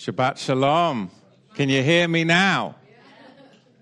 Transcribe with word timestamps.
Shabbat 0.00 0.38
Shalom. 0.38 1.10
Can 1.56 1.68
you 1.68 1.82
hear 1.82 2.08
me 2.08 2.24
now? 2.24 2.76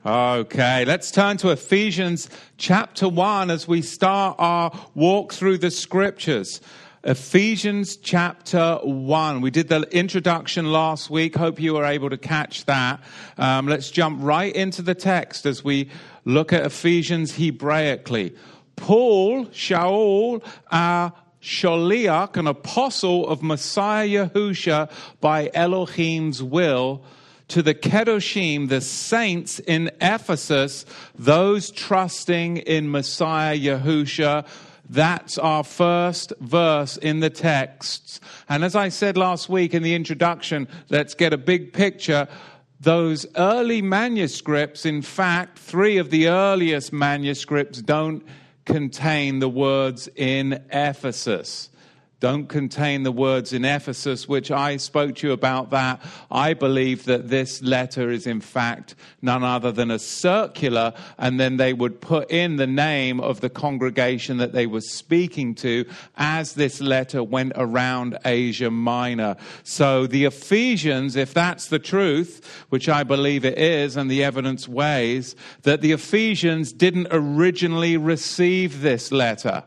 Okay, 0.04 0.84
let's 0.84 1.12
turn 1.12 1.36
to 1.36 1.50
Ephesians 1.50 2.28
chapter 2.56 3.08
1 3.08 3.52
as 3.52 3.68
we 3.68 3.82
start 3.82 4.34
our 4.40 4.72
walk 4.96 5.32
through 5.32 5.58
the 5.58 5.70
scriptures. 5.70 6.60
Ephesians 7.04 7.96
chapter 7.96 8.80
1. 8.82 9.40
We 9.42 9.52
did 9.52 9.68
the 9.68 9.82
introduction 9.96 10.72
last 10.72 11.08
week. 11.08 11.36
Hope 11.36 11.60
you 11.60 11.74
were 11.74 11.84
able 11.84 12.10
to 12.10 12.18
catch 12.18 12.64
that. 12.64 13.00
Um, 13.36 13.68
let's 13.68 13.88
jump 13.88 14.18
right 14.20 14.52
into 14.52 14.82
the 14.82 14.96
text 14.96 15.46
as 15.46 15.62
we 15.62 15.88
look 16.24 16.52
at 16.52 16.66
Ephesians 16.66 17.30
Hebraically. 17.38 18.36
Paul, 18.74 19.46
Shaul, 19.46 20.42
our 20.72 21.12
Sholiach, 21.42 22.36
an 22.36 22.46
apostle 22.46 23.26
of 23.28 23.42
Messiah 23.42 24.08
Yahusha 24.08 24.90
by 25.20 25.50
Elohim's 25.54 26.42
will, 26.42 27.02
to 27.48 27.62
the 27.62 27.74
Kedoshim, 27.74 28.68
the 28.68 28.80
saints 28.80 29.58
in 29.58 29.90
Ephesus, 30.00 30.84
those 31.14 31.70
trusting 31.70 32.58
in 32.58 32.90
Messiah 32.90 33.56
Yahusha. 33.56 34.46
That's 34.90 35.38
our 35.38 35.64
first 35.64 36.32
verse 36.40 36.96
in 36.96 37.20
the 37.20 37.30
text. 37.30 38.20
And 38.48 38.64
as 38.64 38.74
I 38.74 38.90
said 38.90 39.16
last 39.16 39.48
week 39.48 39.74
in 39.74 39.82
the 39.82 39.94
introduction, 39.94 40.68
let's 40.88 41.14
get 41.14 41.32
a 41.32 41.38
big 41.38 41.72
picture. 41.72 42.28
Those 42.80 43.26
early 43.36 43.82
manuscripts, 43.82 44.86
in 44.86 45.02
fact, 45.02 45.58
three 45.58 45.98
of 45.98 46.10
the 46.10 46.28
earliest 46.28 46.92
manuscripts 46.92 47.82
don't 47.82 48.24
contain 48.68 49.38
the 49.38 49.48
words 49.48 50.10
in 50.14 50.52
Ephesus 50.70 51.70
don't 52.20 52.48
contain 52.48 53.04
the 53.04 53.12
words 53.12 53.52
in 53.52 53.64
Ephesus, 53.64 54.26
which 54.26 54.50
I 54.50 54.76
spoke 54.76 55.14
to 55.16 55.28
you 55.28 55.32
about 55.32 55.70
that. 55.70 56.00
I 56.30 56.54
believe 56.54 57.04
that 57.04 57.28
this 57.28 57.62
letter 57.62 58.10
is 58.10 58.26
in 58.26 58.40
fact 58.40 58.96
none 59.22 59.44
other 59.44 59.70
than 59.70 59.90
a 59.92 60.00
circular, 60.00 60.94
and 61.16 61.38
then 61.38 61.58
they 61.58 61.72
would 61.72 62.00
put 62.00 62.30
in 62.30 62.56
the 62.56 62.66
name 62.66 63.20
of 63.20 63.40
the 63.40 63.48
congregation 63.48 64.38
that 64.38 64.52
they 64.52 64.66
were 64.66 64.80
speaking 64.80 65.54
to 65.56 65.84
as 66.16 66.54
this 66.54 66.80
letter 66.80 67.22
went 67.22 67.52
around 67.54 68.18
Asia 68.24 68.70
Minor. 68.70 69.36
So 69.62 70.08
the 70.08 70.24
Ephesians, 70.24 71.14
if 71.14 71.32
that's 71.32 71.68
the 71.68 71.78
truth, 71.78 72.64
which 72.70 72.88
I 72.88 73.04
believe 73.04 73.44
it 73.44 73.58
is, 73.58 73.96
and 73.96 74.10
the 74.10 74.24
evidence 74.24 74.66
weighs, 74.66 75.36
that 75.62 75.82
the 75.82 75.92
Ephesians 75.92 76.72
didn't 76.72 77.08
originally 77.12 77.96
receive 77.96 78.80
this 78.80 79.12
letter. 79.12 79.62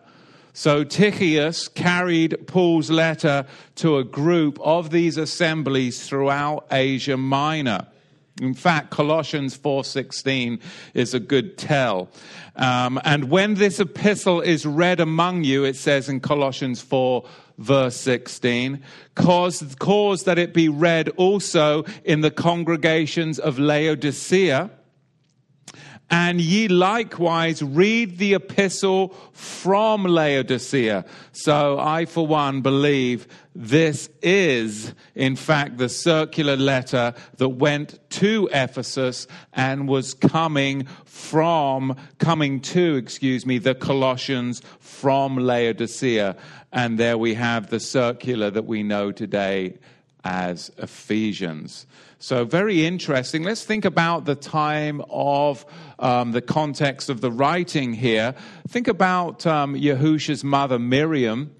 So 0.53 0.83
Tychicus 0.83 1.67
carried 1.67 2.47
Paul's 2.47 2.89
letter 2.89 3.45
to 3.75 3.97
a 3.97 4.03
group 4.03 4.59
of 4.61 4.89
these 4.89 5.17
assemblies 5.17 6.07
throughout 6.07 6.67
Asia 6.71 7.15
Minor. 7.15 7.87
In 8.41 8.53
fact, 8.53 8.89
Colossians 8.89 9.55
4:16 9.55 10.59
is 10.93 11.13
a 11.13 11.19
good 11.19 11.57
tell. 11.57 12.09
Um, 12.55 12.99
and 13.03 13.29
when 13.29 13.53
this 13.53 13.79
epistle 13.79 14.41
is 14.41 14.65
read 14.65 14.99
among 14.99 15.43
you, 15.43 15.63
it 15.63 15.75
says 15.75 16.09
in 16.09 16.19
Colossians 16.19 16.81
4 16.81 17.23
verse 17.57 17.95
16, 17.97 18.81
cause, 19.15 19.75
cause 19.79 20.23
that 20.23 20.39
it 20.39 20.53
be 20.53 20.67
read 20.67 21.09
also 21.09 21.85
in 22.03 22.21
the 22.21 22.31
congregations 22.31 23.37
of 23.37 23.59
Laodicea 23.59 24.71
and 26.11 26.41
ye 26.41 26.67
likewise 26.67 27.63
read 27.63 28.17
the 28.17 28.33
epistle 28.33 29.15
from 29.31 30.03
Laodicea. 30.03 31.05
So 31.31 31.79
I, 31.79 32.03
for 32.03 32.27
one, 32.27 32.59
believe 32.61 33.29
this 33.55 34.09
is, 34.21 34.93
in 35.15 35.37
fact, 35.37 35.77
the 35.77 35.87
circular 35.87 36.57
letter 36.57 37.13
that 37.37 37.49
went 37.49 37.97
to 38.11 38.49
Ephesus 38.51 39.25
and 39.53 39.87
was 39.87 40.13
coming 40.13 40.85
from, 41.05 41.95
coming 42.19 42.59
to, 42.59 42.97
excuse 42.97 43.45
me, 43.45 43.57
the 43.57 43.73
Colossians 43.73 44.61
from 44.79 45.37
Laodicea. 45.37 46.35
And 46.73 46.97
there 46.97 47.17
we 47.17 47.35
have 47.35 47.69
the 47.69 47.79
circular 47.79 48.51
that 48.51 48.65
we 48.65 48.83
know 48.83 49.13
today 49.13 49.77
as 50.23 50.71
Ephesians. 50.77 51.85
So, 52.19 52.45
very 52.45 52.85
interesting. 52.85 53.43
Let's 53.43 53.63
think 53.63 53.83
about 53.83 54.25
the 54.25 54.35
time 54.35 55.01
of 55.09 55.65
um, 55.97 56.33
the 56.33 56.41
context 56.41 57.09
of 57.09 57.19
the 57.19 57.31
writing 57.31 57.93
here. 57.93 58.35
Think 58.67 58.87
about 58.87 59.45
um, 59.47 59.75
Yahusha's 59.75 60.43
mother, 60.43 60.77
Miriam. 60.77 61.55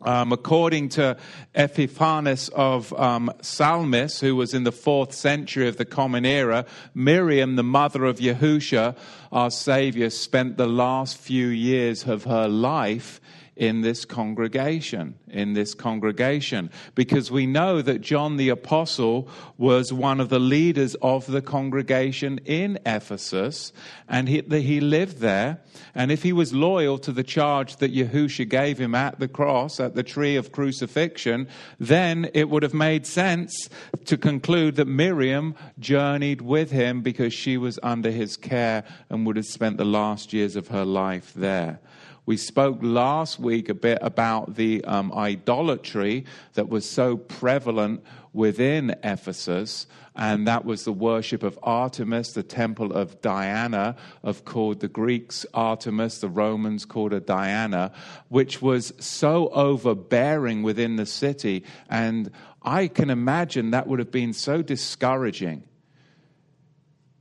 Um, 0.00 0.30
according 0.30 0.90
to 0.90 1.16
Epiphanius 1.56 2.48
of 2.50 2.92
um, 2.92 3.32
Salamis, 3.42 4.20
who 4.20 4.36
was 4.36 4.54
in 4.54 4.62
the 4.62 4.70
fourth 4.70 5.12
century 5.12 5.66
of 5.66 5.76
the 5.76 5.84
Common 5.84 6.24
Era, 6.24 6.66
Miriam, 6.94 7.56
the 7.56 7.64
mother 7.64 8.04
of 8.04 8.18
Yahusha, 8.18 8.96
our 9.32 9.50
Savior, 9.50 10.08
spent 10.10 10.56
the 10.56 10.68
last 10.68 11.18
few 11.18 11.48
years 11.48 12.06
of 12.06 12.22
her 12.22 12.46
life 12.46 13.20
in 13.58 13.80
this 13.80 14.04
congregation, 14.04 15.16
in 15.28 15.52
this 15.52 15.74
congregation, 15.74 16.70
because 16.94 17.28
we 17.28 17.44
know 17.44 17.82
that 17.82 18.00
John 18.00 18.36
the 18.36 18.50
Apostle 18.50 19.28
was 19.58 19.92
one 19.92 20.20
of 20.20 20.28
the 20.28 20.38
leaders 20.38 20.94
of 21.02 21.26
the 21.26 21.42
congregation 21.42 22.38
in 22.44 22.78
Ephesus, 22.86 23.72
and 24.08 24.28
he, 24.28 24.42
he 24.48 24.80
lived 24.80 25.18
there. 25.18 25.58
And 25.92 26.12
if 26.12 26.22
he 26.22 26.32
was 26.32 26.54
loyal 26.54 26.98
to 27.00 27.10
the 27.10 27.24
charge 27.24 27.76
that 27.76 27.92
Yahusha 27.92 28.48
gave 28.48 28.78
him 28.78 28.94
at 28.94 29.18
the 29.18 29.26
cross, 29.26 29.80
at 29.80 29.96
the 29.96 30.04
tree 30.04 30.36
of 30.36 30.52
crucifixion, 30.52 31.48
then 31.80 32.30
it 32.34 32.48
would 32.48 32.62
have 32.62 32.74
made 32.74 33.06
sense 33.06 33.68
to 34.04 34.16
conclude 34.16 34.76
that 34.76 34.86
Miriam 34.86 35.56
journeyed 35.80 36.42
with 36.42 36.70
him 36.70 37.00
because 37.02 37.34
she 37.34 37.56
was 37.56 37.80
under 37.82 38.12
his 38.12 38.36
care 38.36 38.84
and 39.10 39.26
would 39.26 39.36
have 39.36 39.46
spent 39.46 39.78
the 39.78 39.84
last 39.84 40.32
years 40.32 40.54
of 40.54 40.68
her 40.68 40.84
life 40.84 41.32
there. 41.34 41.80
We 42.28 42.36
spoke 42.36 42.80
last 42.82 43.38
week 43.38 43.70
a 43.70 43.74
bit 43.74 44.00
about 44.02 44.56
the 44.56 44.84
um, 44.84 45.14
idolatry 45.14 46.26
that 46.52 46.68
was 46.68 46.84
so 46.84 47.16
prevalent 47.16 48.04
within 48.34 48.94
Ephesus, 49.02 49.86
and 50.14 50.46
that 50.46 50.66
was 50.66 50.84
the 50.84 50.92
worship 50.92 51.42
of 51.42 51.58
Artemis, 51.62 52.32
the 52.32 52.42
temple 52.42 52.92
of 52.92 53.22
Diana, 53.22 53.96
of 54.22 54.44
called 54.44 54.80
the 54.80 54.88
Greeks 54.88 55.46
Artemis, 55.54 56.18
the 56.18 56.28
Romans 56.28 56.84
called 56.84 57.12
her 57.12 57.20
Diana, 57.20 57.92
which 58.28 58.60
was 58.60 58.92
so 58.98 59.48
overbearing 59.48 60.62
within 60.62 60.96
the 60.96 61.06
city. 61.06 61.64
And 61.88 62.30
I 62.60 62.88
can 62.88 63.08
imagine 63.08 63.70
that 63.70 63.86
would 63.86 64.00
have 64.00 64.12
been 64.12 64.34
so 64.34 64.60
discouraging 64.60 65.62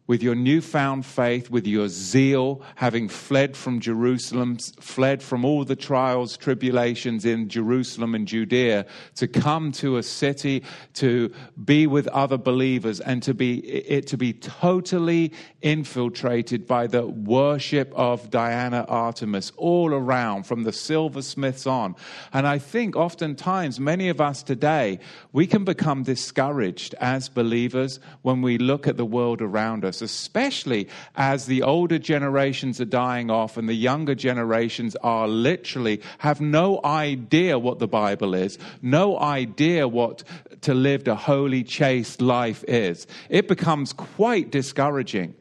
with 0.07 0.23
your 0.23 0.35
newfound 0.35 1.05
faith, 1.05 1.51
with 1.51 1.67
your 1.67 1.89
zeal, 1.89 2.61
having 2.75 3.09
fled 3.09 3.55
from 3.57 3.81
Jerusalem, 3.81 4.57
fled 4.79 5.21
from 5.21 5.43
all 5.43 5.65
the 5.65 5.75
trials, 5.75 6.37
tribulations 6.37 7.25
in 7.25 7.49
Jerusalem 7.49 8.15
and 8.15 8.25
Judea, 8.25 8.85
to 9.15 9.27
come 9.27 9.73
to 9.73 9.97
a 9.97 10.03
city 10.03 10.63
to 10.93 11.31
be 11.63 11.85
with 11.87 12.07
other 12.07 12.37
believers 12.37 13.01
and 13.01 13.21
to 13.23 13.33
be 13.33 13.59
it 13.67 14.07
to 14.07 14.17
be 14.17 14.31
totally 14.31 15.33
infiltrated 15.61 16.65
by 16.65 16.87
the 16.87 17.05
worship 17.05 17.91
of 17.93 18.29
Diana 18.29 18.85
Artemis 18.87 19.51
all 19.57 19.93
around, 19.93 20.43
from 20.43 20.63
the 20.63 20.71
silversmiths 20.71 21.67
on. 21.67 21.95
And 22.31 22.47
I 22.47 22.59
think 22.59 22.95
oftentimes 22.95 23.79
many 23.79 24.07
of 24.07 24.21
us 24.21 24.41
today 24.41 24.99
we 25.33 25.47
can 25.47 25.65
become 25.65 26.03
discouraged 26.03 26.95
as 27.01 27.27
believers 27.27 27.99
when 28.21 28.41
we 28.41 28.57
look 28.57 28.87
at 28.87 28.95
the 28.95 29.05
world 29.05 29.41
around 29.41 29.83
us 29.83 29.96
especially 30.01 30.87
as 31.15 31.45
the 31.45 31.63
older 31.63 31.99
generations 31.99 32.79
are 32.81 32.85
dying 32.85 33.29
off 33.29 33.57
and 33.57 33.67
the 33.67 33.73
younger 33.73 34.15
generations 34.15 34.95
are 34.97 35.27
literally 35.27 36.01
have 36.19 36.41
no 36.41 36.79
idea 36.83 37.59
what 37.59 37.79
the 37.79 37.87
Bible 37.87 38.33
is, 38.33 38.57
no 38.81 39.19
idea 39.19 39.87
what 39.87 40.23
to 40.61 40.73
live 40.73 41.07
a 41.07 41.15
holy, 41.15 41.63
chaste 41.63 42.21
life 42.21 42.63
is. 42.67 43.07
It 43.29 43.47
becomes 43.47 43.93
quite 43.93 44.51
discouraging. 44.51 45.35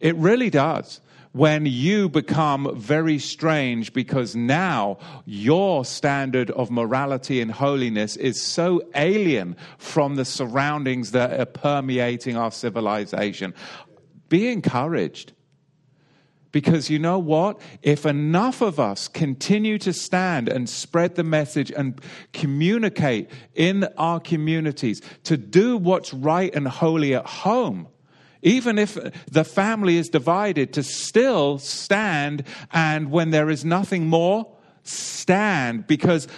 It 0.00 0.16
really 0.16 0.50
does 0.50 1.00
when 1.34 1.66
you 1.66 2.08
become 2.08 2.70
very 2.76 3.18
strange 3.18 3.92
because 3.92 4.36
now 4.36 4.96
your 5.24 5.84
standard 5.84 6.48
of 6.52 6.70
morality 6.70 7.40
and 7.40 7.50
holiness 7.50 8.14
is 8.14 8.40
so 8.40 8.80
alien 8.94 9.56
from 9.76 10.14
the 10.14 10.24
surroundings 10.24 11.10
that 11.10 11.40
are 11.40 11.44
permeating 11.44 12.36
our 12.36 12.52
civilization. 12.52 13.52
Be 14.28 14.46
encouraged. 14.46 15.32
Because 16.52 16.88
you 16.88 17.00
know 17.00 17.18
what? 17.18 17.60
If 17.82 18.06
enough 18.06 18.60
of 18.60 18.78
us 18.78 19.08
continue 19.08 19.76
to 19.78 19.92
stand 19.92 20.48
and 20.48 20.68
spread 20.68 21.16
the 21.16 21.24
message 21.24 21.72
and 21.72 22.00
communicate 22.32 23.28
in 23.54 23.88
our 23.98 24.20
communities 24.20 25.02
to 25.24 25.36
do 25.36 25.76
what's 25.78 26.14
right 26.14 26.54
and 26.54 26.68
holy 26.68 27.12
at 27.12 27.26
home, 27.26 27.88
even 28.44 28.78
if 28.78 28.96
the 29.30 29.42
family 29.42 29.96
is 29.96 30.08
divided, 30.08 30.72
to 30.74 30.82
still 30.82 31.58
stand 31.58 32.44
and 32.72 33.10
when 33.10 33.30
there 33.30 33.50
is 33.50 33.64
nothing 33.64 34.06
more, 34.06 34.46
stand. 34.84 35.86
Because 35.86 36.28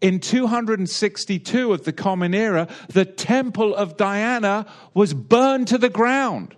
in 0.00 0.18
262 0.18 1.72
of 1.72 1.84
the 1.84 1.92
Common 1.92 2.34
Era, 2.34 2.66
the 2.88 3.04
temple 3.04 3.74
of 3.74 3.96
Diana 3.96 4.66
was 4.94 5.14
burned 5.14 5.68
to 5.68 5.78
the 5.78 5.90
ground. 5.90 6.56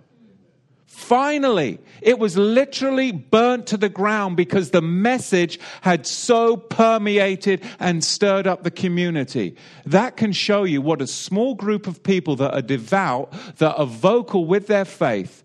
Finally, 0.97 1.77
it 2.01 2.17
was 2.17 2.35
literally 2.37 3.11
burnt 3.11 3.67
to 3.67 3.77
the 3.77 3.87
ground 3.87 4.35
because 4.35 4.71
the 4.71 4.81
message 4.81 5.59
had 5.81 6.07
so 6.07 6.57
permeated 6.57 7.63
and 7.79 8.03
stirred 8.03 8.47
up 8.47 8.63
the 8.63 8.71
community. 8.71 9.55
That 9.85 10.17
can 10.17 10.31
show 10.31 10.63
you 10.63 10.81
what 10.81 10.99
a 10.99 11.05
small 11.05 11.53
group 11.53 11.85
of 11.85 12.01
people 12.01 12.35
that 12.37 12.51
are 12.51 12.63
devout, 12.63 13.31
that 13.57 13.75
are 13.75 13.85
vocal 13.85 14.45
with 14.45 14.65
their 14.65 14.85
faith, 14.85 15.43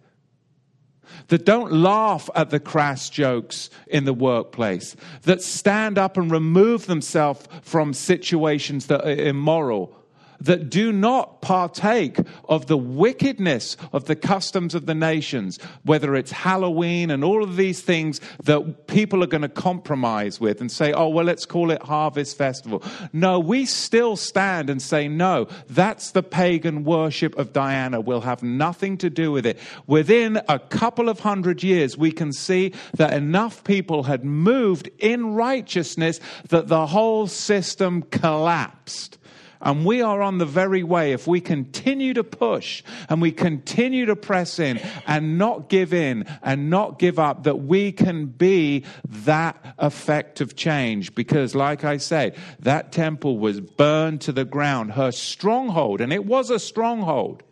that 1.28 1.44
don't 1.44 1.70
laugh 1.70 2.30
at 2.34 2.48
the 2.48 2.58
crass 2.58 3.10
jokes 3.10 3.68
in 3.88 4.06
the 4.06 4.14
workplace, 4.14 4.96
that 5.24 5.42
stand 5.42 5.98
up 5.98 6.16
and 6.16 6.30
remove 6.30 6.86
themselves 6.86 7.46
from 7.60 7.92
situations 7.92 8.86
that 8.86 9.04
are 9.04 9.10
immoral 9.10 10.01
that 10.42 10.70
do 10.70 10.92
not 10.92 11.40
partake 11.40 12.18
of 12.48 12.66
the 12.66 12.76
wickedness 12.76 13.76
of 13.92 14.06
the 14.06 14.16
customs 14.16 14.74
of 14.74 14.86
the 14.86 14.94
nations, 14.94 15.58
whether 15.84 16.14
it's 16.14 16.32
Halloween 16.32 17.10
and 17.10 17.24
all 17.24 17.42
of 17.42 17.56
these 17.56 17.80
things 17.80 18.20
that 18.44 18.86
people 18.86 19.22
are 19.22 19.28
going 19.28 19.42
to 19.42 19.48
compromise 19.48 20.40
with 20.40 20.60
and 20.60 20.70
say, 20.70 20.92
oh, 20.92 21.08
well, 21.08 21.24
let's 21.24 21.46
call 21.46 21.70
it 21.70 21.82
Harvest 21.82 22.36
Festival. 22.36 22.82
No, 23.12 23.38
we 23.38 23.64
still 23.64 24.16
stand 24.16 24.68
and 24.68 24.82
say, 24.82 25.08
no, 25.08 25.48
that's 25.68 26.10
the 26.10 26.22
pagan 26.22 26.84
worship 26.84 27.36
of 27.38 27.52
Diana. 27.52 28.00
We'll 28.00 28.20
have 28.22 28.42
nothing 28.42 28.98
to 28.98 29.10
do 29.10 29.32
with 29.32 29.46
it. 29.46 29.58
Within 29.86 30.40
a 30.48 30.58
couple 30.58 31.08
of 31.08 31.20
hundred 31.20 31.62
years, 31.62 31.96
we 31.96 32.12
can 32.12 32.32
see 32.32 32.72
that 32.94 33.12
enough 33.12 33.64
people 33.64 34.04
had 34.04 34.24
moved 34.24 34.90
in 34.98 35.34
righteousness 35.34 36.20
that 36.48 36.68
the 36.68 36.86
whole 36.86 37.26
system 37.26 38.02
collapsed. 38.02 39.18
And 39.62 39.86
we 39.86 40.02
are 40.02 40.20
on 40.20 40.38
the 40.38 40.44
very 40.44 40.82
way 40.82 41.12
if 41.12 41.26
we 41.26 41.40
continue 41.40 42.14
to 42.14 42.24
push 42.24 42.82
and 43.08 43.22
we 43.22 43.30
continue 43.30 44.06
to 44.06 44.16
press 44.16 44.58
in 44.58 44.80
and 45.06 45.38
not 45.38 45.68
give 45.68 45.94
in 45.94 46.26
and 46.42 46.68
not 46.68 46.98
give 46.98 47.18
up, 47.18 47.44
that 47.44 47.62
we 47.62 47.92
can 47.92 48.26
be 48.26 48.84
that 49.06 49.74
effect 49.78 50.40
of 50.40 50.56
change. 50.56 51.14
Because, 51.14 51.54
like 51.54 51.84
I 51.84 51.98
say, 51.98 52.34
that 52.58 52.90
temple 52.90 53.38
was 53.38 53.60
burned 53.60 54.20
to 54.22 54.32
the 54.32 54.44
ground, 54.44 54.92
her 54.92 55.12
stronghold, 55.12 56.00
and 56.00 56.12
it 56.12 56.26
was 56.26 56.50
a 56.50 56.58
stronghold. 56.58 57.44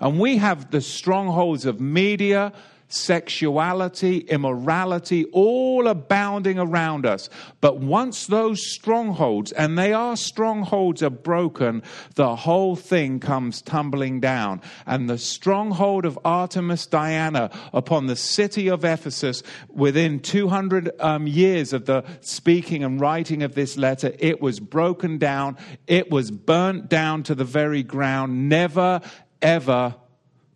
And 0.00 0.18
we 0.18 0.38
have 0.38 0.70
the 0.70 0.80
strongholds 0.80 1.66
of 1.66 1.80
media 1.80 2.52
sexuality, 2.92 4.18
immorality, 4.18 5.24
all 5.32 5.88
abounding 5.88 6.58
around 6.58 7.06
us. 7.06 7.30
But 7.60 7.78
once 7.78 8.26
those 8.26 8.60
strongholds, 8.72 9.52
and 9.52 9.78
they 9.78 9.92
are 9.92 10.16
strongholds, 10.16 11.02
are 11.02 11.10
broken, 11.10 11.82
the 12.14 12.36
whole 12.36 12.76
thing 12.76 13.20
comes 13.20 13.62
tumbling 13.62 14.20
down. 14.20 14.60
And 14.86 15.08
the 15.08 15.18
stronghold 15.18 16.04
of 16.04 16.18
Artemis 16.24 16.86
Diana 16.86 17.50
upon 17.72 18.06
the 18.06 18.16
city 18.16 18.68
of 18.68 18.84
Ephesus 18.84 19.42
within 19.68 20.20
200 20.20 20.90
um, 21.00 21.26
years 21.26 21.72
of 21.72 21.86
the 21.86 22.04
speaking 22.20 22.84
and 22.84 23.00
writing 23.00 23.42
of 23.42 23.54
this 23.54 23.76
letter, 23.76 24.12
it 24.18 24.40
was 24.40 24.60
broken 24.60 25.18
down. 25.18 25.56
It 25.86 26.10
was 26.10 26.30
burnt 26.30 26.88
down 26.88 27.22
to 27.24 27.34
the 27.34 27.44
very 27.44 27.82
ground, 27.82 28.48
never, 28.48 29.00
ever 29.40 29.94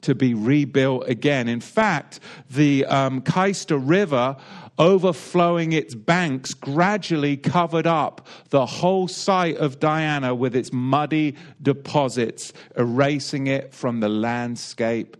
to 0.06 0.14
be 0.14 0.34
rebuilt 0.34 1.08
again. 1.08 1.48
In 1.48 1.60
fact, 1.60 2.20
the 2.48 2.84
um, 2.86 3.22
Cayster 3.22 3.76
River 3.76 4.36
overflowing 4.78 5.72
its 5.72 5.96
banks 5.96 6.54
gradually 6.54 7.36
covered 7.36 7.88
up 7.88 8.28
the 8.50 8.64
whole 8.66 9.08
site 9.08 9.56
of 9.56 9.80
Diana 9.80 10.32
with 10.32 10.54
its 10.54 10.72
muddy 10.72 11.34
deposits, 11.60 12.52
erasing 12.76 13.48
it 13.48 13.74
from 13.74 13.98
the 13.98 14.08
landscape 14.08 15.16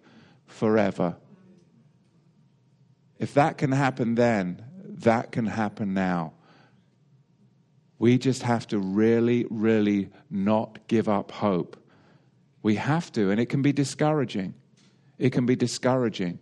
forever. 0.46 1.16
If 3.18 3.34
that 3.34 3.58
can 3.58 3.72
happen 3.72 4.14
then, 4.14 4.64
that 5.00 5.32
can 5.32 5.46
happen 5.46 5.94
now. 5.94 6.32
We 7.98 8.18
just 8.18 8.42
have 8.42 8.68
to 8.68 8.78
really, 8.78 9.46
really 9.50 10.10
not 10.30 10.86
give 10.86 11.08
up 11.08 11.32
hope. 11.32 11.76
We 12.62 12.76
have 12.76 13.10
to, 13.12 13.30
and 13.30 13.40
it 13.40 13.46
can 13.46 13.62
be 13.62 13.72
discouraging. 13.72 14.54
It 15.18 15.30
can 15.30 15.46
be 15.46 15.56
discouraging. 15.56 16.38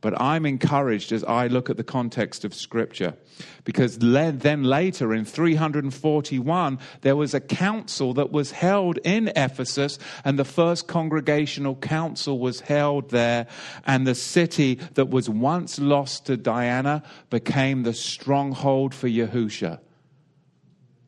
But 0.00 0.20
I'm 0.20 0.46
encouraged 0.46 1.12
as 1.12 1.22
I 1.22 1.46
look 1.46 1.70
at 1.70 1.76
the 1.76 1.84
context 1.84 2.44
of 2.44 2.54
Scripture. 2.54 3.14
Because 3.62 3.98
then 3.98 4.64
later 4.64 5.14
in 5.14 5.24
341, 5.24 6.78
there 7.02 7.14
was 7.14 7.34
a 7.34 7.40
council 7.40 8.12
that 8.14 8.32
was 8.32 8.50
held 8.50 8.98
in 9.04 9.28
Ephesus, 9.36 10.00
and 10.24 10.36
the 10.36 10.44
first 10.44 10.88
congregational 10.88 11.76
council 11.76 12.40
was 12.40 12.58
held 12.62 13.10
there. 13.10 13.46
And 13.86 14.04
the 14.04 14.16
city 14.16 14.80
that 14.94 15.08
was 15.08 15.30
once 15.30 15.78
lost 15.78 16.26
to 16.26 16.36
Diana 16.36 17.04
became 17.30 17.84
the 17.84 17.94
stronghold 17.94 18.96
for 18.96 19.08
Yahusha. 19.08 19.78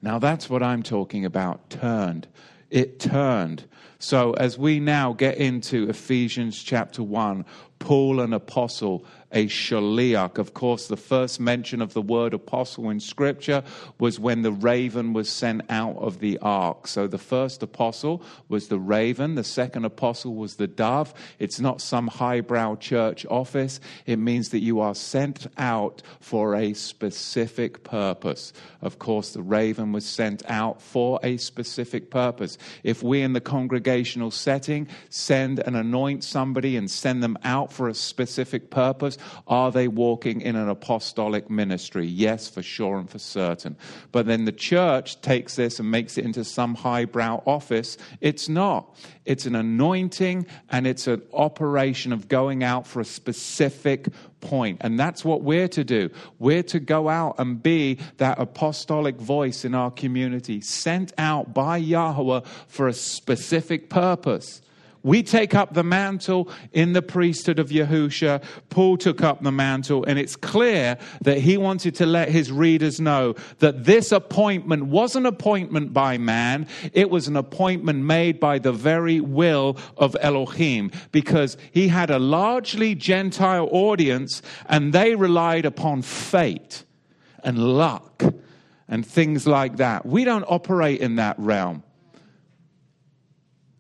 Now 0.02 0.20
that's 0.20 0.48
what 0.48 0.62
I'm 0.62 0.84
talking 0.84 1.24
about 1.24 1.68
turned. 1.68 2.28
It 2.70 3.00
turned. 3.00 3.64
So, 3.98 4.32
as 4.32 4.58
we 4.58 4.80
now 4.80 5.12
get 5.12 5.38
into 5.38 5.88
Ephesians 5.88 6.62
chapter 6.62 7.02
1, 7.02 7.44
Paul, 7.78 8.20
an 8.20 8.32
apostle, 8.32 9.04
a 9.34 9.46
shaliach. 9.46 10.38
Of 10.38 10.54
course, 10.54 10.86
the 10.86 10.96
first 10.96 11.40
mention 11.40 11.82
of 11.82 11.92
the 11.92 12.00
word 12.00 12.32
apostle 12.32 12.88
in 12.88 13.00
Scripture 13.00 13.62
was 13.98 14.18
when 14.18 14.42
the 14.42 14.52
raven 14.52 15.12
was 15.12 15.28
sent 15.28 15.62
out 15.68 15.96
of 15.98 16.20
the 16.20 16.38
ark. 16.38 16.86
So 16.86 17.06
the 17.06 17.18
first 17.18 17.62
apostle 17.62 18.22
was 18.48 18.68
the 18.68 18.78
raven, 18.78 19.34
the 19.34 19.44
second 19.44 19.84
apostle 19.84 20.34
was 20.34 20.56
the 20.56 20.68
dove. 20.68 21.12
It's 21.38 21.60
not 21.60 21.80
some 21.80 22.06
highbrow 22.06 22.76
church 22.76 23.26
office, 23.26 23.80
it 24.06 24.18
means 24.18 24.50
that 24.50 24.60
you 24.60 24.80
are 24.80 24.94
sent 24.94 25.48
out 25.58 26.02
for 26.20 26.54
a 26.54 26.72
specific 26.72 27.82
purpose. 27.82 28.52
Of 28.80 28.98
course, 28.98 29.32
the 29.32 29.42
raven 29.42 29.92
was 29.92 30.06
sent 30.06 30.48
out 30.48 30.80
for 30.80 31.18
a 31.22 31.36
specific 31.38 32.10
purpose. 32.10 32.56
If 32.84 33.02
we 33.02 33.22
in 33.22 33.32
the 33.32 33.40
congregational 33.40 34.30
setting 34.30 34.86
send 35.10 35.58
and 35.58 35.76
anoint 35.76 36.22
somebody 36.22 36.76
and 36.76 36.88
send 36.90 37.22
them 37.22 37.36
out 37.42 37.72
for 37.72 37.88
a 37.88 37.94
specific 37.94 38.70
purpose? 38.70 39.18
Are 39.46 39.70
they 39.70 39.88
walking 39.88 40.40
in 40.40 40.56
an 40.56 40.68
apostolic 40.68 41.50
ministry? 41.50 42.06
Yes, 42.06 42.48
for 42.48 42.62
sure 42.62 42.98
and 42.98 43.08
for 43.08 43.18
certain. 43.18 43.76
But 44.12 44.26
then 44.26 44.44
the 44.44 44.52
church 44.52 45.20
takes 45.20 45.56
this 45.56 45.78
and 45.78 45.90
makes 45.90 46.18
it 46.18 46.24
into 46.24 46.44
some 46.44 46.74
highbrow 46.74 47.42
office. 47.46 47.96
It's 48.20 48.48
not. 48.48 48.96
It's 49.24 49.46
an 49.46 49.54
anointing 49.54 50.46
and 50.70 50.86
it's 50.86 51.06
an 51.06 51.22
operation 51.32 52.12
of 52.12 52.28
going 52.28 52.62
out 52.62 52.86
for 52.86 53.00
a 53.00 53.04
specific 53.04 54.08
point. 54.40 54.78
And 54.82 54.98
that's 55.00 55.24
what 55.24 55.42
we're 55.42 55.68
to 55.68 55.84
do. 55.84 56.10
We're 56.38 56.62
to 56.64 56.78
go 56.78 57.08
out 57.08 57.36
and 57.38 57.62
be 57.62 57.98
that 58.18 58.38
apostolic 58.38 59.16
voice 59.16 59.64
in 59.64 59.74
our 59.74 59.90
community, 59.90 60.60
sent 60.60 61.12
out 61.18 61.54
by 61.54 61.78
Yahweh 61.78 62.40
for 62.68 62.86
a 62.86 62.92
specific 62.92 63.88
purpose. 63.88 64.60
We 65.04 65.22
take 65.22 65.54
up 65.54 65.74
the 65.74 65.84
mantle 65.84 66.48
in 66.72 66.94
the 66.94 67.02
priesthood 67.02 67.58
of 67.58 67.68
Yahusha. 67.68 68.42
Paul 68.70 68.96
took 68.96 69.22
up 69.22 69.42
the 69.42 69.52
mantle, 69.52 70.02
and 70.04 70.18
it's 70.18 70.34
clear 70.34 70.96
that 71.20 71.38
he 71.38 71.58
wanted 71.58 71.94
to 71.96 72.06
let 72.06 72.30
his 72.30 72.50
readers 72.50 73.00
know 73.00 73.34
that 73.58 73.84
this 73.84 74.10
appointment 74.10 74.86
was 74.86 75.14
an 75.14 75.26
appointment 75.26 75.92
by 75.92 76.16
man. 76.16 76.66
It 76.94 77.10
was 77.10 77.28
an 77.28 77.36
appointment 77.36 78.02
made 78.02 78.40
by 78.40 78.58
the 78.58 78.72
very 78.72 79.20
will 79.20 79.76
of 79.98 80.16
Elohim 80.20 80.90
because 81.12 81.58
he 81.70 81.88
had 81.88 82.10
a 82.10 82.18
largely 82.18 82.94
Gentile 82.94 83.68
audience 83.70 84.40
and 84.66 84.94
they 84.94 85.14
relied 85.14 85.66
upon 85.66 86.00
fate 86.00 86.84
and 87.42 87.58
luck 87.58 88.24
and 88.88 89.06
things 89.06 89.46
like 89.46 89.76
that. 89.76 90.06
We 90.06 90.24
don't 90.24 90.44
operate 90.48 91.00
in 91.00 91.16
that 91.16 91.38
realm. 91.38 91.83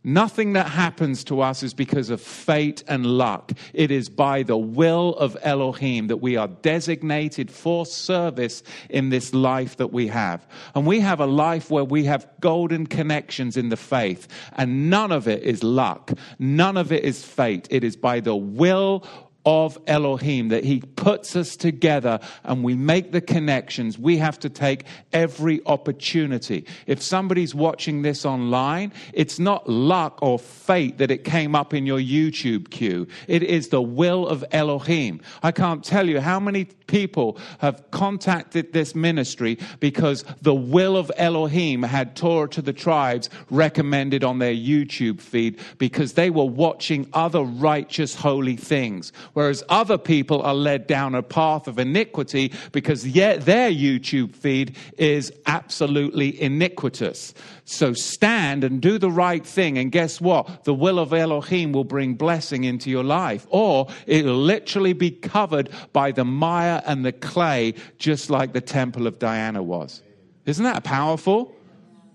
Nothing 0.06 0.52
that 0.52 0.66
happens 0.66 1.24
to 1.24 1.40
us 1.40 1.62
is 1.62 1.72
because 1.72 2.10
of 2.10 2.20
fate 2.20 2.84
and 2.86 3.06
luck. 3.06 3.52
It 3.72 3.90
is 3.90 4.10
by 4.10 4.42
the 4.42 4.56
will 4.56 5.14
of 5.16 5.34
Elohim 5.40 6.08
that 6.08 6.18
we 6.18 6.36
are 6.36 6.48
designated 6.48 7.50
for 7.50 7.86
service 7.86 8.62
in 8.90 9.08
this 9.08 9.32
life 9.32 9.78
that 9.78 9.94
we 9.94 10.08
have. 10.08 10.46
And 10.74 10.86
we 10.86 11.00
have 11.00 11.20
a 11.20 11.26
life 11.26 11.70
where 11.70 11.84
we 11.84 12.04
have 12.04 12.28
golden 12.40 12.86
connections 12.86 13.56
in 13.56 13.70
the 13.70 13.78
faith, 13.78 14.28
and 14.52 14.90
none 14.90 15.10
of 15.10 15.26
it 15.26 15.42
is 15.42 15.64
luck. 15.64 16.12
None 16.38 16.76
of 16.76 16.92
it 16.92 17.02
is 17.02 17.24
fate. 17.24 17.66
It 17.70 17.82
is 17.82 17.96
by 17.96 18.20
the 18.20 18.36
will 18.36 19.06
of 19.44 19.78
Elohim, 19.86 20.48
that 20.48 20.64
He 20.64 20.80
puts 20.80 21.36
us 21.36 21.56
together 21.56 22.20
and 22.44 22.64
we 22.64 22.74
make 22.74 23.12
the 23.12 23.20
connections, 23.20 23.98
we 23.98 24.16
have 24.18 24.38
to 24.40 24.48
take 24.48 24.84
every 25.12 25.60
opportunity. 25.66 26.66
If 26.86 27.02
somebody's 27.02 27.54
watching 27.54 28.02
this 28.02 28.24
online, 28.24 28.92
it's 29.12 29.38
not 29.38 29.68
luck 29.68 30.18
or 30.22 30.38
fate 30.38 30.98
that 30.98 31.10
it 31.10 31.24
came 31.24 31.54
up 31.54 31.74
in 31.74 31.86
your 31.86 32.00
YouTube 32.00 32.70
queue. 32.70 33.06
It 33.28 33.42
is 33.42 33.68
the 33.68 33.82
will 33.82 34.26
of 34.26 34.44
Elohim. 34.50 35.20
I 35.42 35.52
can't 35.52 35.84
tell 35.84 36.08
you 36.08 36.20
how 36.20 36.40
many 36.40 36.66
people 36.86 37.38
have 37.58 37.90
contacted 37.90 38.72
this 38.72 38.94
ministry 38.94 39.58
because 39.80 40.24
the 40.42 40.54
will 40.54 40.96
of 40.96 41.10
Elohim 41.16 41.82
had 41.82 42.16
Torah 42.16 42.48
to 42.50 42.62
the 42.62 42.72
tribes 42.72 43.30
recommended 43.50 44.24
on 44.24 44.38
their 44.38 44.54
YouTube 44.54 45.20
feed 45.20 45.58
because 45.78 46.14
they 46.14 46.30
were 46.30 46.44
watching 46.44 47.08
other 47.12 47.42
righteous, 47.42 48.14
holy 48.14 48.56
things. 48.56 49.12
Whereas 49.34 49.62
other 49.68 49.98
people 49.98 50.42
are 50.42 50.54
led 50.54 50.86
down 50.86 51.14
a 51.14 51.22
path 51.22 51.68
of 51.68 51.78
iniquity 51.78 52.52
because 52.72 53.06
yet 53.06 53.44
their 53.44 53.70
YouTube 53.70 54.34
feed 54.34 54.76
is 54.96 55.32
absolutely 55.46 56.40
iniquitous. 56.40 57.34
So 57.64 57.92
stand 57.92 58.64
and 58.64 58.80
do 58.80 58.98
the 58.98 59.10
right 59.10 59.44
thing, 59.44 59.76
and 59.76 59.92
guess 59.92 60.20
what? 60.20 60.64
The 60.64 60.74
will 60.74 60.98
of 60.98 61.12
Elohim 61.12 61.72
will 61.72 61.84
bring 61.84 62.14
blessing 62.14 62.64
into 62.64 62.90
your 62.90 63.04
life, 63.04 63.46
or 63.50 63.88
it'll 64.06 64.36
literally 64.36 64.92
be 64.92 65.10
covered 65.10 65.68
by 65.92 66.12
the 66.12 66.24
mire 66.24 66.82
and 66.86 67.04
the 67.04 67.12
clay, 67.12 67.74
just 67.98 68.30
like 68.30 68.52
the 68.52 68.60
temple 68.60 69.06
of 69.06 69.18
Diana 69.18 69.62
was. 69.62 70.02
Isn't 70.46 70.64
that 70.64 70.84
powerful? 70.84 71.54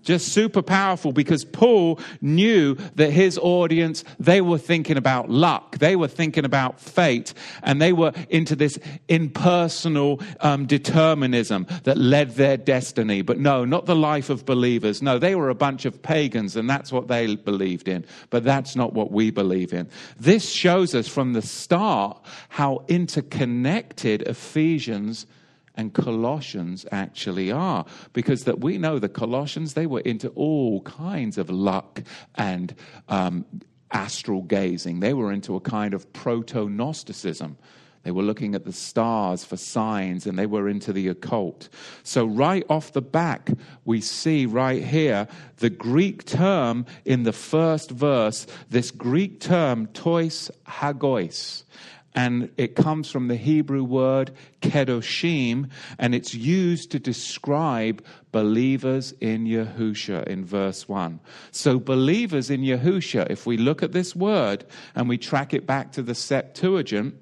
Just 0.02 0.28
super 0.28 0.62
powerful 0.62 1.12
because 1.12 1.44
Paul 1.44 2.00
knew 2.20 2.74
that 2.94 3.10
his 3.10 3.38
audience, 3.38 4.04
they 4.18 4.40
were 4.40 4.58
thinking 4.58 4.96
about 4.96 5.30
luck, 5.30 5.78
they 5.78 5.96
were 5.96 6.08
thinking 6.08 6.44
about 6.44 6.80
fate, 6.80 7.34
and 7.62 7.80
they 7.80 7.92
were 7.92 8.12
into 8.28 8.56
this 8.56 8.78
impersonal 9.08 10.20
um, 10.40 10.66
determinism 10.66 11.66
that 11.84 11.98
led 11.98 12.30
their 12.36 12.56
destiny. 12.56 13.22
But 13.22 13.38
no, 13.38 13.64
not 13.64 13.86
the 13.86 13.96
life 13.96 14.30
of 14.30 14.44
believers. 14.44 15.02
No, 15.02 15.18
they 15.18 15.34
were 15.34 15.50
a 15.50 15.54
bunch 15.54 15.84
of 15.84 16.02
pagans, 16.02 16.56
and 16.56 16.68
that's 16.68 16.92
what 16.92 17.08
they 17.08 17.36
believed 17.36 17.88
in. 17.88 18.04
But 18.30 18.44
that's 18.44 18.76
not 18.76 18.92
what 18.92 19.10
we 19.10 19.30
believe 19.30 19.72
in. 19.72 19.88
This 20.18 20.48
shows 20.50 20.94
us 20.94 21.08
from 21.08 21.32
the 21.32 21.42
start 21.42 22.20
how 22.48 22.84
interconnected 22.88 24.22
Ephesians 24.22 25.26
and 25.80 25.94
Colossians 25.94 26.84
actually 26.92 27.50
are. 27.50 27.86
Because 28.12 28.44
that 28.44 28.60
we 28.60 28.78
know 28.78 28.98
the 28.98 29.08
Colossians, 29.08 29.74
they 29.74 29.86
were 29.86 30.00
into 30.00 30.28
all 30.30 30.82
kinds 30.82 31.38
of 31.38 31.50
luck 31.50 32.02
and 32.34 32.74
um, 33.08 33.44
astral 33.90 34.42
gazing. 34.42 35.00
They 35.00 35.14
were 35.14 35.32
into 35.32 35.56
a 35.56 35.60
kind 35.60 35.94
of 35.94 36.12
proto 36.12 36.68
Gnosticism. 36.68 37.56
They 38.02 38.10
were 38.12 38.22
looking 38.22 38.54
at 38.54 38.64
the 38.64 38.72
stars 38.72 39.44
for 39.44 39.58
signs 39.58 40.26
and 40.26 40.38
they 40.38 40.46
were 40.46 40.68
into 40.70 40.92
the 40.92 41.08
occult. 41.08 41.68
So, 42.02 42.24
right 42.24 42.64
off 42.70 42.94
the 42.94 43.02
back, 43.02 43.50
we 43.84 44.00
see 44.00 44.46
right 44.46 44.82
here 44.82 45.28
the 45.58 45.68
Greek 45.68 46.24
term 46.24 46.86
in 47.04 47.24
the 47.24 47.32
first 47.32 47.90
verse, 47.90 48.46
this 48.70 48.90
Greek 48.90 49.38
term, 49.40 49.86
tois 49.88 50.50
hagois 50.66 51.64
and 52.14 52.50
it 52.56 52.74
comes 52.74 53.10
from 53.10 53.28
the 53.28 53.36
Hebrew 53.36 53.84
word 53.84 54.32
kedoshim, 54.62 55.70
and 55.98 56.14
it's 56.14 56.34
used 56.34 56.90
to 56.90 56.98
describe 56.98 58.04
believers 58.32 59.12
in 59.20 59.46
Yahusha 59.46 60.26
in 60.26 60.44
verse 60.44 60.88
1. 60.88 61.20
So, 61.52 61.78
believers 61.78 62.50
in 62.50 62.62
Yahusha, 62.62 63.30
if 63.30 63.46
we 63.46 63.56
look 63.56 63.82
at 63.82 63.92
this 63.92 64.16
word 64.16 64.64
and 64.94 65.08
we 65.08 65.18
track 65.18 65.54
it 65.54 65.66
back 65.66 65.92
to 65.92 66.02
the 66.02 66.14
Septuagint, 66.14 67.14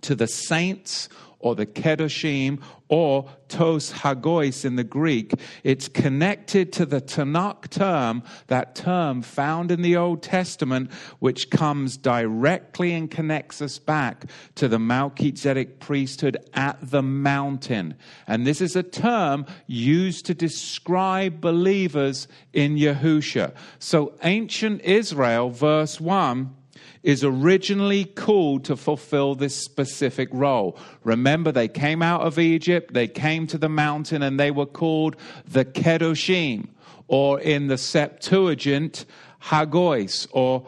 to 0.00 0.14
the 0.14 0.26
saints 0.26 1.08
or 1.44 1.54
the 1.54 1.66
Kedoshim 1.66 2.58
or 2.88 3.28
Tos 3.48 3.92
Hagois 3.92 4.64
in 4.64 4.76
the 4.76 4.84
Greek, 4.84 5.34
it's 5.62 5.88
connected 5.88 6.72
to 6.72 6.86
the 6.86 7.02
Tanakh 7.02 7.68
term, 7.68 8.22
that 8.46 8.74
term 8.74 9.20
found 9.20 9.70
in 9.70 9.82
the 9.82 9.96
Old 9.96 10.22
Testament, 10.22 10.90
which 11.18 11.50
comes 11.50 11.98
directly 11.98 12.94
and 12.94 13.10
connects 13.10 13.60
us 13.60 13.78
back 13.78 14.24
to 14.54 14.68
the 14.68 14.78
Melchizedek 14.78 15.80
priesthood 15.80 16.38
at 16.54 16.78
the 16.80 17.02
mountain. 17.02 17.94
And 18.26 18.46
this 18.46 18.62
is 18.62 18.74
a 18.74 18.82
term 18.82 19.44
used 19.66 20.24
to 20.26 20.34
describe 20.34 21.42
believers 21.42 22.26
in 22.54 22.76
Yahusha. 22.76 23.54
So 23.78 24.14
ancient 24.22 24.80
Israel, 24.80 25.50
verse 25.50 26.00
1, 26.00 26.54
is 27.04 27.22
originally 27.22 28.04
called 28.04 28.64
to 28.64 28.74
fulfill 28.74 29.36
this 29.36 29.54
specific 29.54 30.28
role. 30.32 30.76
Remember, 31.04 31.52
they 31.52 31.68
came 31.68 32.02
out 32.02 32.22
of 32.22 32.38
Egypt, 32.38 32.94
they 32.94 33.06
came 33.06 33.46
to 33.46 33.58
the 33.58 33.68
mountain, 33.68 34.22
and 34.22 34.40
they 34.40 34.50
were 34.50 34.66
called 34.66 35.14
the 35.46 35.64
Kedoshim, 35.64 36.68
or 37.06 37.38
in 37.38 37.68
the 37.68 37.78
Septuagint, 37.78 39.04
Hagois, 39.42 40.26
or 40.32 40.66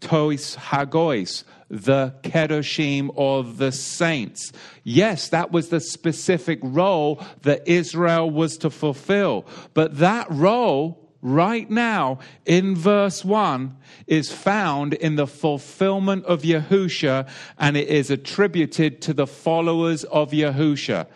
Tois 0.00 0.56
Hagois, 0.56 1.44
the 1.68 2.14
Kedoshim 2.22 3.10
or 3.14 3.42
the 3.42 3.72
saints. 3.72 4.52
Yes, 4.84 5.28
that 5.28 5.52
was 5.52 5.68
the 5.68 5.80
specific 5.80 6.58
role 6.62 7.22
that 7.42 7.66
Israel 7.68 8.30
was 8.30 8.56
to 8.58 8.70
fulfill. 8.70 9.46
But 9.74 9.98
that 9.98 10.26
role 10.30 11.03
right 11.24 11.68
now 11.70 12.18
in 12.44 12.76
verse 12.76 13.24
1 13.24 13.76
is 14.06 14.30
found 14.30 14.92
in 14.92 15.16
the 15.16 15.26
fulfillment 15.26 16.24
of 16.26 16.42
Yahusha 16.42 17.26
and 17.58 17.76
it 17.76 17.88
is 17.88 18.10
attributed 18.10 19.00
to 19.00 19.14
the 19.14 19.26
followers 19.26 20.04
of 20.04 20.30
Yahusha. 20.32 21.06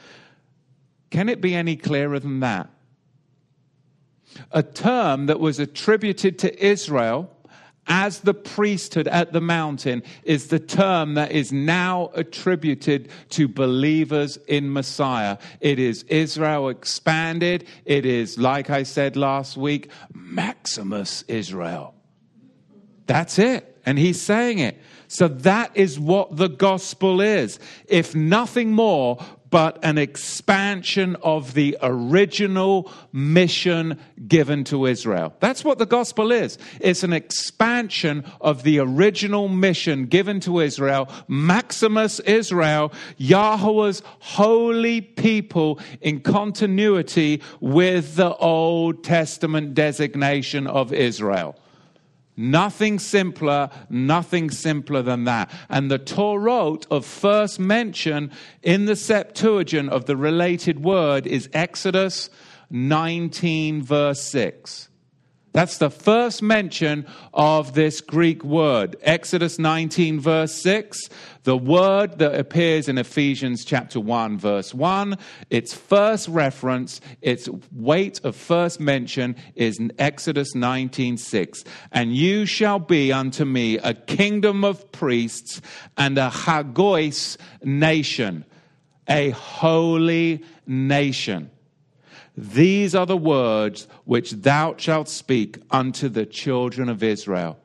Can 1.10 1.28
it 1.28 1.40
be 1.40 1.54
any 1.54 1.76
clearer 1.76 2.18
than 2.18 2.40
that? 2.40 2.70
A 4.50 4.62
term 4.62 5.26
that 5.26 5.40
was 5.40 5.58
attributed 5.58 6.38
to 6.38 6.64
Israel 6.64 7.30
as 7.88 8.20
the 8.20 8.34
priesthood 8.34 9.08
at 9.08 9.32
the 9.32 9.40
mountain 9.40 10.02
is 10.22 10.48
the 10.48 10.58
term 10.58 11.14
that 11.14 11.32
is 11.32 11.52
now 11.52 12.10
attributed 12.14 13.08
to 13.30 13.48
believers 13.48 14.36
in 14.46 14.72
Messiah. 14.72 15.38
It 15.60 15.78
is 15.78 16.04
Israel 16.04 16.68
expanded. 16.68 17.66
It 17.84 18.06
is, 18.06 18.38
like 18.38 18.70
I 18.70 18.82
said 18.82 19.16
last 19.16 19.56
week, 19.56 19.90
Maximus 20.12 21.24
Israel. 21.28 21.94
That's 23.06 23.38
it. 23.38 23.80
And 23.86 23.98
he's 23.98 24.20
saying 24.20 24.58
it. 24.58 24.78
So 25.08 25.28
that 25.28 25.74
is 25.74 25.98
what 25.98 26.36
the 26.36 26.48
gospel 26.48 27.22
is. 27.22 27.58
If 27.88 28.14
nothing 28.14 28.72
more, 28.72 29.18
but 29.50 29.78
an 29.82 29.98
expansion 29.98 31.16
of 31.22 31.54
the 31.54 31.76
original 31.82 32.90
mission 33.12 33.98
given 34.26 34.64
to 34.64 34.86
Israel. 34.86 35.34
That's 35.40 35.64
what 35.64 35.78
the 35.78 35.86
gospel 35.86 36.32
is. 36.32 36.58
It's 36.80 37.02
an 37.02 37.12
expansion 37.12 38.24
of 38.40 38.62
the 38.62 38.78
original 38.80 39.48
mission 39.48 40.06
given 40.06 40.40
to 40.40 40.60
Israel, 40.60 41.08
Maximus 41.28 42.20
Israel, 42.20 42.92
Yahweh's 43.16 44.02
holy 44.18 45.00
people 45.00 45.80
in 46.00 46.20
continuity 46.20 47.42
with 47.60 48.16
the 48.16 48.34
Old 48.36 49.04
Testament 49.04 49.74
designation 49.74 50.66
of 50.66 50.92
Israel. 50.92 51.56
Nothing 52.40 53.00
simpler, 53.00 53.68
nothing 53.90 54.48
simpler 54.50 55.02
than 55.02 55.24
that. 55.24 55.50
And 55.68 55.90
the 55.90 55.98
Torah 55.98 56.78
of 56.88 57.04
first 57.04 57.58
mention 57.58 58.30
in 58.62 58.84
the 58.84 58.94
Septuagint 58.94 59.90
of 59.90 60.04
the 60.04 60.16
related 60.16 60.84
word 60.84 61.26
is 61.26 61.50
Exodus 61.52 62.30
19, 62.70 63.82
verse 63.82 64.22
6. 64.22 64.88
That's 65.52 65.78
the 65.78 65.90
first 65.90 66.40
mention 66.40 67.06
of 67.34 67.74
this 67.74 68.00
Greek 68.00 68.44
word. 68.44 68.94
Exodus 69.02 69.58
19, 69.58 70.20
verse 70.20 70.54
6. 70.54 71.08
The 71.48 71.56
word 71.56 72.18
that 72.18 72.38
appears 72.38 72.90
in 72.90 72.98
Ephesians 72.98 73.64
chapter 73.64 73.98
1, 73.98 74.36
verse 74.36 74.74
1. 74.74 75.16
Its 75.48 75.72
first 75.72 76.28
reference, 76.28 77.00
its 77.22 77.48
weight 77.72 78.20
of 78.22 78.36
first 78.36 78.80
mention 78.80 79.34
is 79.54 79.78
in 79.78 79.90
Exodus 79.98 80.54
19, 80.54 81.16
6. 81.16 81.64
And 81.90 82.14
you 82.14 82.44
shall 82.44 82.78
be 82.78 83.14
unto 83.14 83.46
me 83.46 83.78
a 83.78 83.94
kingdom 83.94 84.62
of 84.62 84.92
priests 84.92 85.62
and 85.96 86.18
a 86.18 86.28
Hagois 86.28 87.38
nation, 87.64 88.44
a 89.08 89.30
holy 89.30 90.44
nation. 90.66 91.50
These 92.36 92.94
are 92.94 93.06
the 93.06 93.16
words 93.16 93.88
which 94.04 94.32
thou 94.32 94.74
shalt 94.76 95.08
speak 95.08 95.56
unto 95.70 96.10
the 96.10 96.26
children 96.26 96.90
of 96.90 97.02
Israel. 97.02 97.58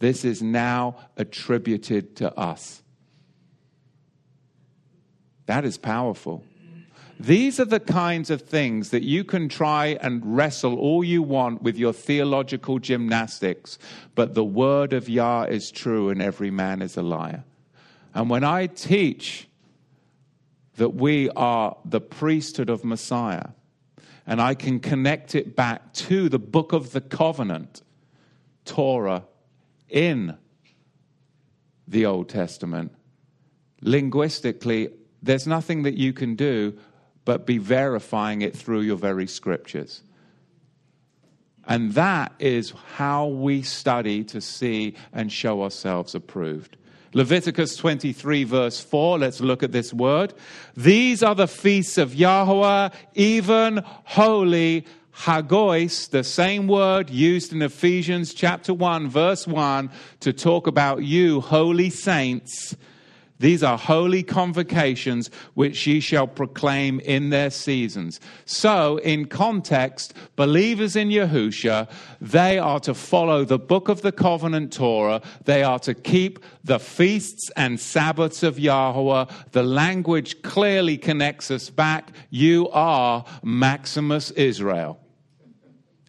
This 0.00 0.22
is 0.22 0.42
now 0.42 0.96
attributed 1.16 2.16
to 2.16 2.38
us. 2.38 2.81
That 5.52 5.66
is 5.66 5.76
powerful. 5.76 6.42
These 7.20 7.60
are 7.60 7.66
the 7.66 7.78
kinds 7.78 8.30
of 8.30 8.40
things 8.40 8.88
that 8.88 9.02
you 9.02 9.22
can 9.22 9.50
try 9.50 9.98
and 10.00 10.34
wrestle 10.34 10.78
all 10.78 11.04
you 11.04 11.22
want 11.22 11.60
with 11.60 11.76
your 11.76 11.92
theological 11.92 12.78
gymnastics, 12.78 13.78
but 14.14 14.32
the 14.32 14.46
word 14.46 14.94
of 14.94 15.10
Yah 15.10 15.42
is 15.42 15.70
true 15.70 16.08
and 16.08 16.22
every 16.22 16.50
man 16.50 16.80
is 16.80 16.96
a 16.96 17.02
liar. 17.02 17.44
And 18.14 18.30
when 18.30 18.44
I 18.44 18.66
teach 18.66 19.46
that 20.76 20.94
we 20.94 21.28
are 21.28 21.76
the 21.84 22.00
priesthood 22.00 22.70
of 22.70 22.82
Messiah, 22.82 23.48
and 24.26 24.40
I 24.40 24.54
can 24.54 24.80
connect 24.80 25.34
it 25.34 25.54
back 25.54 25.92
to 26.08 26.30
the 26.30 26.38
book 26.38 26.72
of 26.72 26.92
the 26.92 27.02
covenant, 27.02 27.82
Torah, 28.64 29.24
in 29.90 30.38
the 31.86 32.06
Old 32.06 32.30
Testament, 32.30 32.94
linguistically, 33.82 34.88
there's 35.22 35.46
nothing 35.46 35.82
that 35.82 35.94
you 35.94 36.12
can 36.12 36.34
do 36.34 36.76
but 37.24 37.46
be 37.46 37.58
verifying 37.58 38.42
it 38.42 38.56
through 38.56 38.80
your 38.80 38.96
very 38.96 39.26
scriptures. 39.26 40.02
And 41.66 41.92
that 41.92 42.32
is 42.40 42.72
how 42.96 43.28
we 43.28 43.62
study 43.62 44.24
to 44.24 44.40
see 44.40 44.96
and 45.12 45.30
show 45.30 45.62
ourselves 45.62 46.14
approved. 46.14 46.76
Leviticus 47.14 47.76
23, 47.76 48.44
verse 48.44 48.80
4, 48.80 49.18
let's 49.18 49.40
look 49.40 49.62
at 49.62 49.70
this 49.70 49.92
word. 49.92 50.34
These 50.76 51.22
are 51.22 51.34
the 51.34 51.46
feasts 51.46 51.98
of 51.98 52.14
Yahweh, 52.14 52.88
even 53.14 53.82
holy 53.84 54.86
Hagois, 55.14 56.08
the 56.08 56.24
same 56.24 56.66
word 56.66 57.10
used 57.10 57.52
in 57.52 57.60
Ephesians 57.60 58.32
chapter 58.32 58.72
1, 58.72 59.08
verse 59.08 59.46
1, 59.46 59.90
to 60.20 60.32
talk 60.32 60.66
about 60.66 61.04
you, 61.04 61.42
holy 61.42 61.90
saints 61.90 62.74
these 63.42 63.64
are 63.64 63.76
holy 63.76 64.22
convocations 64.22 65.28
which 65.54 65.84
ye 65.84 65.98
shall 65.98 66.28
proclaim 66.28 67.00
in 67.00 67.30
their 67.30 67.50
seasons. 67.50 68.20
So, 68.44 68.98
in 68.98 69.24
context, 69.24 70.14
believers 70.36 70.94
in 70.94 71.08
Yahusha, 71.08 71.90
they 72.20 72.60
are 72.60 72.78
to 72.78 72.94
follow 72.94 73.44
the 73.44 73.58
book 73.58 73.88
of 73.88 74.02
the 74.02 74.12
covenant 74.12 74.72
Torah. 74.72 75.20
They 75.44 75.64
are 75.64 75.80
to 75.80 75.92
keep 75.92 76.38
the 76.62 76.78
feasts 76.78 77.50
and 77.56 77.80
Sabbaths 77.80 78.44
of 78.44 78.60
Yahweh. 78.60 79.24
The 79.50 79.64
language 79.64 80.42
clearly 80.42 80.96
connects 80.96 81.50
us 81.50 81.68
back. 81.68 82.12
You 82.30 82.68
are 82.70 83.24
Maximus 83.42 84.30
Israel 84.30 85.01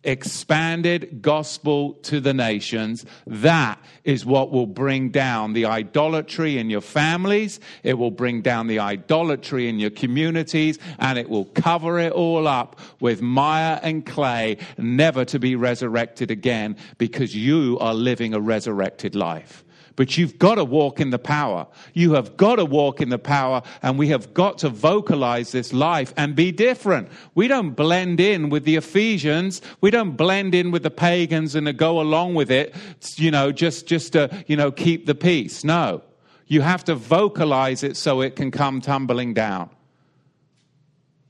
expanded 0.03 1.21
gospel 1.21 1.93
to 2.03 2.19
the 2.19 2.33
nations. 2.33 3.05
That 3.25 3.79
is 4.03 4.25
what 4.25 4.51
will 4.51 4.67
bring 4.67 5.09
down 5.09 5.53
the 5.53 5.65
idolatry 5.65 6.57
in 6.57 6.69
your 6.69 6.81
families. 6.81 7.59
It 7.83 7.97
will 7.97 8.11
bring 8.11 8.41
down 8.41 8.67
the 8.67 8.79
idolatry 8.79 9.69
in 9.69 9.79
your 9.79 9.89
communities 9.89 10.79
and 10.99 11.17
it 11.17 11.29
will 11.29 11.45
cover 11.45 11.99
it 11.99 12.11
all 12.11 12.47
up 12.47 12.79
with 12.99 13.21
mire 13.21 13.79
and 13.83 14.05
clay, 14.05 14.57
never 14.77 15.25
to 15.25 15.39
be 15.39 15.55
resurrected 15.55 16.31
again 16.31 16.75
because 16.97 17.35
you 17.35 17.77
are 17.79 17.93
living 17.93 18.33
a 18.33 18.39
resurrected 18.39 19.15
life. 19.15 19.62
But 19.95 20.17
you've 20.17 20.39
got 20.39 20.55
to 20.55 20.63
walk 20.63 20.99
in 20.99 21.11
the 21.11 21.19
power. 21.19 21.67
You 21.93 22.13
have 22.13 22.35
got 22.35 22.55
to 22.55 22.65
walk 22.65 22.99
in 22.99 23.09
the 23.09 23.19
power, 23.19 23.61
and 23.81 23.99
we 23.99 24.07
have 24.07 24.33
got 24.33 24.57
to 24.59 24.69
vocalize 24.69 25.51
this 25.51 25.71
life 25.71 26.13
and 26.17 26.35
be 26.35 26.51
different. 26.51 27.09
We 27.35 27.47
don't 27.47 27.71
blend 27.71 28.19
in 28.19 28.49
with 28.49 28.63
the 28.63 28.75
Ephesians. 28.75 29.61
We 29.81 29.91
don't 29.91 30.17
blend 30.17 30.55
in 30.55 30.71
with 30.71 30.83
the 30.83 30.91
pagans 30.91 31.53
and 31.53 31.77
go 31.77 32.01
along 32.01 32.33
with 32.33 32.49
it, 32.49 32.73
you 33.17 33.29
know, 33.29 33.51
just, 33.51 33.85
just 33.85 34.13
to, 34.13 34.43
you 34.47 34.55
know, 34.55 34.71
keep 34.71 35.05
the 35.05 35.15
peace. 35.15 35.63
No. 35.63 36.01
You 36.47 36.61
have 36.61 36.83
to 36.85 36.95
vocalize 36.95 37.83
it 37.83 37.95
so 37.95 38.21
it 38.21 38.35
can 38.35 38.51
come 38.51 38.81
tumbling 38.81 39.33
down. 39.33 39.69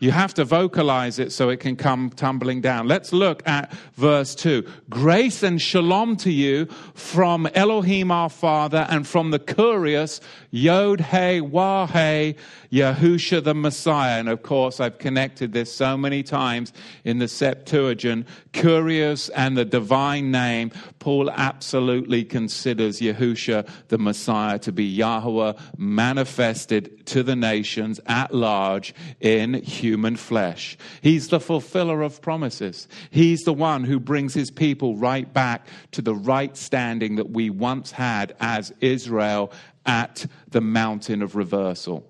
You 0.04 0.12
have 0.12 0.34
to 0.34 0.44
vocalize 0.44 1.18
it 1.18 1.32
so 1.32 1.48
it 1.48 1.62
can 1.62 1.78
come 1.78 2.10
tumbling 2.10 2.60
down. 2.60 2.90
Let's 2.90 3.14
look 3.14 3.42
at 3.48 3.72
verse 3.94 4.36
2. 4.36 4.68
Grace 4.90 5.44
and 5.44 5.62
shalom 5.62 6.18
to 6.18 6.30
you 6.30 6.66
from 6.94 7.48
Elohim 7.56 8.12
our 8.12 8.28
Father 8.28 8.86
and 8.90 9.08
from 9.08 9.32
the 9.32 9.40
Kurios 9.40 10.20
Yod 10.52 11.00
He 11.00 11.40
Wah 11.40 11.88
He 11.88 12.36
Yahusha 12.70 13.46
the 13.46 13.54
Messiah. 13.54 14.20
And 14.20 14.28
of 14.28 14.44
course, 14.44 14.82
I've 14.82 14.98
connected 14.98 15.54
this 15.54 15.72
so 15.72 15.96
many 15.96 16.22
times 16.22 16.74
in 17.06 17.20
the 17.20 17.30
Septuagint. 17.30 18.28
Kurios 18.52 19.30
and 19.34 19.56
the 19.56 19.64
divine 19.64 20.32
name. 20.32 20.72
Paul 21.00 21.30
absolutely 21.30 22.26
considers 22.26 23.00
Yahusha 23.00 23.70
the 23.88 23.98
Messiah 23.98 24.60
to 24.60 24.74
be 24.74 24.84
Yahweh 24.84 25.54
manifested 25.78 27.06
to 27.06 27.24
the 27.24 27.38
nations 27.38 28.02
at 28.06 28.34
large 28.36 28.94
in 29.22 29.54
human 29.54 29.93
flesh. 30.18 30.78
He's 31.02 31.28
the 31.28 31.40
fulfiller 31.40 32.02
of 32.02 32.22
promises. 32.22 32.88
He's 33.12 33.42
the 33.42 33.54
one 33.54 33.84
who 33.84 34.00
brings 34.00 34.34
his 34.34 34.52
people 34.52 34.96
right 34.98 35.32
back 35.32 35.68
to 35.92 36.02
the 36.02 36.16
right 36.16 36.56
standing 36.56 37.16
that 37.16 37.30
we 37.30 37.50
once 37.50 37.92
had 37.92 38.36
as 38.40 38.74
Israel 38.82 39.52
at 39.86 40.26
the 40.50 40.62
mountain 40.62 41.22
of 41.22 41.36
reversal. 41.36 42.06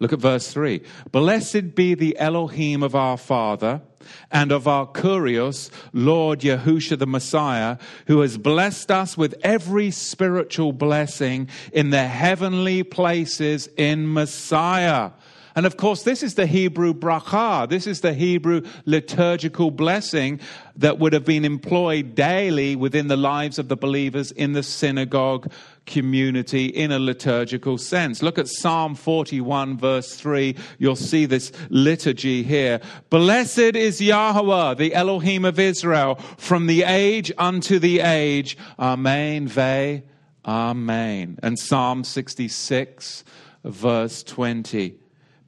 Look 0.00 0.14
at 0.14 0.18
verse 0.18 0.50
3. 0.50 0.80
Blessed 1.12 1.74
be 1.74 1.94
the 1.94 2.18
Elohim 2.18 2.82
of 2.82 2.94
our 2.94 3.18
Father 3.18 3.82
and 4.30 4.50
of 4.50 4.66
our 4.66 4.86
Kurios, 4.86 5.70
Lord 5.92 6.40
Yahusha 6.40 6.98
the 6.98 7.06
Messiah, 7.06 7.76
who 8.06 8.20
has 8.20 8.38
blessed 8.38 8.90
us 8.90 9.18
with 9.18 9.34
every 9.42 9.90
spiritual 9.90 10.72
blessing 10.72 11.48
in 11.72 11.90
the 11.90 12.06
heavenly 12.06 12.82
places 12.82 13.68
in 13.76 14.10
Messiah. 14.10 15.10
And 15.54 15.66
of 15.66 15.76
course, 15.76 16.02
this 16.02 16.22
is 16.22 16.34
the 16.34 16.46
Hebrew 16.46 16.94
bracha. 16.94 17.68
This 17.68 17.86
is 17.86 18.00
the 18.00 18.14
Hebrew 18.14 18.62
liturgical 18.84 19.70
blessing 19.70 20.40
that 20.76 20.98
would 20.98 21.12
have 21.12 21.24
been 21.24 21.44
employed 21.44 22.14
daily 22.14 22.76
within 22.76 23.08
the 23.08 23.16
lives 23.16 23.58
of 23.58 23.68
the 23.68 23.76
believers 23.76 24.30
in 24.32 24.52
the 24.52 24.62
synagogue 24.62 25.50
community 25.86 26.66
in 26.66 26.92
a 26.92 26.98
liturgical 26.98 27.76
sense. 27.76 28.22
Look 28.22 28.38
at 28.38 28.48
Psalm 28.48 28.94
41, 28.94 29.76
verse 29.76 30.14
3. 30.14 30.56
You'll 30.78 30.96
see 30.96 31.26
this 31.26 31.52
liturgy 31.68 32.42
here. 32.42 32.80
Blessed 33.10 33.58
is 33.58 34.00
Yahweh, 34.00 34.74
the 34.74 34.94
Elohim 34.94 35.44
of 35.44 35.58
Israel, 35.58 36.14
from 36.38 36.66
the 36.66 36.84
age 36.84 37.32
unto 37.36 37.78
the 37.78 38.00
age. 38.00 38.56
Amen. 38.78 39.48
Ve. 39.48 40.02
Amen. 40.46 41.38
And 41.42 41.58
Psalm 41.58 42.04
66, 42.04 43.24
verse 43.64 44.22
20. 44.22 44.94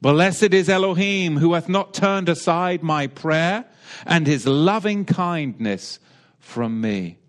Blessed 0.03 0.53
is 0.53 0.67
Elohim, 0.67 1.37
who 1.37 1.53
hath 1.53 1.69
not 1.69 1.93
turned 1.93 2.27
aside 2.27 2.83
my 2.83 3.07
prayer 3.07 3.63
and 4.05 4.27
his 4.27 4.45
loving 4.45 5.05
kindness 5.05 5.97
from 6.39 6.81
me. 6.81 7.19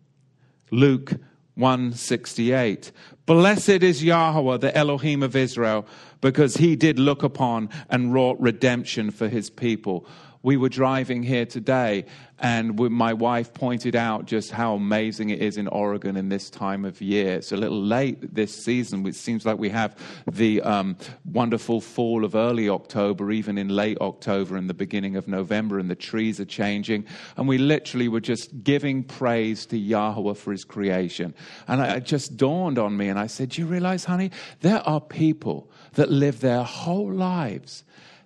Luke 0.73 1.13
168. 1.55 2.91
Blessed 3.27 3.85
is 3.85 4.03
Yahweh, 4.03 4.57
the 4.57 4.77
Elohim 4.77 5.23
of 5.23 5.37
Israel, 5.37 5.87
because 6.21 6.57
he 6.57 6.75
did 6.75 6.99
look 6.99 7.23
upon 7.23 7.71
and 7.89 8.13
wrought 8.13 8.41
redemption 8.41 9.13
for 9.13 9.29
his 9.29 9.51
people 9.51 10.05
we 10.45 10.59
were 10.59 10.69
driving 10.69 11.23
here 11.23 11.47
today, 11.47 12.05
and 12.39 12.79
my 12.79 13.15
wife 13.15 13.55
pointed 13.55 13.97
out 13.97 14.27
just 14.27 14.51
how 14.51 14.75
amazing 14.75 15.31
it 15.31 15.41
is 15.41 15.57
in 15.57 15.67
Oregon 15.69 16.19
in 16.19 16.29
this 16.29 16.51
time 16.51 16.85
of 16.85 17.01
year. 17.01 17.37
It's 17.37 17.51
a 17.51 17.57
little 17.57 17.81
late 17.81 18.35
this 18.35 18.55
season. 18.55 19.07
It 19.07 19.15
seems 19.15 19.47
like 19.47 19.57
we 19.57 19.71
have 19.71 19.97
the 20.31 20.61
um, 20.61 20.99
wonderful 21.25 21.81
fall 21.81 22.27
of 22.27 22.35
early 22.35 22.69
October, 22.69 23.33
even 23.33 23.57
in 23.57 23.69
late 23.71 23.97
October 24.03 24.59
and 24.59 24.69
the 24.69 24.75
beginning 24.75 25.17
of 25.17 25.27
November, 25.27 25.79
and 25.79 25.91
the 25.91 25.95
trees 25.95 26.39
are 26.39 26.45
changing. 26.45 27.07
And 27.39 27.49
we 27.49 27.57
literally 27.57 28.09
were 28.09 28.21
just 28.21 28.63
giving 28.63 29.03
praise 29.03 29.65
to 29.67 29.79
Yahweh 29.79 30.35
for 30.35 30.53
his 30.53 30.67
creation. 30.67 31.33
And 31.69 31.81
it 31.81 32.05
just 32.05 32.37
dawned 32.37 32.79
on 32.79 32.99
me, 32.99 33.09
and 33.09 33.19
I 33.19 33.29
said, 33.29 33.49
Do 33.49 33.63
you 33.63 33.67
realize, 33.67 34.05
honey, 34.05 34.31
there 34.61 34.87
are 34.87 35.01
people 35.01 35.71
that 35.95 36.11
live 36.11 36.41
their 36.41 36.65
whole 36.65 37.11
lives 37.11 37.83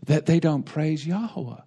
that 0.07 0.26
they 0.26 0.40
don't 0.40 0.64
praise 0.64 1.07
Yahweh. 1.07 1.61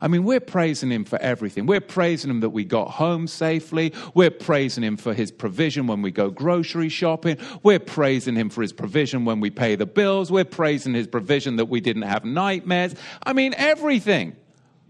I 0.00 0.08
mean, 0.08 0.24
we're 0.24 0.40
praising 0.40 0.90
him 0.90 1.04
for 1.04 1.18
everything. 1.18 1.66
We're 1.66 1.80
praising 1.80 2.30
him 2.30 2.40
that 2.40 2.50
we 2.50 2.64
got 2.64 2.90
home 2.90 3.26
safely. 3.26 3.92
We're 4.14 4.30
praising 4.30 4.84
him 4.84 4.96
for 4.96 5.12
his 5.12 5.30
provision 5.30 5.86
when 5.86 6.02
we 6.02 6.10
go 6.10 6.30
grocery 6.30 6.88
shopping. 6.88 7.38
We're 7.62 7.80
praising 7.80 8.36
him 8.36 8.48
for 8.48 8.62
his 8.62 8.72
provision 8.72 9.24
when 9.24 9.40
we 9.40 9.50
pay 9.50 9.74
the 9.74 9.86
bills. 9.86 10.30
We're 10.30 10.44
praising 10.44 10.94
his 10.94 11.06
provision 11.06 11.56
that 11.56 11.66
we 11.66 11.80
didn't 11.80 12.02
have 12.02 12.24
nightmares. 12.24 12.94
I 13.24 13.32
mean, 13.32 13.54
everything. 13.56 14.36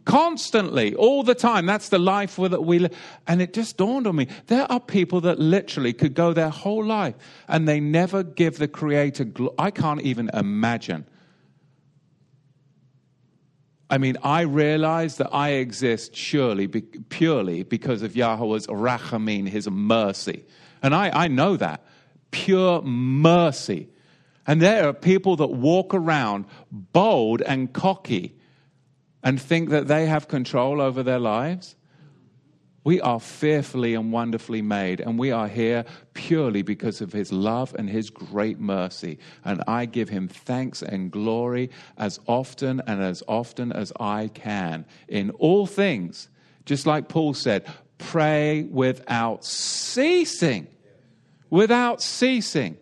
Constantly, 0.04 0.94
all 0.94 1.22
the 1.22 1.34
time. 1.34 1.66
That's 1.66 1.90
the 1.90 1.98
life 1.98 2.36
that 2.36 2.64
we 2.64 2.78
live. 2.78 2.96
And 3.26 3.42
it 3.42 3.52
just 3.52 3.76
dawned 3.76 4.06
on 4.06 4.16
me. 4.16 4.28
There 4.46 4.70
are 4.72 4.80
people 4.80 5.20
that 5.22 5.38
literally 5.38 5.92
could 5.92 6.14
go 6.14 6.32
their 6.32 6.48
whole 6.48 6.82
life 6.82 7.14
and 7.46 7.68
they 7.68 7.78
never 7.78 8.22
give 8.22 8.56
the 8.56 8.68
Creator. 8.68 9.26
Gl- 9.26 9.54
I 9.58 9.70
can't 9.70 10.00
even 10.00 10.30
imagine 10.32 11.04
I 13.90 13.98
mean, 13.98 14.18
I 14.22 14.42
realize 14.42 15.16
that 15.16 15.32
I 15.32 15.50
exist 15.50 16.14
surely, 16.14 16.66
be, 16.66 16.82
purely 16.82 17.62
because 17.62 18.02
of 18.02 18.14
Yahweh's 18.14 18.66
rachamim, 18.66 19.48
his 19.48 19.68
mercy. 19.70 20.44
And 20.82 20.94
I, 20.94 21.10
I 21.24 21.28
know 21.28 21.56
that. 21.56 21.84
Pure 22.30 22.82
mercy. 22.82 23.88
And 24.46 24.60
there 24.60 24.88
are 24.88 24.92
people 24.92 25.36
that 25.36 25.48
walk 25.48 25.94
around 25.94 26.44
bold 26.70 27.40
and 27.42 27.72
cocky 27.72 28.38
and 29.22 29.40
think 29.40 29.70
that 29.70 29.88
they 29.88 30.06
have 30.06 30.28
control 30.28 30.80
over 30.80 31.02
their 31.02 31.18
lives. 31.18 31.74
We 32.88 33.02
are 33.02 33.20
fearfully 33.20 33.92
and 33.92 34.10
wonderfully 34.10 34.62
made, 34.62 35.00
and 35.00 35.18
we 35.18 35.30
are 35.30 35.46
here 35.46 35.84
purely 36.14 36.62
because 36.62 37.02
of 37.02 37.12
His 37.12 37.30
love 37.30 37.76
and 37.78 37.86
His 37.86 38.08
great 38.08 38.58
mercy. 38.58 39.18
And 39.44 39.62
I 39.68 39.84
give 39.84 40.08
Him 40.08 40.26
thanks 40.26 40.82
and 40.82 41.10
glory 41.10 41.68
as 41.98 42.18
often 42.26 42.80
and 42.86 43.02
as 43.02 43.22
often 43.28 43.72
as 43.72 43.92
I 44.00 44.28
can 44.28 44.86
in 45.06 45.32
all 45.32 45.66
things. 45.66 46.30
Just 46.64 46.86
like 46.86 47.10
Paul 47.10 47.34
said, 47.34 47.66
pray 47.98 48.62
without 48.62 49.44
ceasing. 49.44 50.66
Without 51.50 52.00
ceasing. 52.00 52.78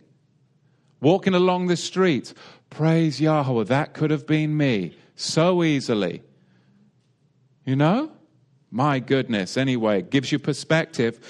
Walking 1.01 1.35
along 1.35 1.67
the 1.67 1.77
streets, 1.77 2.33
praise 2.71 3.21
Yahweh. 3.21 3.65
That 3.65 3.93
could 3.93 4.13
have 4.13 4.25
been 4.25 4.57
me 4.57 4.97
so 5.17 5.65
easily. 5.65 6.23
You 7.65 7.75
know? 7.75 8.16
My 8.71 8.99
goodness. 8.99 9.57
Anyway, 9.57 10.01
it 10.01 10.11
gives 10.11 10.33
you 10.33 10.39
perspective. 10.39 11.21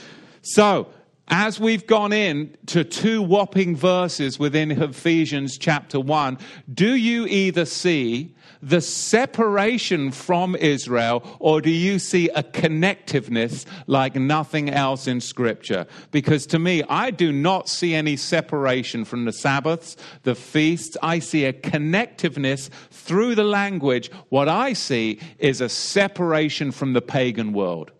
So, 0.42 0.88
as 1.29 1.59
we've 1.59 1.87
gone 1.87 2.12
in 2.12 2.57
to 2.66 2.85
two 2.85 3.20
whopping 3.20 3.75
verses 3.75 4.38
within 4.38 4.70
Ephesians 4.70 5.59
chapter 5.59 5.99
1, 5.99 6.38
do 6.72 6.94
you 6.94 7.27
either 7.27 7.64
see 7.64 8.36
the 8.62 8.81
separation 8.81 10.11
from 10.11 10.57
Israel 10.57 11.23
or 11.38 11.61
do 11.61 11.71
you 11.71 11.99
see 11.99 12.29
a 12.31 12.42
connectiveness 12.42 13.66
like 13.87 14.16
nothing 14.16 14.71
else 14.71 15.07
in 15.07 15.21
Scripture? 15.21 15.87
Because 16.11 16.47
to 16.47 16.59
me, 16.59 16.83
I 16.88 17.11
do 17.11 17.33
not 17.33 17.69
see 17.69 17.95
any 17.95 18.16
separation 18.16 19.05
from 19.05 19.25
the 19.25 19.33
Sabbaths, 19.33 19.97
the 20.23 20.35
feasts. 20.35 20.97
I 21.03 21.19
see 21.19 21.45
a 21.45 21.53
connectiveness 21.53 22.71
through 22.90 23.35
the 23.35 23.45
language. 23.45 24.11
What 24.29 24.49
I 24.49 24.73
see 24.73 25.21
is 25.38 25.61
a 25.61 25.69
separation 25.69 26.73
from 26.73 26.92
the 26.92 27.03
pagan 27.03 27.53
world. 27.53 27.92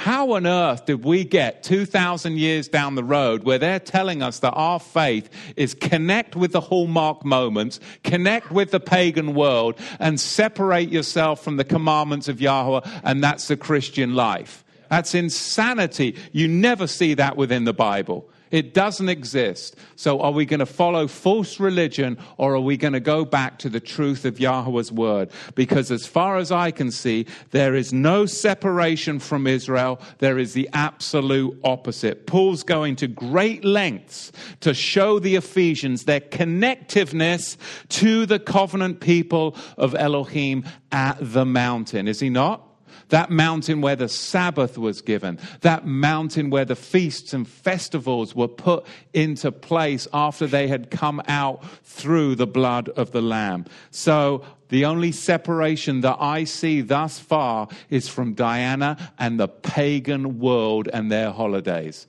How 0.00 0.32
on 0.32 0.46
earth 0.46 0.86
did 0.86 1.04
we 1.04 1.24
get 1.24 1.62
2,000 1.62 2.38
years 2.38 2.68
down 2.68 2.94
the 2.94 3.04
road 3.04 3.44
where 3.44 3.58
they're 3.58 3.78
telling 3.78 4.22
us 4.22 4.38
that 4.38 4.52
our 4.52 4.80
faith 4.80 5.28
is 5.56 5.74
connect 5.74 6.34
with 6.34 6.52
the 6.52 6.60
hallmark 6.62 7.22
moments, 7.22 7.80
connect 8.02 8.50
with 8.50 8.70
the 8.70 8.80
pagan 8.80 9.34
world, 9.34 9.78
and 9.98 10.18
separate 10.18 10.88
yourself 10.88 11.44
from 11.44 11.58
the 11.58 11.64
commandments 11.64 12.28
of 12.28 12.40
Yahweh, 12.40 12.80
and 13.04 13.22
that's 13.22 13.48
the 13.48 13.58
Christian 13.58 14.14
life? 14.14 14.64
That's 14.88 15.14
insanity. 15.14 16.16
You 16.32 16.48
never 16.48 16.86
see 16.86 17.12
that 17.12 17.36
within 17.36 17.64
the 17.64 17.74
Bible. 17.74 18.26
It 18.50 18.74
doesn't 18.74 19.08
exist. 19.08 19.76
So 19.96 20.20
are 20.20 20.32
we 20.32 20.44
going 20.44 20.60
to 20.60 20.66
follow 20.66 21.06
false 21.06 21.60
religion 21.60 22.18
or 22.36 22.54
are 22.54 22.60
we 22.60 22.76
going 22.76 22.94
to 22.94 23.00
go 23.00 23.24
back 23.24 23.58
to 23.60 23.68
the 23.68 23.80
truth 23.80 24.24
of 24.24 24.40
Yahweh's 24.40 24.90
word? 24.90 25.30
Because 25.54 25.90
as 25.90 26.06
far 26.06 26.36
as 26.36 26.50
I 26.50 26.70
can 26.70 26.90
see, 26.90 27.26
there 27.50 27.74
is 27.74 27.92
no 27.92 28.26
separation 28.26 29.18
from 29.20 29.46
Israel. 29.46 30.00
There 30.18 30.38
is 30.38 30.52
the 30.52 30.68
absolute 30.72 31.58
opposite. 31.62 32.26
Paul's 32.26 32.62
going 32.62 32.96
to 32.96 33.06
great 33.06 33.64
lengths 33.64 34.32
to 34.60 34.74
show 34.74 35.18
the 35.18 35.36
Ephesians 35.36 36.04
their 36.04 36.20
connectiveness 36.20 37.56
to 37.90 38.26
the 38.26 38.38
covenant 38.38 39.00
people 39.00 39.56
of 39.76 39.94
Elohim 39.94 40.64
at 40.90 41.16
the 41.20 41.44
mountain. 41.44 42.08
Is 42.08 42.20
he 42.20 42.30
not? 42.30 42.69
That 43.10 43.30
mountain 43.30 43.80
where 43.80 43.96
the 43.96 44.08
Sabbath 44.08 44.76
was 44.78 45.02
given, 45.02 45.38
that 45.60 45.86
mountain 45.86 46.50
where 46.50 46.64
the 46.64 46.76
feasts 46.76 47.32
and 47.32 47.46
festivals 47.46 48.34
were 48.34 48.48
put 48.48 48.86
into 49.12 49.52
place 49.52 50.08
after 50.12 50.46
they 50.46 50.66
had 50.66 50.90
come 50.90 51.22
out 51.28 51.64
through 51.84 52.34
the 52.34 52.46
blood 52.46 52.88
of 52.90 53.12
the 53.12 53.22
Lamb. 53.22 53.66
So 53.90 54.44
the 54.68 54.84
only 54.84 55.12
separation 55.12 56.00
that 56.00 56.16
I 56.20 56.44
see 56.44 56.80
thus 56.80 57.18
far 57.18 57.68
is 57.90 58.08
from 58.08 58.34
Diana 58.34 59.12
and 59.18 59.38
the 59.38 59.48
pagan 59.48 60.38
world 60.38 60.88
and 60.92 61.10
their 61.10 61.30
holidays. 61.30 62.06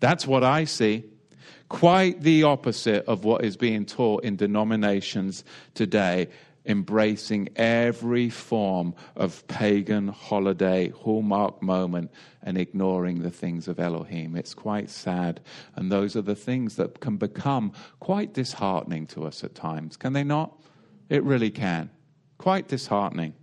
That's 0.00 0.26
what 0.26 0.44
I 0.44 0.64
see. 0.64 1.04
Quite 1.68 2.22
the 2.22 2.44
opposite 2.44 3.04
of 3.06 3.24
what 3.24 3.44
is 3.44 3.56
being 3.56 3.86
taught 3.86 4.22
in 4.22 4.36
denominations 4.36 5.42
today 5.74 6.28
embracing 6.66 7.48
every 7.56 8.28
form 8.28 8.94
of 9.14 9.46
pagan 9.46 10.08
holiday, 10.08 10.90
hallmark 10.90 11.62
moment, 11.62 12.10
and 12.42 12.58
ignoring 12.58 13.22
the 13.22 13.30
things 13.30 13.68
of 13.68 13.78
Elohim. 13.78 14.36
It's 14.36 14.54
quite 14.54 14.90
sad. 14.90 15.40
And 15.74 15.90
those 15.90 16.16
are 16.16 16.22
the 16.22 16.34
things 16.34 16.76
that 16.76 17.00
can 17.00 17.16
become 17.16 17.72
quite 18.00 18.34
disheartening 18.34 19.06
to 19.08 19.24
us 19.24 19.42
at 19.44 19.54
times. 19.54 19.96
Can 19.96 20.12
they 20.12 20.24
not? 20.24 20.52
It 21.08 21.22
really 21.22 21.50
can. 21.50 21.90
Quite 22.38 22.68
disheartening. 22.68 23.34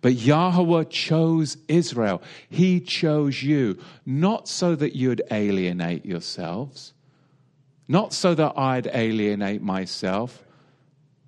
But 0.00 0.14
Yahweh 0.14 0.84
chose 0.84 1.56
Israel. 1.68 2.22
He 2.48 2.80
chose 2.80 3.42
you, 3.42 3.78
not 4.04 4.48
so 4.48 4.74
that 4.74 4.96
you'd 4.96 5.22
alienate 5.30 6.04
yourselves, 6.04 6.92
not 7.88 8.12
so 8.12 8.34
that 8.34 8.56
I'd 8.56 8.88
alienate 8.92 9.62
myself 9.62 10.44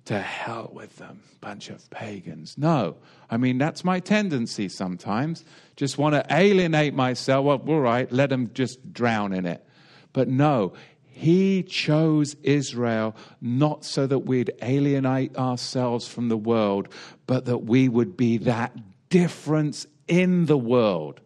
to 0.05 0.19
hell 0.19 0.69
with 0.73 0.97
them, 0.97 1.21
bunch 1.39 1.69
of 1.69 1.89
pagans. 1.89 2.57
No, 2.57 2.97
I 3.29 3.37
mean, 3.37 3.57
that's 3.57 3.83
my 3.83 3.99
tendency 3.99 4.67
sometimes. 4.69 5.45
Just 5.75 5.97
want 5.97 6.15
to 6.15 6.25
alienate 6.29 6.93
myself. 6.93 7.45
Well, 7.45 7.61
all 7.67 7.79
right, 7.79 8.11
let 8.11 8.29
them 8.29 8.51
just 8.53 8.93
drown 8.93 9.33
in 9.33 9.45
it. 9.45 9.65
But 10.11 10.27
no, 10.27 10.73
he 11.05 11.63
chose 11.63 12.35
Israel 12.43 13.15
not 13.39 13.85
so 13.85 14.05
that 14.07 14.19
we'd 14.19 14.51
alienate 14.61 15.37
ourselves 15.37 16.07
from 16.07 16.27
the 16.27 16.37
world, 16.37 16.89
but 17.27 17.45
that 17.45 17.59
we 17.59 17.87
would 17.87 18.17
be 18.17 18.37
that 18.39 18.75
difference 19.09 19.87
in 20.07 20.47
the 20.47 20.57
world. 20.57 21.21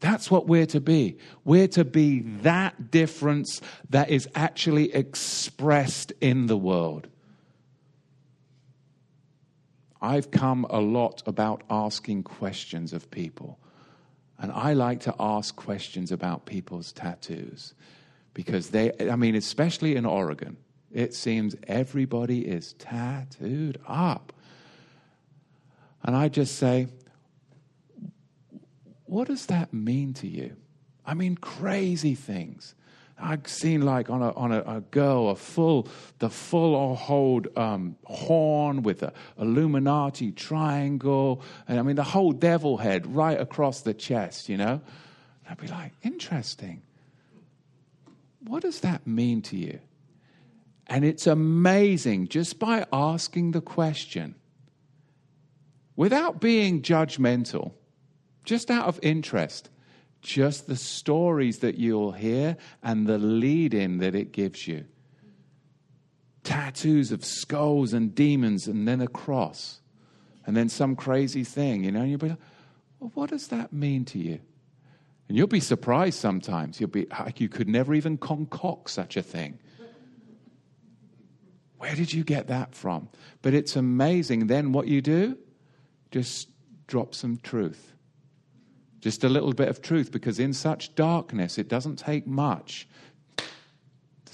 That's 0.00 0.30
what 0.30 0.46
we're 0.46 0.66
to 0.66 0.80
be. 0.80 1.18
We're 1.44 1.68
to 1.68 1.84
be 1.84 2.20
that 2.42 2.90
difference 2.90 3.60
that 3.90 4.10
is 4.10 4.28
actually 4.34 4.94
expressed 4.94 6.12
in 6.20 6.46
the 6.46 6.56
world. 6.56 7.06
I've 10.00 10.30
come 10.30 10.66
a 10.68 10.80
lot 10.80 11.22
about 11.26 11.62
asking 11.70 12.24
questions 12.24 12.92
of 12.92 13.10
people. 13.10 13.58
And 14.38 14.52
I 14.52 14.74
like 14.74 15.00
to 15.00 15.14
ask 15.18 15.56
questions 15.56 16.12
about 16.12 16.44
people's 16.44 16.92
tattoos 16.92 17.74
because 18.34 18.70
they, 18.70 18.92
I 19.10 19.16
mean, 19.16 19.34
especially 19.34 19.96
in 19.96 20.04
Oregon, 20.04 20.58
it 20.92 21.14
seems 21.14 21.56
everybody 21.66 22.46
is 22.46 22.74
tattooed 22.74 23.80
up. 23.88 24.32
And 26.02 26.14
I 26.14 26.28
just 26.28 26.56
say, 26.56 26.88
what 29.06 29.28
does 29.28 29.46
that 29.46 29.72
mean 29.72 30.12
to 30.14 30.28
you? 30.28 30.56
I 31.04 31.14
mean, 31.14 31.36
crazy 31.36 32.14
things. 32.14 32.75
I've 33.18 33.48
seen 33.48 33.82
like 33.82 34.10
on 34.10 34.22
a, 34.22 34.30
on 34.32 34.52
a, 34.52 34.60
a 34.60 34.80
girl, 34.90 35.30
a 35.30 35.36
full, 35.36 35.88
the 36.18 36.28
full 36.28 36.74
or 36.74 36.94
hold 36.96 37.48
um, 37.56 37.96
horn 38.04 38.82
with 38.82 39.00
the 39.00 39.12
Illuminati 39.38 40.32
triangle. 40.32 41.42
And 41.66 41.78
I 41.78 41.82
mean, 41.82 41.96
the 41.96 42.04
whole 42.04 42.32
devil 42.32 42.76
head 42.76 43.06
right 43.14 43.40
across 43.40 43.80
the 43.80 43.94
chest, 43.94 44.48
you 44.48 44.58
know? 44.58 44.72
And 44.72 45.48
I'd 45.48 45.58
be 45.58 45.68
like, 45.68 45.92
interesting. 46.02 46.82
What 48.40 48.62
does 48.62 48.80
that 48.80 49.06
mean 49.06 49.40
to 49.42 49.56
you? 49.56 49.80
And 50.86 51.04
it's 51.04 51.26
amazing 51.26 52.28
just 52.28 52.58
by 52.58 52.86
asking 52.92 53.52
the 53.52 53.60
question, 53.60 54.34
without 55.96 56.40
being 56.40 56.82
judgmental, 56.82 57.72
just 58.44 58.70
out 58.70 58.86
of 58.86 59.00
interest 59.02 59.70
just 60.20 60.66
the 60.66 60.76
stories 60.76 61.60
that 61.60 61.76
you'll 61.76 62.12
hear 62.12 62.56
and 62.82 63.06
the 63.06 63.18
lead 63.18 63.74
in 63.74 63.98
that 63.98 64.14
it 64.14 64.32
gives 64.32 64.66
you. 64.66 64.84
Tattoos 66.42 67.12
of 67.12 67.24
skulls 67.24 67.92
and 67.92 68.14
demons, 68.14 68.66
and 68.68 68.86
then 68.86 69.00
a 69.00 69.08
cross, 69.08 69.80
and 70.46 70.56
then 70.56 70.68
some 70.68 70.94
crazy 70.94 71.44
thing, 71.44 71.84
you 71.84 71.90
know, 71.90 72.00
and 72.00 72.10
you'll 72.10 72.18
be 72.18 72.28
like, 72.28 72.38
well, 73.00 73.10
what 73.14 73.30
does 73.30 73.48
that 73.48 73.72
mean 73.72 74.04
to 74.06 74.18
you? 74.18 74.40
And 75.28 75.36
you'll 75.36 75.48
be 75.48 75.60
surprised 75.60 76.18
sometimes. 76.18 76.80
You'll 76.80 76.88
be 76.88 77.06
like, 77.06 77.40
you 77.40 77.48
could 77.48 77.68
never 77.68 77.94
even 77.94 78.16
concoct 78.16 78.90
such 78.90 79.16
a 79.16 79.22
thing. 79.22 79.58
Where 81.78 81.94
did 81.94 82.12
you 82.12 82.22
get 82.24 82.46
that 82.46 82.74
from? 82.74 83.08
But 83.42 83.52
it's 83.52 83.74
amazing. 83.74 84.46
Then 84.46 84.72
what 84.72 84.86
you 84.86 85.02
do? 85.02 85.36
Just 86.10 86.48
drop 86.86 87.14
some 87.14 87.38
truth 87.38 87.95
just 89.00 89.24
a 89.24 89.28
little 89.28 89.52
bit 89.52 89.68
of 89.68 89.82
truth, 89.82 90.10
because 90.10 90.38
in 90.38 90.52
such 90.52 90.94
darkness, 90.94 91.58
it 91.58 91.68
doesn't 91.68 91.96
take 91.96 92.26
much 92.26 92.88
to 93.36 93.44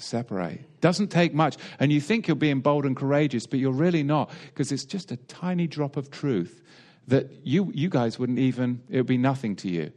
separate. 0.01 0.81
Doesn't 0.81 1.09
take 1.09 1.33
much. 1.33 1.57
And 1.79 1.91
you 1.91 2.01
think 2.01 2.27
you're 2.27 2.35
being 2.35 2.61
bold 2.61 2.85
and 2.85 2.95
courageous, 2.95 3.45
but 3.45 3.59
you're 3.59 3.71
really 3.71 4.03
not, 4.03 4.31
because 4.47 4.71
it's 4.71 4.85
just 4.85 5.11
a 5.11 5.17
tiny 5.17 5.67
drop 5.67 5.97
of 5.97 6.09
truth 6.09 6.61
that 7.07 7.29
you, 7.43 7.71
you 7.75 7.89
guys 7.89 8.17
wouldn't 8.17 8.39
even, 8.39 8.81
it 8.89 8.97
would 8.97 9.05
be 9.05 9.17
nothing 9.17 9.55
to 9.57 9.69
you. 9.69 9.91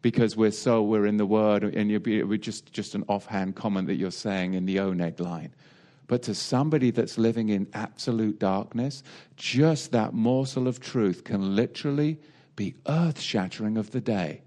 Because 0.00 0.36
we're 0.36 0.50
so, 0.50 0.82
we're 0.82 1.06
in 1.06 1.16
the 1.16 1.26
word, 1.26 1.64
and 1.64 1.90
you'd 1.90 2.02
be, 2.02 2.18
it 2.18 2.28
would 2.28 2.42
just, 2.42 2.72
just 2.72 2.94
an 2.94 3.04
offhand 3.08 3.56
comment 3.56 3.86
that 3.86 3.94
you're 3.94 4.10
saying 4.10 4.54
in 4.54 4.66
the 4.66 4.76
Oneg 4.76 5.20
line. 5.20 5.54
But 6.06 6.22
to 6.24 6.34
somebody 6.34 6.90
that's 6.90 7.16
living 7.16 7.48
in 7.48 7.66
absolute 7.72 8.38
darkness, 8.38 9.02
just 9.36 9.92
that 9.92 10.12
morsel 10.12 10.68
of 10.68 10.78
truth 10.78 11.24
can 11.24 11.56
literally 11.56 12.18
be 12.56 12.74
earth 12.86 13.20
shattering 13.20 13.76
of 13.76 13.90
the 13.90 14.00
day. 14.00 14.42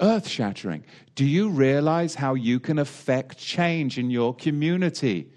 Earth 0.00 0.26
shattering. 0.26 0.84
Do 1.14 1.24
you 1.24 1.48
realize 1.48 2.16
how 2.16 2.34
you 2.34 2.58
can 2.58 2.78
affect 2.78 3.38
change 3.38 3.98
in 3.98 4.10
your 4.10 4.34
community? 4.34 5.30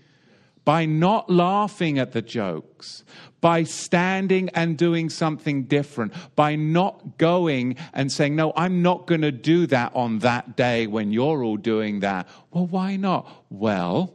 By 0.65 0.86
not 0.86 1.29
laughing 1.29 1.97
at 1.97 2.12
the 2.12 2.21
jokes, 2.21 3.05
by 3.39 3.63
standing 3.63 4.49
and 4.49 4.77
doing 4.77 5.10
something 5.10 5.63
different, 5.63 6.13
by 6.36 6.55
not 6.55 7.17
going 7.17 7.77
and 7.93 8.12
saying, 8.12 8.36
No, 8.36 8.51
I'm 8.55 8.81
not 8.81 9.07
going 9.07 9.21
to 9.21 9.31
do 9.31 9.65
that 9.67 9.95
on 9.95 10.19
that 10.19 10.57
day 10.57 10.88
when 10.88 11.12
you're 11.12 11.43
all 11.43 11.55
doing 11.55 12.01
that. 12.01 12.27
Well, 12.51 12.67
why 12.67 12.97
not? 12.97 13.29
Well, 13.49 14.13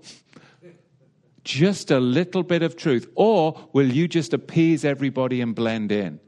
just 1.44 1.90
a 1.90 2.00
little 2.00 2.42
bit 2.42 2.62
of 2.62 2.76
truth. 2.76 3.10
Or 3.14 3.58
will 3.72 3.90
you 3.90 4.06
just 4.06 4.34
appease 4.34 4.84
everybody 4.84 5.40
and 5.40 5.54
blend 5.54 5.90
in? 5.90 6.20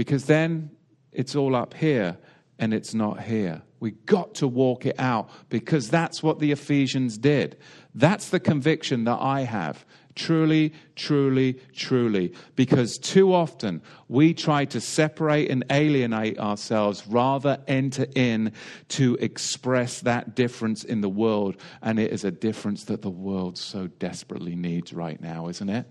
Because 0.00 0.24
then 0.24 0.70
it's 1.12 1.36
all 1.36 1.54
up 1.54 1.74
here 1.74 2.16
and 2.58 2.72
it's 2.72 2.94
not 2.94 3.22
here. 3.22 3.60
We 3.80 3.90
got 3.90 4.36
to 4.36 4.48
walk 4.48 4.86
it 4.86 4.98
out 4.98 5.28
because 5.50 5.90
that's 5.90 6.22
what 6.22 6.38
the 6.38 6.52
Ephesians 6.52 7.18
did. 7.18 7.58
That's 7.94 8.30
the 8.30 8.40
conviction 8.40 9.04
that 9.04 9.18
I 9.20 9.42
have. 9.42 9.84
Truly, 10.14 10.72
truly, 10.96 11.60
truly. 11.74 12.32
Because 12.56 12.96
too 12.96 13.34
often 13.34 13.82
we 14.08 14.32
try 14.32 14.64
to 14.64 14.80
separate 14.80 15.50
and 15.50 15.66
alienate 15.70 16.38
ourselves 16.38 17.06
rather 17.06 17.58
enter 17.68 18.06
in 18.14 18.52
to 18.88 19.18
express 19.20 20.00
that 20.00 20.34
difference 20.34 20.82
in 20.82 21.02
the 21.02 21.10
world. 21.10 21.58
And 21.82 21.98
it 21.98 22.10
is 22.10 22.24
a 22.24 22.30
difference 22.30 22.84
that 22.84 23.02
the 23.02 23.10
world 23.10 23.58
so 23.58 23.86
desperately 23.86 24.56
needs 24.56 24.94
right 24.94 25.20
now, 25.20 25.48
isn't 25.48 25.68
it? 25.68 25.84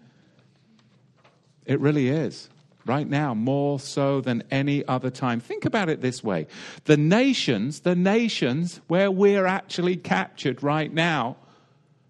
It 1.67 1.79
really 1.79 2.09
is 2.09 2.49
right 2.89 3.07
now, 3.07 3.35
more 3.35 3.79
so 3.79 4.19
than 4.19 4.43
any 4.49 4.83
other 4.87 5.11
time. 5.11 5.39
Think 5.39 5.63
about 5.63 5.89
it 5.89 6.01
this 6.01 6.23
way 6.23 6.47
the 6.85 6.97
nations, 6.97 7.81
the 7.81 7.95
nations 7.95 8.81
where 8.87 9.11
we're 9.11 9.45
actually 9.45 9.95
captured 9.95 10.63
right 10.63 10.91
now, 10.91 11.37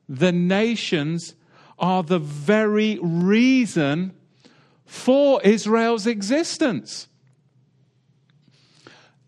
the 0.07 0.31
nations 0.31 1.35
are 1.77 2.01
the 2.01 2.19
very 2.19 2.97
reason 3.01 4.13
for 4.85 5.41
Israel's 5.43 6.07
existence. 6.07 7.07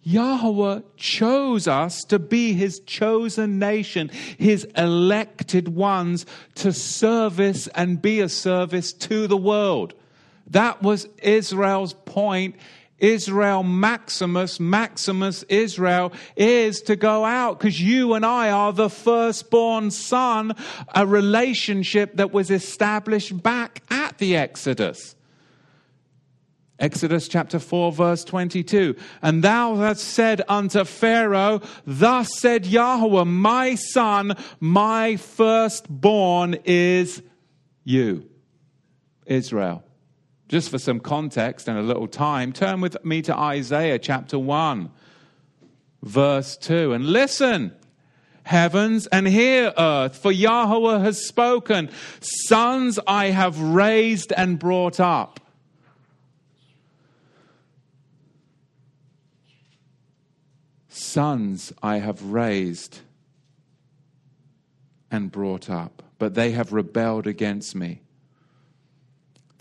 Yahweh 0.04 0.80
chose 0.98 1.68
us 1.68 2.04
to 2.06 2.18
be 2.18 2.54
his 2.54 2.80
chosen 2.80 3.60
nation, 3.60 4.10
his 4.38 4.66
elected 4.76 5.68
ones 5.68 6.26
to 6.56 6.74
service 6.74 7.68
and 7.68 8.02
be 8.02 8.20
a 8.20 8.30
service 8.30 8.94
to 8.94 9.28
the 9.28 9.38
world. 9.38 9.94
That 10.48 10.82
was 10.82 11.08
Israel's 11.22 11.94
point. 11.94 12.56
Israel 13.02 13.64
Maximus, 13.64 14.60
Maximus 14.60 15.44
Israel 15.50 16.14
is 16.36 16.82
to 16.84 16.96
go 16.96 17.26
out 17.26 17.58
because 17.58 17.82
you 17.82 18.14
and 18.14 18.24
I 18.24 18.52
are 18.52 18.72
the 18.72 18.92
firstborn 18.92 19.90
son, 19.90 20.54
a 20.94 21.06
relationship 21.06 22.18
that 22.18 22.32
was 22.32 22.52
established 22.52 23.42
back 23.42 23.82
at 23.90 24.20
the 24.20 24.38
Exodus. 24.38 25.16
Exodus 26.82 27.28
chapter 27.28 27.60
4, 27.60 27.92
verse 27.92 28.24
22. 28.24 28.96
And 29.22 29.44
thou 29.44 29.76
hast 29.76 30.04
said 30.04 30.42
unto 30.48 30.84
Pharaoh, 30.84 31.62
Thus 31.86 32.40
said 32.40 32.66
Yahweh, 32.66 33.24
My 33.24 33.76
son, 33.76 34.36
my 34.60 35.16
firstborn 35.16 36.56
is 36.66 37.22
you, 37.84 38.28
Israel. 39.28 39.84
Just 40.52 40.70
for 40.70 40.80
some 40.80 41.00
context 41.00 41.70
and 41.70 41.80
a 41.80 41.82
little 41.82 42.10
time, 42.10 42.52
turn 42.52 42.82
with 42.82 43.06
me 43.06 43.22
to 43.22 43.34
Isaiah 43.34 43.98
chapter 43.98 44.38
1, 44.38 44.92
verse 46.04 46.58
2, 46.58 46.92
and 46.92 47.06
listen 47.06 47.72
heavens 48.44 49.08
and 49.08 49.30
hear 49.30 49.72
earth, 49.78 50.18
for 50.18 50.30
Yahweh 50.30 51.00
has 51.00 51.26
spoken. 51.26 51.90
Sons 52.20 53.00
I 53.08 53.28
have 53.28 53.62
raised 53.62 54.34
and 54.34 54.60
brought 54.60 55.00
up. 55.00 55.40
Sons 60.90 61.72
I 61.82 62.00
have 62.00 62.22
raised 62.24 63.00
and 65.10 65.32
brought 65.32 65.70
up, 65.70 66.04
but 66.20 66.34
they 66.34 66.52
have 66.52 66.74
rebelled 66.74 67.26
against 67.26 67.74
me. 67.74 68.02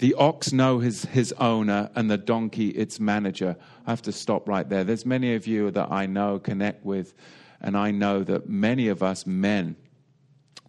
The 0.00 0.14
ox 0.14 0.50
know 0.50 0.78
his, 0.78 1.04
his 1.04 1.34
owner 1.34 1.90
and 1.94 2.10
the 2.10 2.16
donkey 2.16 2.68
its 2.68 2.98
manager. 2.98 3.54
I 3.86 3.90
have 3.90 4.00
to 4.02 4.12
stop 4.12 4.48
right 4.48 4.66
there. 4.66 4.82
There's 4.82 5.04
many 5.04 5.34
of 5.34 5.46
you 5.46 5.70
that 5.72 5.92
I 5.92 6.06
know, 6.06 6.38
connect 6.38 6.86
with, 6.86 7.12
and 7.60 7.76
I 7.76 7.90
know 7.90 8.24
that 8.24 8.48
many 8.48 8.88
of 8.88 9.02
us 9.02 9.26
men, 9.26 9.76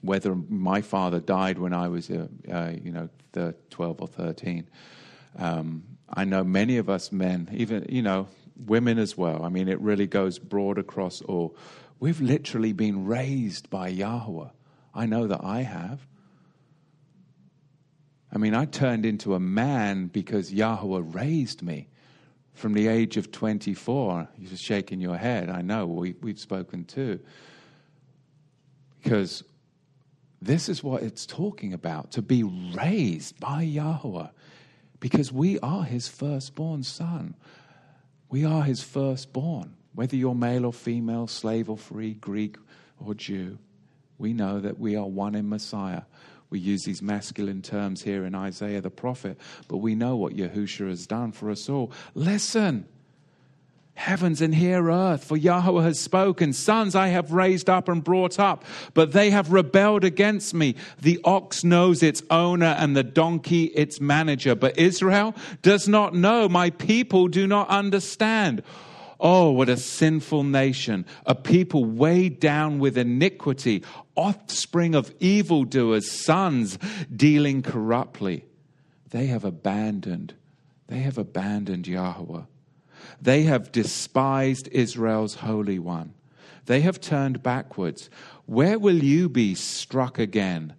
whether 0.02 0.36
my 0.36 0.82
father 0.82 1.22
died 1.22 1.60
when 1.60 1.72
I 1.72 1.88
was, 1.88 2.10
uh, 2.10 2.28
uh, 2.52 2.74
you 2.84 2.92
know, 2.92 3.54
12 3.70 4.02
or 4.02 4.08
13, 4.08 4.70
um, 5.40 5.84
I 6.10 6.26
know 6.26 6.44
many 6.44 6.76
of 6.76 6.90
us 6.90 7.14
men, 7.14 7.48
even, 7.54 7.86
you 7.88 8.02
know, 8.02 8.28
women 8.58 9.00
as 9.00 9.16
well. 9.16 9.46
I 9.46 9.48
mean, 9.48 9.70
it 9.70 9.80
really 9.80 10.08
goes 10.08 10.40
broad 10.40 10.78
across 10.78 11.22
all. 11.22 11.56
We've 12.02 12.20
literally 12.20 12.74
been 12.74 13.06
raised 13.06 13.70
by 13.70 13.88
Yahweh. 13.88 14.50
I 14.94 15.06
know 15.06 15.28
that 15.28 15.42
I 15.42 15.62
have. 15.62 16.06
I 18.34 18.38
mean, 18.38 18.54
I 18.54 18.66
turned 18.66 19.06
into 19.06 19.36
a 19.36 19.40
man 19.40 20.08
because 20.08 20.54
Yahweh 20.54 21.02
raised 21.04 21.62
me 21.62 21.90
from 22.54 22.74
the 22.74 22.88
age 22.88 23.18
of 23.18 23.32
24. 23.32 24.30
You're 24.38 24.50
just 24.50 24.64
shaking 24.64 25.02
your 25.02 25.18
head. 25.18 25.50
I 25.50 25.62
know, 25.62 25.86
we, 25.86 26.16
we've 26.22 26.40
spoken 26.40 26.86
too. 26.86 27.20
Because 29.02 29.44
this 30.42 30.70
is 30.70 30.84
what 30.84 31.04
it's 31.04 31.26
talking 31.26 31.74
about 31.74 32.12
to 32.12 32.22
be 32.22 32.44
raised 32.44 33.40
by 33.40 33.64
Yahweh. 33.64 34.28
Because 35.00 35.32
we 35.32 35.60
are 35.60 35.84
his 35.84 36.08
firstborn 36.08 36.84
son. 36.84 37.36
We 38.30 38.46
are 38.46 38.64
his 38.64 38.82
firstborn. 38.82 39.76
Whether 39.94 40.16
you're 40.16 40.36
male 40.36 40.66
or 40.66 40.74
female, 40.74 41.28
slave 41.28 41.70
or 41.70 41.78
free, 41.78 42.14
Greek 42.14 42.56
or 43.06 43.14
Jew, 43.14 43.58
we 44.18 44.32
know 44.32 44.60
that 44.60 44.80
we 44.80 44.96
are 44.96 45.08
one 45.08 45.36
in 45.36 45.50
Messiah. 45.50 46.04
We 46.52 46.60
use 46.60 46.84
these 46.84 47.02
masculine 47.02 47.62
terms 47.62 48.04
here 48.04 48.26
in 48.26 48.36
Isaiah 48.36 48.82
the 48.82 48.90
prophet, 48.92 49.40
but 49.70 49.78
we 49.78 49.96
know 49.96 50.18
what 50.18 50.34
Yahusha 50.34 50.88
has 50.90 51.08
done 51.08 51.32
for 51.32 51.50
us 51.50 51.70
all. 51.70 51.94
Listen, 52.14 52.86
heavens 53.94 54.42
and 54.42 54.54
hear 54.54 54.90
earth, 54.90 55.24
for 55.24 55.38
Yahweh 55.38 55.82
has 55.84 55.98
spoken. 55.98 56.52
Sons 56.52 56.94
I 56.94 57.08
have 57.08 57.32
raised 57.32 57.70
up 57.70 57.88
and 57.88 58.04
brought 58.04 58.38
up, 58.38 58.66
but 58.94 59.14
they 59.14 59.30
have 59.30 59.54
rebelled 59.54 60.04
against 60.04 60.54
me. 60.54 60.76
The 61.00 61.22
ox 61.24 61.64
knows 61.64 62.04
its 62.04 62.22
owner 62.30 62.76
and 62.78 62.98
the 62.98 63.04
donkey 63.04 63.66
its 63.66 64.02
manager, 64.02 64.54
but 64.54 64.78
Israel 64.78 65.34
does 65.62 65.88
not 65.88 66.14
know. 66.14 66.50
My 66.50 66.72
people 66.72 67.30
do 67.30 67.48
not 67.48 67.70
understand. 67.70 68.62
Oh, 69.22 69.52
what 69.52 69.70
a 69.70 69.78
sinful 69.78 70.44
nation, 70.44 71.06
a 71.28 71.36
people 71.36 71.86
weighed 71.86 72.40
down 72.40 72.80
with 72.80 72.98
iniquity, 72.98 73.84
offspring 74.16 74.96
of 74.96 75.14
evildoers, 75.20 76.12
sons 76.12 76.78
dealing 77.14 77.62
corruptly. 77.62 78.46
They 79.10 79.28
have 79.28 79.44
abandoned, 79.44 80.34
they 80.88 81.00
have 81.00 81.18
abandoned 81.18 81.88
Yahweh. 81.88 82.44
They 83.22 83.44
have 83.44 83.72
despised 83.72 84.68
Israel's 84.70 85.36
Holy 85.36 85.80
One. 85.80 86.14
They 86.66 86.82
have 86.82 87.02
turned 87.02 87.44
backwards. 87.44 88.10
Where 88.46 88.78
will 88.78 89.04
you 89.04 89.30
be 89.30 89.56
struck 89.56 90.20
again 90.20 90.74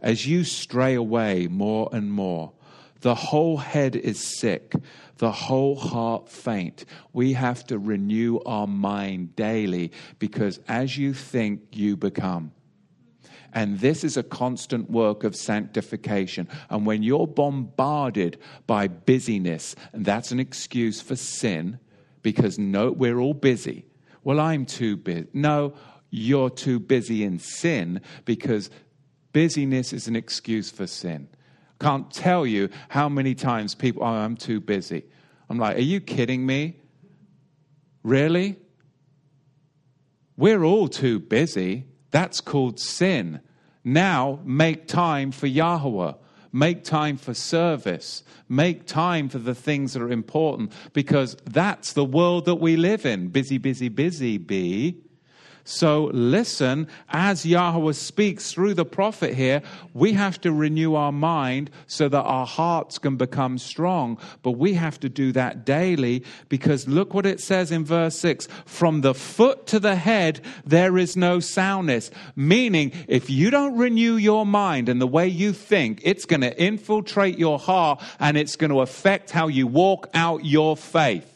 as 0.00 0.26
you 0.26 0.44
stray 0.44 0.94
away 0.94 1.48
more 1.48 1.88
and 1.92 2.12
more? 2.12 2.52
The 3.00 3.14
whole 3.14 3.58
head 3.58 3.96
is 3.96 4.38
sick, 4.38 4.74
the 5.18 5.30
whole 5.30 5.76
heart 5.76 6.28
faint. 6.28 6.84
We 7.12 7.34
have 7.34 7.66
to 7.66 7.78
renew 7.78 8.38
our 8.46 8.66
mind 8.66 9.36
daily 9.36 9.92
because 10.18 10.58
as 10.68 10.96
you 10.96 11.12
think, 11.12 11.60
you 11.72 11.96
become. 11.96 12.52
And 13.54 13.78
this 13.78 14.02
is 14.04 14.16
a 14.16 14.22
constant 14.22 14.90
work 14.90 15.22
of 15.24 15.36
sanctification. 15.36 16.48
And 16.68 16.84
when 16.84 17.02
you're 17.02 17.26
bombarded 17.26 18.38
by 18.66 18.88
busyness, 18.88 19.76
and 19.92 20.04
that's 20.04 20.32
an 20.32 20.40
excuse 20.40 21.00
for 21.00 21.16
sin, 21.16 21.78
because 22.22 22.58
no, 22.58 22.90
we're 22.90 23.18
all 23.18 23.34
busy. 23.34 23.86
Well, 24.24 24.40
I'm 24.40 24.66
too 24.66 24.96
busy. 24.96 25.28
No, 25.32 25.74
you're 26.10 26.50
too 26.50 26.80
busy 26.80 27.22
in 27.22 27.38
sin 27.38 28.00
because 28.24 28.70
busyness 29.32 29.92
is 29.92 30.08
an 30.08 30.16
excuse 30.16 30.70
for 30.70 30.86
sin. 30.86 31.28
Can't 31.80 32.10
tell 32.10 32.46
you 32.46 32.70
how 32.88 33.08
many 33.08 33.34
times 33.34 33.74
people, 33.74 34.02
oh, 34.02 34.06
I'm 34.06 34.36
too 34.36 34.60
busy. 34.60 35.04
I'm 35.50 35.58
like, 35.58 35.76
are 35.76 35.82
you 35.82 36.00
kidding 36.00 36.46
me? 36.46 36.76
Really? 38.02 38.56
We're 40.36 40.64
all 40.64 40.88
too 40.88 41.20
busy. 41.20 41.84
That's 42.14 42.40
called 42.40 42.78
sin. 42.78 43.40
Now 43.82 44.38
make 44.44 44.86
time 44.86 45.32
for 45.32 45.48
Yahweh. 45.48 46.12
Make 46.52 46.84
time 46.84 47.16
for 47.16 47.34
service. 47.34 48.22
Make 48.48 48.86
time 48.86 49.28
for 49.28 49.38
the 49.38 49.52
things 49.52 49.94
that 49.94 50.02
are 50.02 50.12
important 50.12 50.70
because 50.92 51.36
that's 51.44 51.92
the 51.92 52.04
world 52.04 52.44
that 52.44 52.54
we 52.54 52.76
live 52.76 53.04
in. 53.04 53.30
Busy, 53.30 53.58
busy, 53.58 53.88
busy, 53.88 54.38
be. 54.38 55.02
So 55.66 56.10
listen, 56.12 56.88
as 57.08 57.46
Yahweh 57.46 57.92
speaks 57.92 58.52
through 58.52 58.74
the 58.74 58.84
prophet 58.84 59.34
here, 59.34 59.62
we 59.94 60.12
have 60.12 60.38
to 60.42 60.52
renew 60.52 60.94
our 60.94 61.10
mind 61.10 61.70
so 61.86 62.06
that 62.10 62.22
our 62.22 62.44
hearts 62.44 62.98
can 62.98 63.16
become 63.16 63.56
strong. 63.56 64.18
But 64.42 64.52
we 64.52 64.74
have 64.74 65.00
to 65.00 65.08
do 65.08 65.32
that 65.32 65.64
daily 65.64 66.22
because 66.50 66.86
look 66.86 67.14
what 67.14 67.24
it 67.24 67.40
says 67.40 67.72
in 67.72 67.82
verse 67.82 68.18
6 68.18 68.46
from 68.66 69.00
the 69.00 69.14
foot 69.14 69.66
to 69.68 69.80
the 69.80 69.96
head, 69.96 70.42
there 70.66 70.98
is 70.98 71.16
no 71.16 71.40
soundness. 71.40 72.10
Meaning, 72.36 72.92
if 73.08 73.30
you 73.30 73.48
don't 73.50 73.78
renew 73.78 74.16
your 74.16 74.44
mind 74.44 74.90
and 74.90 75.00
the 75.00 75.06
way 75.06 75.26
you 75.26 75.54
think, 75.54 76.02
it's 76.04 76.26
going 76.26 76.42
to 76.42 76.62
infiltrate 76.62 77.38
your 77.38 77.58
heart 77.58 78.02
and 78.20 78.36
it's 78.36 78.56
going 78.56 78.70
to 78.70 78.82
affect 78.82 79.30
how 79.30 79.48
you 79.48 79.66
walk 79.66 80.10
out 80.12 80.44
your 80.44 80.76
faith. 80.76 81.33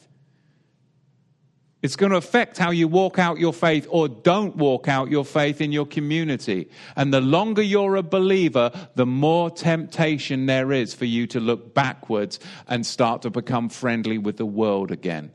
It's 1.81 1.95
going 1.95 2.11
to 2.11 2.19
affect 2.19 2.59
how 2.59 2.71
you 2.73 2.89
walk 2.89 3.21
out 3.21 3.39
your 3.39 3.53
faith 3.53 3.87
or 3.89 4.09
don't 4.09 4.57
walk 4.57 4.89
out 4.89 5.11
your 5.11 5.25
faith 5.25 5.61
in 5.61 5.71
your 5.71 5.87
community. 5.87 6.69
And 6.97 7.15
the 7.15 7.21
longer 7.21 7.63
you're 7.63 7.95
a 7.95 8.03
believer, 8.03 8.73
the 8.97 9.07
more 9.07 9.49
temptation 9.49 10.47
there 10.47 10.73
is 10.73 10.93
for 10.93 11.05
you 11.05 11.29
to 11.29 11.39
look 11.39 11.75
backwards 11.75 12.41
and 12.67 12.85
start 12.85 13.23
to 13.23 13.31
become 13.31 13.69
friendly 13.69 14.19
with 14.19 14.39
the 14.39 14.47
world 14.47 14.91
again. 14.91 15.31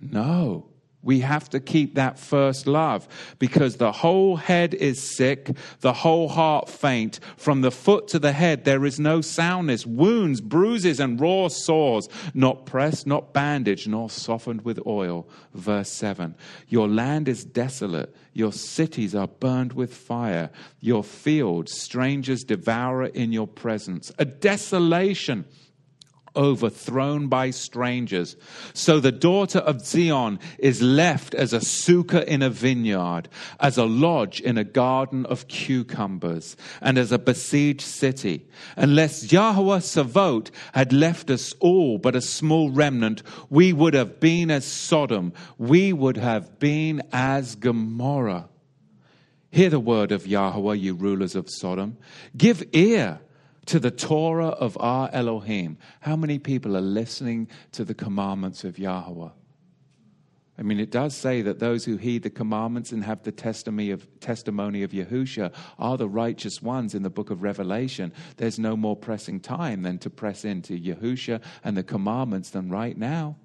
No. 0.00 0.71
We 1.02 1.20
have 1.20 1.50
to 1.50 1.60
keep 1.60 1.96
that 1.96 2.18
first 2.18 2.66
love 2.66 3.08
because 3.38 3.76
the 3.76 3.90
whole 3.90 4.36
head 4.36 4.72
is 4.74 5.16
sick, 5.16 5.50
the 5.80 5.92
whole 5.92 6.28
heart 6.28 6.68
faint. 6.68 7.18
From 7.36 7.60
the 7.62 7.72
foot 7.72 8.06
to 8.08 8.18
the 8.18 8.32
head, 8.32 8.64
there 8.64 8.84
is 8.84 9.00
no 9.00 9.20
soundness, 9.20 9.84
wounds, 9.84 10.40
bruises, 10.40 11.00
and 11.00 11.20
raw 11.20 11.48
sores, 11.48 12.08
not 12.34 12.66
pressed, 12.66 13.06
not 13.06 13.32
bandaged, 13.32 13.88
nor 13.88 14.08
softened 14.10 14.62
with 14.64 14.78
oil. 14.86 15.28
Verse 15.54 15.90
7 15.90 16.36
Your 16.68 16.88
land 16.88 17.28
is 17.28 17.44
desolate, 17.44 18.14
your 18.32 18.52
cities 18.52 19.14
are 19.14 19.28
burned 19.28 19.72
with 19.72 19.92
fire, 19.92 20.50
your 20.80 21.02
fields, 21.02 21.72
strangers 21.72 22.44
devour 22.44 23.04
in 23.06 23.32
your 23.32 23.48
presence. 23.48 24.12
A 24.18 24.24
desolation 24.24 25.46
overthrown 26.34 27.28
by 27.28 27.50
strangers. 27.50 28.36
So 28.74 29.00
the 29.00 29.12
daughter 29.12 29.58
of 29.58 29.84
Zion 29.84 30.38
is 30.58 30.82
left 30.82 31.34
as 31.34 31.52
a 31.52 31.58
sukkah 31.58 32.24
in 32.24 32.42
a 32.42 32.50
vineyard, 32.50 33.28
as 33.60 33.78
a 33.78 33.84
lodge 33.84 34.40
in 34.40 34.58
a 34.58 34.64
garden 34.64 35.26
of 35.26 35.48
cucumbers, 35.48 36.56
and 36.80 36.98
as 36.98 37.12
a 37.12 37.18
besieged 37.18 37.82
city. 37.82 38.46
Unless 38.76 39.32
Yahweh 39.32 39.78
Savot 39.78 40.50
had 40.72 40.92
left 40.92 41.30
us 41.30 41.52
all 41.60 41.98
but 41.98 42.16
a 42.16 42.20
small 42.20 42.70
remnant, 42.70 43.22
we 43.50 43.72
would 43.72 43.94
have 43.94 44.20
been 44.20 44.50
as 44.50 44.64
Sodom, 44.64 45.32
we 45.58 45.92
would 45.92 46.16
have 46.16 46.58
been 46.58 47.02
as 47.12 47.54
Gomorrah. 47.54 48.48
Hear 49.50 49.68
the 49.68 49.80
word 49.80 50.12
of 50.12 50.26
Yahweh, 50.26 50.74
you 50.74 50.94
rulers 50.94 51.34
of 51.34 51.50
Sodom. 51.50 51.98
Give 52.34 52.64
ear 52.72 53.20
to 53.66 53.78
the 53.78 53.90
Torah 53.90 54.48
of 54.48 54.76
our 54.80 55.08
Elohim. 55.12 55.78
How 56.00 56.16
many 56.16 56.38
people 56.38 56.76
are 56.76 56.80
listening 56.80 57.48
to 57.72 57.84
the 57.84 57.94
commandments 57.94 58.64
of 58.64 58.78
Yahweh? 58.78 59.30
I 60.58 60.62
mean, 60.62 60.78
it 60.78 60.90
does 60.90 61.16
say 61.16 61.42
that 61.42 61.60
those 61.60 61.84
who 61.84 61.96
heed 61.96 62.22
the 62.22 62.30
commandments 62.30 62.92
and 62.92 63.02
have 63.04 63.22
the 63.22 63.32
testimony 63.32 63.90
of, 63.90 64.06
testimony 64.20 64.82
of 64.82 64.92
Yahusha 64.92 65.52
are 65.78 65.96
the 65.96 66.08
righteous 66.08 66.60
ones 66.60 66.94
in 66.94 67.02
the 67.02 67.10
book 67.10 67.30
of 67.30 67.42
Revelation. 67.42 68.12
There's 68.36 68.58
no 68.58 68.76
more 68.76 68.94
pressing 68.94 69.40
time 69.40 69.82
than 69.82 69.98
to 69.98 70.10
press 70.10 70.44
into 70.44 70.78
Yahusha 70.78 71.40
and 71.64 71.76
the 71.76 71.82
commandments 71.82 72.50
than 72.50 72.68
right 72.68 72.96
now. 72.96 73.36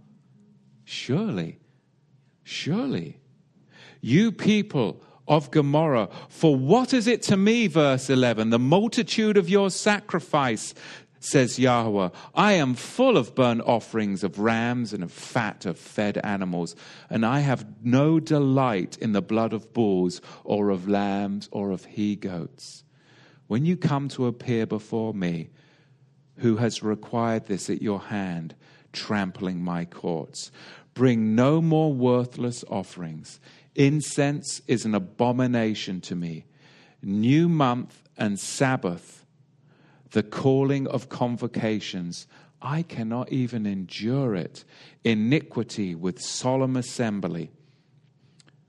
Surely, 0.83 1.59
surely. 2.43 3.19
You 4.01 4.31
people 4.31 5.01
of 5.27 5.51
Gomorrah. 5.51 6.09
For 6.29 6.55
what 6.55 6.93
is 6.93 7.07
it 7.07 7.21
to 7.23 7.37
me, 7.37 7.67
verse 7.67 8.09
11, 8.09 8.49
the 8.49 8.59
multitude 8.59 9.37
of 9.37 9.49
your 9.49 9.69
sacrifice, 9.69 10.73
says 11.19 11.59
Yahweh. 11.59 12.09
I 12.35 12.53
am 12.53 12.75
full 12.75 13.17
of 13.17 13.35
burnt 13.35 13.61
offerings 13.61 14.23
of 14.23 14.39
rams 14.39 14.93
and 14.93 15.03
of 15.03 15.11
fat 15.11 15.65
of 15.65 15.77
fed 15.77 16.17
animals, 16.19 16.75
and 17.09 17.25
I 17.25 17.39
have 17.39 17.65
no 17.83 18.19
delight 18.19 18.97
in 18.99 19.13
the 19.13 19.21
blood 19.21 19.53
of 19.53 19.73
bulls 19.73 20.21
or 20.43 20.69
of 20.69 20.87
lambs 20.87 21.49
or 21.51 21.71
of 21.71 21.85
he 21.85 22.15
goats. 22.15 22.83
When 23.47 23.65
you 23.65 23.77
come 23.77 24.09
to 24.09 24.27
appear 24.27 24.65
before 24.65 25.13
me, 25.13 25.49
who 26.37 26.57
has 26.57 26.83
required 26.83 27.47
this 27.47 27.69
at 27.69 27.81
your 27.81 27.99
hand, 27.99 28.55
trampling 28.93 29.63
my 29.63 29.85
courts, 29.85 30.51
bring 30.93 31.35
no 31.35 31.61
more 31.61 31.93
worthless 31.93 32.63
offerings. 32.69 33.39
Incense 33.77 34.61
is 34.67 34.85
an 34.85 34.95
abomination 34.95 36.01
to 36.01 36.15
me. 36.15 36.45
New 37.01 37.47
month 37.47 38.09
and 38.17 38.39
Sabbath, 38.39 39.23
the 40.11 40.23
calling 40.23 40.87
of 40.87 41.09
convocations, 41.09 42.25
I 42.59 42.81
cannot 42.81 43.31
even 43.31 43.67
endure 43.67 44.35
it. 44.35 44.65
Iniquity 45.03 45.93
with 45.93 46.19
solemn 46.19 46.75
assembly. 46.75 47.51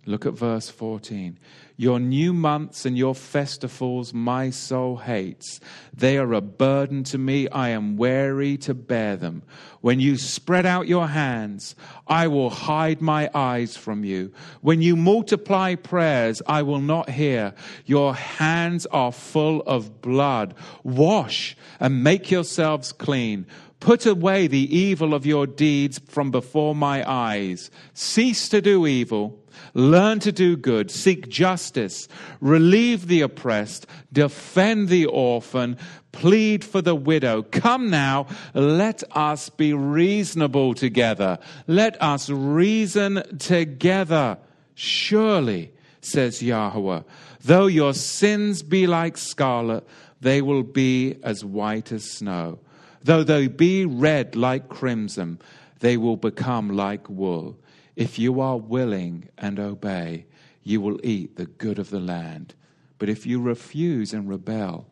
Look 0.04 0.26
at 0.26 0.34
verse 0.34 0.68
14. 0.68 1.38
Your 1.80 2.00
new 2.00 2.32
months 2.32 2.84
and 2.84 2.98
your 2.98 3.14
festivals 3.14 4.12
my 4.12 4.50
soul 4.50 4.96
hates. 4.96 5.60
They 5.94 6.18
are 6.18 6.32
a 6.32 6.40
burden 6.40 7.04
to 7.04 7.18
me. 7.18 7.48
I 7.50 7.68
am 7.68 7.96
weary 7.96 8.56
to 8.58 8.74
bear 8.74 9.14
them. 9.14 9.44
When 9.80 10.00
you 10.00 10.16
spread 10.16 10.66
out 10.66 10.88
your 10.88 11.06
hands, 11.06 11.76
I 12.08 12.26
will 12.26 12.50
hide 12.50 13.00
my 13.00 13.30
eyes 13.32 13.76
from 13.76 14.02
you. 14.02 14.32
When 14.60 14.82
you 14.82 14.96
multiply 14.96 15.76
prayers, 15.76 16.42
I 16.48 16.62
will 16.62 16.80
not 16.80 17.10
hear. 17.10 17.54
Your 17.86 18.12
hands 18.12 18.84
are 18.86 19.12
full 19.12 19.60
of 19.62 20.02
blood. 20.02 20.56
Wash 20.82 21.56
and 21.78 22.02
make 22.02 22.28
yourselves 22.28 22.90
clean. 22.90 23.46
Put 23.78 24.04
away 24.04 24.48
the 24.48 24.76
evil 24.76 25.14
of 25.14 25.24
your 25.24 25.46
deeds 25.46 26.00
from 26.08 26.32
before 26.32 26.74
my 26.74 27.08
eyes. 27.08 27.70
Cease 27.94 28.48
to 28.48 28.60
do 28.60 28.84
evil 28.84 29.38
Learn 29.74 30.20
to 30.20 30.32
do 30.32 30.56
good, 30.56 30.90
seek 30.90 31.28
justice, 31.28 32.08
relieve 32.40 33.06
the 33.06 33.20
oppressed, 33.20 33.86
defend 34.12 34.88
the 34.88 35.06
orphan, 35.06 35.76
plead 36.12 36.64
for 36.64 36.82
the 36.82 36.94
widow. 36.94 37.42
Come 37.42 37.90
now, 37.90 38.26
let 38.54 39.02
us 39.16 39.48
be 39.50 39.72
reasonable 39.72 40.74
together. 40.74 41.38
Let 41.66 42.00
us 42.02 42.28
reason 42.30 43.38
together. 43.38 44.38
Surely, 44.74 45.72
says 46.00 46.42
Yahweh, 46.42 47.02
though 47.42 47.66
your 47.66 47.94
sins 47.94 48.62
be 48.62 48.86
like 48.86 49.16
scarlet, 49.16 49.86
they 50.20 50.42
will 50.42 50.62
be 50.62 51.16
as 51.22 51.44
white 51.44 51.92
as 51.92 52.04
snow. 52.10 52.58
Though 53.02 53.22
they 53.22 53.48
be 53.48 53.84
red 53.84 54.34
like 54.34 54.68
crimson, 54.68 55.40
they 55.80 55.96
will 55.96 56.16
become 56.16 56.70
like 56.70 57.08
wool. 57.08 57.56
If 57.98 58.16
you 58.16 58.40
are 58.40 58.56
willing 58.56 59.28
and 59.37 59.58
obey, 59.58 60.26
you 60.62 60.80
will 60.80 61.00
eat 61.02 61.34
the 61.34 61.46
good 61.46 61.80
of 61.80 61.90
the 61.90 61.98
land. 61.98 62.54
But 62.96 63.08
if 63.08 63.26
you 63.26 63.42
refuse 63.42 64.12
and 64.12 64.28
rebel, 64.28 64.87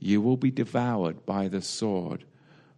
you 0.00 0.20
will 0.20 0.36
be 0.36 0.50
devoured 0.50 1.24
by 1.24 1.46
the 1.46 1.62
sword, 1.62 2.24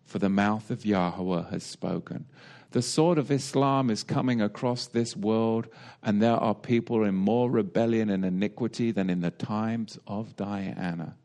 for 0.05 0.19
the 0.19 0.29
mouth 0.29 0.71
of 0.71 0.85
Yahweh 0.85 1.49
has 1.49 1.63
spoken. 1.65 2.27
The 2.73 2.83
sword 2.83 3.17
of 3.17 3.31
Islam 3.31 3.89
is 3.89 4.03
coming 4.03 4.43
across 4.43 4.87
this 4.87 5.17
world, 5.17 5.67
and 6.03 6.21
there 6.21 6.37
are 6.37 6.55
people 6.55 7.03
in 7.05 7.15
more 7.15 7.51
rebellion 7.51 8.11
and 8.11 8.23
iniquity 8.23 8.91
than 8.91 9.09
in 9.09 9.23
the 9.23 9.31
times 9.31 9.99
of 10.07 10.37
Diana. 10.37 11.17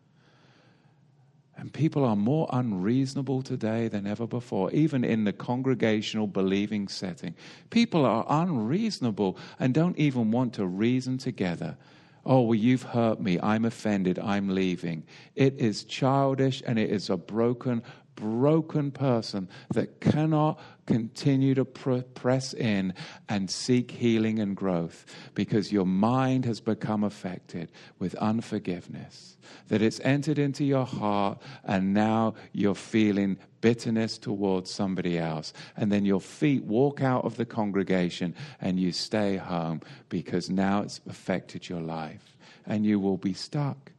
And 1.58 1.72
people 1.72 2.04
are 2.04 2.18
more 2.18 2.50
unreasonable 2.52 3.41
today 3.41 3.88
than 3.88 4.06
ever 4.06 4.28
before, 4.28 4.72
even 4.72 5.06
in 5.06 5.24
the 5.24 5.32
congregational 5.32 6.28
believing 6.28 6.88
setting. 6.88 7.34
People 7.70 8.06
are 8.06 8.26
unreasonable 8.28 9.38
and 9.60 9.74
don't 9.74 9.98
even 9.98 10.32
want 10.32 10.54
to 10.56 10.65
reason 10.65 11.18
together. 11.18 11.78
Oh, 12.26 12.41
well, 12.41 12.56
you've 12.56 12.84
hurt 12.84 13.22
me. 13.22 13.39
I'm 13.41 13.65
offended. 13.65 14.20
I'm 14.20 14.50
leaving. 14.50 15.06
It 15.36 15.60
is 15.60 15.84
childish 15.84 16.62
and 16.65 16.78
it 16.78 16.89
is 16.89 17.10
a 17.10 17.18
broken, 17.18 17.84
broken 18.15 18.91
person 18.91 19.49
that 19.73 19.99
cannot 19.99 20.60
continue 20.86 21.54
to 21.56 21.65
pr- 21.65 21.99
press 22.13 22.54
in 22.54 22.93
and 23.28 23.49
seek 23.49 23.91
healing 23.91 24.39
and 24.39 24.56
growth 24.56 25.06
because 25.34 25.71
your 25.71 25.86
mind 25.86 26.45
has 26.45 26.62
become 26.62 27.04
affected 27.04 27.69
with 27.99 28.15
unforgiveness, 28.15 29.38
that 29.67 29.82
it's 29.82 29.99
entered 30.01 30.39
into 30.39 30.63
your 30.63 30.86
heart 30.86 31.41
and 31.63 31.93
now 31.93 32.34
you're 32.51 32.75
feeling 32.75 33.38
bitterness 33.61 34.18
towards 34.18 34.72
somebody 34.72 35.18
else. 35.18 35.53
And 35.76 35.91
then 35.91 36.05
your 36.05 36.22
feet 36.22 36.63
walk 36.63 37.01
out 37.01 37.26
of 37.26 37.38
the 37.38 37.45
congregation 37.45 38.36
and 38.61 38.80
you 38.80 38.91
stay 38.91 39.38
home 39.38 39.82
because 40.09 40.49
now 40.49 40.82
it's 40.82 41.01
affected 41.09 41.68
your 41.68 41.82
life 41.82 42.38
and 42.66 42.86
you 42.86 42.99
will 42.99 43.18
be 43.18 43.34
stuck 43.34 43.91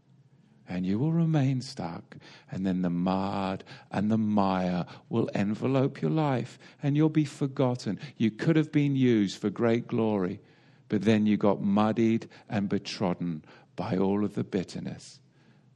and 0.69 0.85
you 0.85 0.99
will 0.99 1.13
remain 1.13 1.61
stuck. 1.61 2.17
And 2.51 2.67
then 2.67 2.83
the 2.83 2.91
mud 2.91 3.65
and 3.91 4.11
the 4.11 4.19
mire 4.19 4.87
will 5.09 5.31
envelope 5.35 6.03
your 6.03 6.11
life 6.11 6.59
and 6.83 6.97
you'll 6.97 7.09
be 7.09 7.25
forgotten. 7.25 7.99
You 8.17 8.31
could 8.31 8.57
have 8.57 8.73
been 8.73 8.97
used 8.97 9.41
for 9.41 9.51
great 9.51 9.87
glory, 9.87 10.41
but 10.89 11.03
then 11.03 11.27
you 11.27 11.37
got 11.37 11.63
muddied 11.63 12.29
and 12.49 12.69
betrodden 12.69 13.43
by 13.77 13.97
all 13.97 14.25
of 14.25 14.35
the 14.35 14.45
bitterness. 14.45 15.21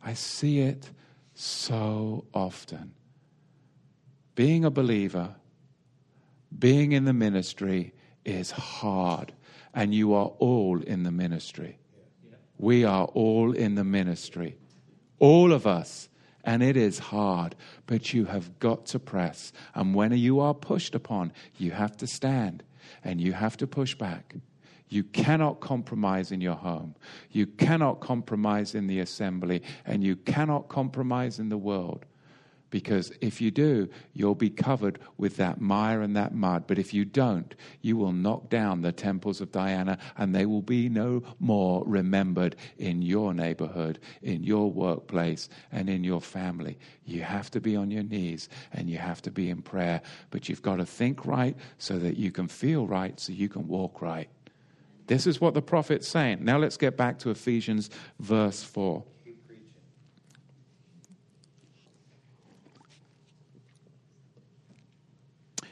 I 0.02 0.14
see 0.14 0.60
it 0.60 0.90
so 1.34 2.24
often. 2.32 2.94
Being 4.34 4.64
a 4.64 4.70
believer, 4.70 5.34
being 6.58 6.92
in 6.92 7.04
the 7.04 7.12
ministry 7.12 7.92
is 8.24 8.50
hard, 8.50 9.32
and 9.74 9.94
you 9.94 10.14
are 10.14 10.32
all 10.38 10.80
in 10.82 11.02
the 11.02 11.10
ministry. 11.10 11.78
We 12.58 12.84
are 12.84 13.04
all 13.06 13.52
in 13.52 13.74
the 13.74 13.84
ministry. 13.84 14.56
All 15.20 15.52
of 15.52 15.66
us. 15.66 16.08
And 16.42 16.62
it 16.62 16.76
is 16.76 16.98
hard, 16.98 17.54
but 17.86 18.14
you 18.14 18.24
have 18.24 18.58
got 18.58 18.86
to 18.86 18.98
press. 18.98 19.52
And 19.74 19.94
when 19.94 20.16
you 20.16 20.40
are 20.40 20.54
pushed 20.54 20.94
upon, 20.94 21.32
you 21.58 21.70
have 21.72 21.96
to 21.98 22.06
stand 22.06 22.62
and 23.04 23.20
you 23.20 23.34
have 23.34 23.58
to 23.58 23.66
push 23.66 23.94
back. 23.94 24.34
You 24.88 25.04
cannot 25.04 25.60
compromise 25.60 26.32
in 26.32 26.40
your 26.40 26.56
home. 26.56 26.96
You 27.30 27.46
cannot 27.46 28.00
compromise 28.00 28.74
in 28.74 28.86
the 28.86 29.00
assembly. 29.00 29.62
And 29.84 30.02
you 30.02 30.16
cannot 30.16 30.68
compromise 30.68 31.38
in 31.38 31.50
the 31.50 31.58
world. 31.58 32.06
Because 32.70 33.12
if 33.20 33.40
you 33.40 33.50
do, 33.50 33.88
you'll 34.14 34.34
be 34.34 34.50
covered 34.50 34.98
with 35.18 35.36
that 35.36 35.60
mire 35.60 36.02
and 36.02 36.16
that 36.16 36.34
mud. 36.34 36.64
But 36.66 36.78
if 36.78 36.94
you 36.94 37.04
don't, 37.04 37.54
you 37.82 37.96
will 37.96 38.12
knock 38.12 38.48
down 38.48 38.80
the 38.80 38.92
temples 38.92 39.40
of 39.40 39.52
Diana 39.52 39.98
and 40.16 40.34
they 40.34 40.46
will 40.46 40.62
be 40.62 40.88
no 40.88 41.22
more 41.38 41.82
remembered 41.84 42.56
in 42.78 43.02
your 43.02 43.34
neighborhood, 43.34 43.98
in 44.22 44.44
your 44.44 44.70
workplace, 44.70 45.48
and 45.72 45.90
in 45.90 46.04
your 46.04 46.20
family. 46.20 46.78
You 47.04 47.22
have 47.22 47.50
to 47.52 47.60
be 47.60 47.74
on 47.74 47.90
your 47.90 48.04
knees 48.04 48.48
and 48.72 48.88
you 48.88 48.98
have 48.98 49.20
to 49.22 49.30
be 49.30 49.50
in 49.50 49.62
prayer. 49.62 50.00
But 50.30 50.48
you've 50.48 50.62
got 50.62 50.76
to 50.76 50.86
think 50.86 51.26
right 51.26 51.56
so 51.78 51.98
that 51.98 52.16
you 52.16 52.30
can 52.30 52.46
feel 52.46 52.86
right, 52.86 53.18
so 53.18 53.32
you 53.32 53.48
can 53.48 53.66
walk 53.66 54.00
right. 54.00 54.28
This 55.08 55.26
is 55.26 55.40
what 55.40 55.54
the 55.54 55.62
prophet's 55.62 56.06
saying. 56.06 56.44
Now 56.44 56.58
let's 56.58 56.76
get 56.76 56.96
back 56.96 57.18
to 57.20 57.30
Ephesians 57.30 57.90
verse 58.20 58.62
4. 58.62 59.02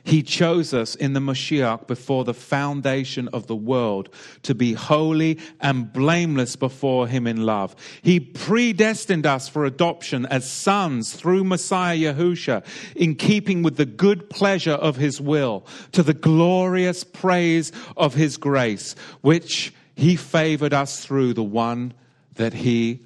He 0.09 0.23
chose 0.23 0.73
us 0.73 0.95
in 0.95 1.13
the 1.13 1.21
Mashiach 1.21 1.87
before 1.87 2.25
the 2.25 2.33
foundation 2.33 3.29
of 3.29 3.47
the 3.47 3.55
world 3.55 4.09
to 4.45 4.55
be 4.55 4.73
holy 4.73 5.39
and 5.61 5.93
blameless 5.93 6.57
before 6.57 7.07
Him 7.07 7.27
in 7.27 7.45
love. 7.45 7.77
He 8.01 8.19
predestined 8.19 9.27
us 9.27 9.51
for 9.51 9.67
adoption 9.67 10.25
as 10.25 10.51
sons 10.51 11.13
through 11.13 11.45
Messiah 11.45 11.95
Yahusha 11.95 12.65
in 12.97 13.17
keeping 13.17 13.63
with 13.63 13.77
the 13.77 13.85
good 13.85 14.31
pleasure 14.31 14.73
of 14.73 14.97
His 14.97 15.21
will 15.21 15.67
to 15.93 16.03
the 16.03 16.15
glorious 16.15 17.05
praise 17.05 17.71
of 17.95 18.15
His 18.15 18.39
grace, 18.39 18.95
which 19.21 19.75
He 19.95 20.17
favored 20.17 20.73
us 20.73 21.05
through 21.05 21.35
the 21.35 21.45
one 21.45 21.93
that 22.37 22.55
He 22.55 23.01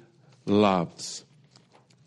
loves. 0.45 1.25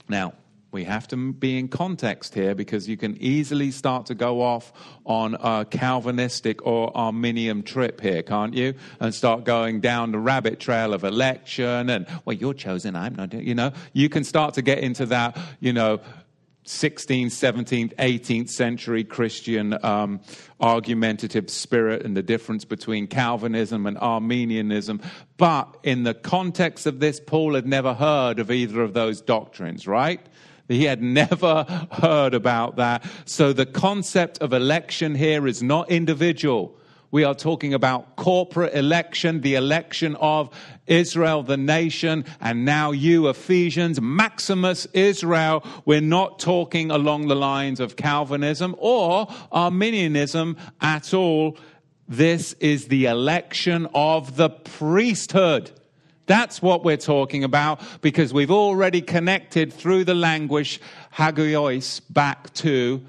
Now, 0.08 0.32
we 0.76 0.84
have 0.84 1.08
to 1.08 1.32
be 1.32 1.58
in 1.58 1.68
context 1.68 2.34
here 2.34 2.54
because 2.54 2.86
you 2.86 2.98
can 2.98 3.16
easily 3.16 3.70
start 3.70 4.04
to 4.04 4.14
go 4.14 4.42
off 4.42 4.74
on 5.06 5.34
a 5.40 5.64
Calvinistic 5.64 6.66
or 6.66 6.94
Arminian 6.94 7.62
trip 7.62 7.98
here, 7.98 8.22
can't 8.22 8.52
you? 8.52 8.74
And 9.00 9.14
start 9.14 9.44
going 9.44 9.80
down 9.80 10.12
the 10.12 10.18
rabbit 10.18 10.60
trail 10.60 10.92
of 10.92 11.02
election 11.02 11.88
and, 11.88 12.06
well, 12.26 12.36
you're 12.36 12.52
chosen, 12.52 12.94
I'm 12.94 13.14
not, 13.14 13.32
you 13.32 13.54
know. 13.54 13.72
You 13.94 14.10
can 14.10 14.22
start 14.22 14.52
to 14.54 14.62
get 14.62 14.80
into 14.80 15.06
that, 15.06 15.38
you 15.60 15.72
know, 15.72 16.00
16th, 16.66 17.26
17th, 17.26 17.94
18th 17.94 18.50
century 18.50 19.02
Christian 19.02 19.82
um, 19.82 20.20
argumentative 20.60 21.48
spirit 21.48 22.04
and 22.04 22.14
the 22.14 22.22
difference 22.22 22.66
between 22.66 23.06
Calvinism 23.06 23.86
and 23.86 23.96
Arminianism. 23.96 25.00
But 25.38 25.74
in 25.84 26.02
the 26.02 26.12
context 26.12 26.86
of 26.86 26.98
this, 27.00 27.18
Paul 27.18 27.54
had 27.54 27.66
never 27.66 27.94
heard 27.94 28.40
of 28.40 28.50
either 28.50 28.82
of 28.82 28.92
those 28.92 29.22
doctrines, 29.22 29.86
right? 29.86 30.20
He 30.68 30.84
had 30.84 31.02
never 31.02 31.64
heard 31.92 32.34
about 32.34 32.76
that. 32.76 33.04
So 33.24 33.52
the 33.52 33.66
concept 33.66 34.38
of 34.38 34.52
election 34.52 35.14
here 35.14 35.46
is 35.46 35.62
not 35.62 35.90
individual. 35.90 36.76
We 37.12 37.22
are 37.24 37.34
talking 37.34 37.72
about 37.72 38.16
corporate 38.16 38.74
election, 38.74 39.40
the 39.40 39.54
election 39.54 40.16
of 40.16 40.50
Israel, 40.86 41.42
the 41.44 41.56
nation, 41.56 42.24
and 42.40 42.64
now 42.64 42.90
you, 42.90 43.28
Ephesians, 43.28 44.00
Maximus 44.00 44.86
Israel. 44.92 45.64
We're 45.84 46.00
not 46.00 46.40
talking 46.40 46.90
along 46.90 47.28
the 47.28 47.36
lines 47.36 47.78
of 47.78 47.96
Calvinism 47.96 48.74
or 48.78 49.28
Arminianism 49.52 50.56
at 50.80 51.14
all. 51.14 51.56
This 52.08 52.54
is 52.54 52.88
the 52.88 53.06
election 53.06 53.86
of 53.94 54.36
the 54.36 54.50
priesthood. 54.50 55.70
That's 56.26 56.60
what 56.60 56.84
we're 56.84 56.96
talking 56.96 57.44
about 57.44 57.80
because 58.00 58.32
we've 58.32 58.50
already 58.50 59.00
connected 59.00 59.72
through 59.72 60.04
the 60.04 60.14
language 60.14 60.80
hagios 61.12 62.00
back 62.10 62.52
to 62.54 63.04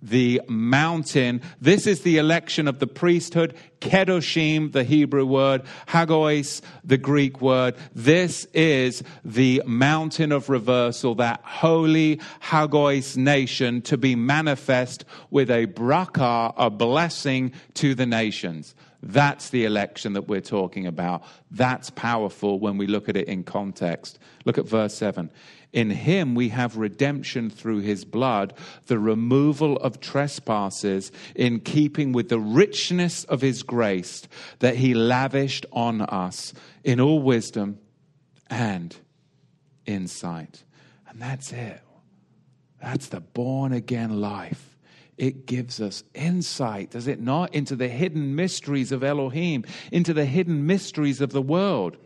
the 0.00 0.40
mountain. 0.48 1.42
This 1.60 1.86
is 1.86 2.02
the 2.02 2.18
election 2.18 2.68
of 2.68 2.78
the 2.78 2.86
priesthood. 2.86 3.54
Kedoshim, 3.80 4.72
the 4.72 4.84
Hebrew 4.84 5.24
word. 5.24 5.62
Hagios, 5.88 6.62
the 6.84 6.98
Greek 6.98 7.40
word. 7.40 7.74
This 7.94 8.44
is 8.54 9.02
the 9.24 9.62
mountain 9.66 10.32
of 10.32 10.48
reversal, 10.48 11.16
that 11.16 11.40
holy 11.42 12.20
Hagios 12.40 13.16
nation 13.16 13.82
to 13.82 13.96
be 13.96 14.14
manifest 14.14 15.04
with 15.30 15.50
a 15.50 15.66
bracha, 15.66 16.54
a 16.56 16.70
blessing 16.70 17.52
to 17.74 17.94
the 17.94 18.06
nations. 18.06 18.74
That's 19.02 19.50
the 19.50 19.64
election 19.64 20.14
that 20.14 20.26
we're 20.28 20.40
talking 20.40 20.86
about. 20.86 21.22
That's 21.50 21.90
powerful 21.90 22.58
when 22.58 22.78
we 22.78 22.86
look 22.86 23.08
at 23.08 23.16
it 23.16 23.28
in 23.28 23.44
context. 23.44 24.18
Look 24.44 24.58
at 24.58 24.66
verse 24.66 24.94
7. 24.94 25.30
In 25.72 25.90
him 25.90 26.34
we 26.34 26.48
have 26.48 26.76
redemption 26.76 27.50
through 27.50 27.80
his 27.80 28.04
blood, 28.04 28.54
the 28.86 28.98
removal 28.98 29.76
of 29.76 30.00
trespasses, 30.00 31.12
in 31.36 31.60
keeping 31.60 32.12
with 32.12 32.28
the 32.28 32.40
richness 32.40 33.24
of 33.24 33.40
his 33.40 33.62
grace 33.62 34.26
that 34.58 34.76
he 34.76 34.94
lavished 34.94 35.66
on 35.72 36.00
us 36.02 36.52
in 36.82 37.00
all 37.00 37.20
wisdom 37.20 37.78
and 38.48 38.96
insight. 39.86 40.64
And 41.08 41.20
that's 41.20 41.52
it. 41.52 41.80
That's 42.80 43.08
the 43.08 43.20
born 43.20 43.72
again 43.72 44.20
life 44.20 44.77
it 45.18 45.46
gives 45.46 45.80
us 45.80 46.04
insight, 46.14 46.92
does 46.92 47.08
it 47.08 47.20
not, 47.20 47.54
into 47.54 47.76
the 47.76 47.88
hidden 47.88 48.36
mysteries 48.36 48.92
of 48.92 49.02
Elohim, 49.02 49.64
into 49.92 50.14
the 50.14 50.24
hidden 50.24 50.66
mysteries 50.66 51.20
of 51.20 51.32
the 51.32 51.42
world. 51.42 51.96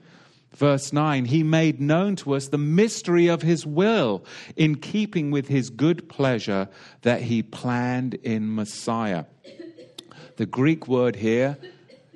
Verse 0.54 0.92
9, 0.92 1.26
he 1.26 1.42
made 1.42 1.80
known 1.80 2.16
to 2.16 2.34
us 2.34 2.48
the 2.48 2.58
mystery 2.58 3.26
of 3.28 3.42
his 3.42 3.64
will 3.64 4.24
in 4.56 4.74
keeping 4.74 5.30
with 5.30 5.48
his 5.48 5.70
good 5.70 6.08
pleasure 6.08 6.68
that 7.02 7.22
he 7.22 7.42
planned 7.42 8.14
in 8.14 8.54
Messiah. 8.54 9.24
The 10.36 10.46
Greek 10.46 10.88
word 10.88 11.16
here 11.16 11.56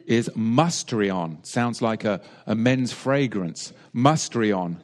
is 0.07 0.31
musterion. 0.31 1.45
Sounds 1.45 1.83
like 1.83 2.05
a, 2.05 2.21
a 2.47 2.55
men's 2.55 2.93
fragrance. 2.93 3.73
Musterion. 3.95 4.77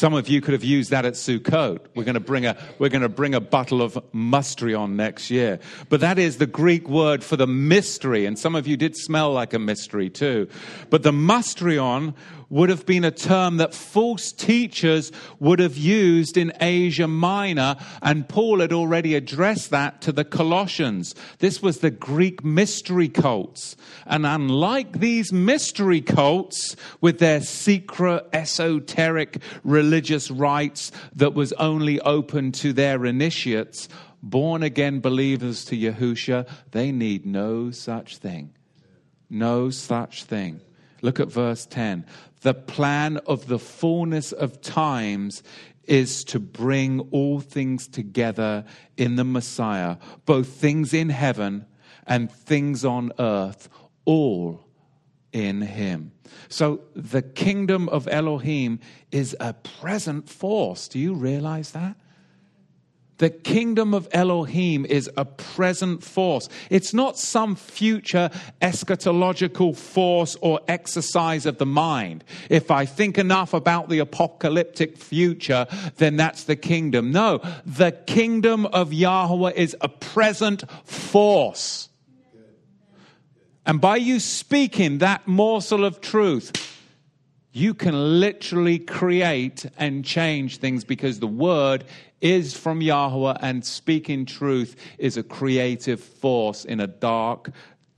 Some 0.00 0.14
of 0.14 0.30
you 0.30 0.40
could 0.40 0.54
have 0.54 0.64
used 0.64 0.88
that 0.92 1.04
at 1.04 1.12
Sukkot. 1.12 1.80
We're 1.94 2.04
going 2.04 2.14
to 2.14 2.20
bring 2.20 2.46
a, 2.46 2.56
we're 2.78 2.88
going 2.88 3.02
to 3.02 3.08
bring 3.10 3.34
a 3.34 3.40
bottle 3.40 3.82
of 3.82 3.98
musterion 4.14 4.92
next 4.92 5.30
year. 5.30 5.58
But 5.90 6.00
that 6.00 6.18
is 6.18 6.38
the 6.38 6.46
Greek 6.46 6.88
word 6.88 7.22
for 7.22 7.36
the 7.36 7.46
mystery. 7.46 8.24
And 8.24 8.38
some 8.38 8.54
of 8.54 8.66
you 8.66 8.78
did 8.78 8.96
smell 8.96 9.30
like 9.30 9.52
a 9.52 9.58
mystery 9.58 10.08
too. 10.08 10.48
But 10.88 11.02
the 11.02 11.12
musterion 11.12 12.14
would 12.50 12.68
have 12.68 12.84
been 12.84 13.04
a 13.04 13.10
term 13.12 13.56
that 13.58 13.72
false 13.72 14.32
teachers 14.32 15.12
would 15.38 15.60
have 15.60 15.76
used 15.76 16.36
in 16.36 16.52
Asia 16.60 17.06
Minor, 17.06 17.76
and 18.02 18.28
Paul 18.28 18.60
had 18.60 18.72
already 18.72 19.14
addressed 19.14 19.70
that 19.70 20.02
to 20.02 20.12
the 20.12 20.24
Colossians. 20.24 21.14
This 21.38 21.62
was 21.62 21.78
the 21.78 21.92
Greek 21.92 22.44
mystery 22.44 23.08
cults. 23.08 23.76
And 24.04 24.26
unlike 24.26 24.98
these 24.98 25.32
mystery 25.32 26.00
cults 26.00 26.74
with 27.00 27.20
their 27.20 27.40
secret, 27.40 28.26
esoteric 28.32 29.38
religious 29.62 30.30
rites 30.30 30.90
that 31.14 31.34
was 31.34 31.52
only 31.54 32.00
open 32.00 32.50
to 32.52 32.72
their 32.72 33.06
initiates, 33.06 33.88
born 34.22 34.64
again 34.64 34.98
believers 34.98 35.64
to 35.66 35.76
Yahusha, 35.76 36.48
they 36.72 36.90
need 36.90 37.24
no 37.24 37.70
such 37.70 38.16
thing. 38.16 38.52
No 39.28 39.70
such 39.70 40.24
thing. 40.24 40.60
Look 41.02 41.20
at 41.20 41.28
verse 41.28 41.64
10 41.64 42.04
the 42.42 42.54
plan 42.54 43.18
of 43.18 43.46
the 43.46 43.58
fullness 43.58 44.32
of 44.32 44.60
times 44.60 45.42
is 45.84 46.24
to 46.24 46.38
bring 46.38 47.00
all 47.10 47.40
things 47.40 47.88
together 47.88 48.64
in 48.96 49.16
the 49.16 49.24
Messiah, 49.24 49.96
both 50.24 50.48
things 50.48 50.94
in 50.94 51.08
heaven 51.08 51.66
and 52.06 52.30
things 52.30 52.84
on 52.84 53.12
earth, 53.18 53.68
all 54.04 54.64
in 55.32 55.62
him. 55.62 56.12
So 56.48 56.82
the 56.94 57.22
kingdom 57.22 57.88
of 57.88 58.08
Elohim 58.08 58.80
is 59.10 59.36
a 59.40 59.52
present 59.52 60.28
force. 60.28 60.88
Do 60.88 60.98
you 60.98 61.14
realize 61.14 61.72
that? 61.72 61.96
The 63.20 63.28
kingdom 63.28 63.92
of 63.92 64.08
Elohim 64.12 64.86
is 64.86 65.10
a 65.14 65.26
present 65.26 66.02
force. 66.02 66.48
It's 66.70 66.94
not 66.94 67.18
some 67.18 67.54
future 67.54 68.30
eschatological 68.62 69.76
force 69.76 70.38
or 70.40 70.58
exercise 70.66 71.44
of 71.44 71.58
the 71.58 71.66
mind. 71.66 72.24
If 72.48 72.70
I 72.70 72.86
think 72.86 73.18
enough 73.18 73.52
about 73.52 73.90
the 73.90 73.98
apocalyptic 73.98 74.96
future, 74.96 75.66
then 75.98 76.16
that's 76.16 76.44
the 76.44 76.56
kingdom. 76.56 77.12
No, 77.12 77.42
the 77.66 77.92
kingdom 77.92 78.64
of 78.64 78.94
Yahweh 78.94 79.52
is 79.54 79.76
a 79.82 79.88
present 79.90 80.64
force. 80.84 81.90
And 83.66 83.82
by 83.82 83.96
you 83.96 84.18
speaking 84.18 84.96
that 84.98 85.28
morsel 85.28 85.84
of 85.84 86.00
truth, 86.00 86.52
you 87.52 87.74
can 87.74 88.18
literally 88.18 88.78
create 88.78 89.66
and 89.76 90.06
change 90.06 90.56
things 90.56 90.84
because 90.84 91.18
the 91.18 91.26
word 91.26 91.84
is 92.20 92.56
from 92.56 92.80
Yahweh, 92.80 93.36
and 93.40 93.64
speaking 93.64 94.26
truth 94.26 94.76
is 94.98 95.16
a 95.16 95.22
creative 95.22 96.00
force 96.00 96.64
in 96.64 96.80
a 96.80 96.86
dark, 96.86 97.50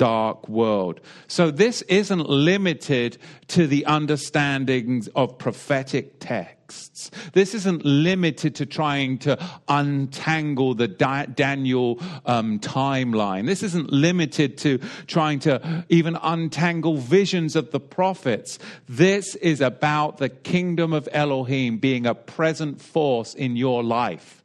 dark 0.02 0.48
world. 0.48 1.00
So 1.28 1.52
this 1.52 1.82
isn't 1.82 2.28
limited 2.28 3.18
to 3.46 3.68
the 3.68 3.84
understandings 3.86 5.06
of 5.14 5.38
prophetic 5.38 6.18
texts. 6.18 7.12
This 7.34 7.54
isn't 7.54 7.84
limited 7.84 8.56
to 8.56 8.66
trying 8.66 9.18
to 9.18 9.38
untangle 9.68 10.74
the 10.74 10.88
Daniel 10.88 12.02
um, 12.26 12.58
timeline. 12.58 13.46
This 13.46 13.62
isn't 13.62 13.92
limited 13.92 14.58
to 14.58 14.78
trying 15.06 15.38
to 15.40 15.84
even 15.88 16.18
untangle 16.20 16.96
visions 16.96 17.54
of 17.54 17.70
the 17.70 17.78
prophets. 17.78 18.58
This 18.88 19.36
is 19.36 19.60
about 19.60 20.16
the 20.16 20.30
kingdom 20.30 20.92
of 20.92 21.08
Elohim 21.12 21.78
being 21.78 22.06
a 22.06 22.14
present 22.16 22.82
force 22.82 23.34
in 23.34 23.54
your 23.54 23.84
life. 23.84 24.42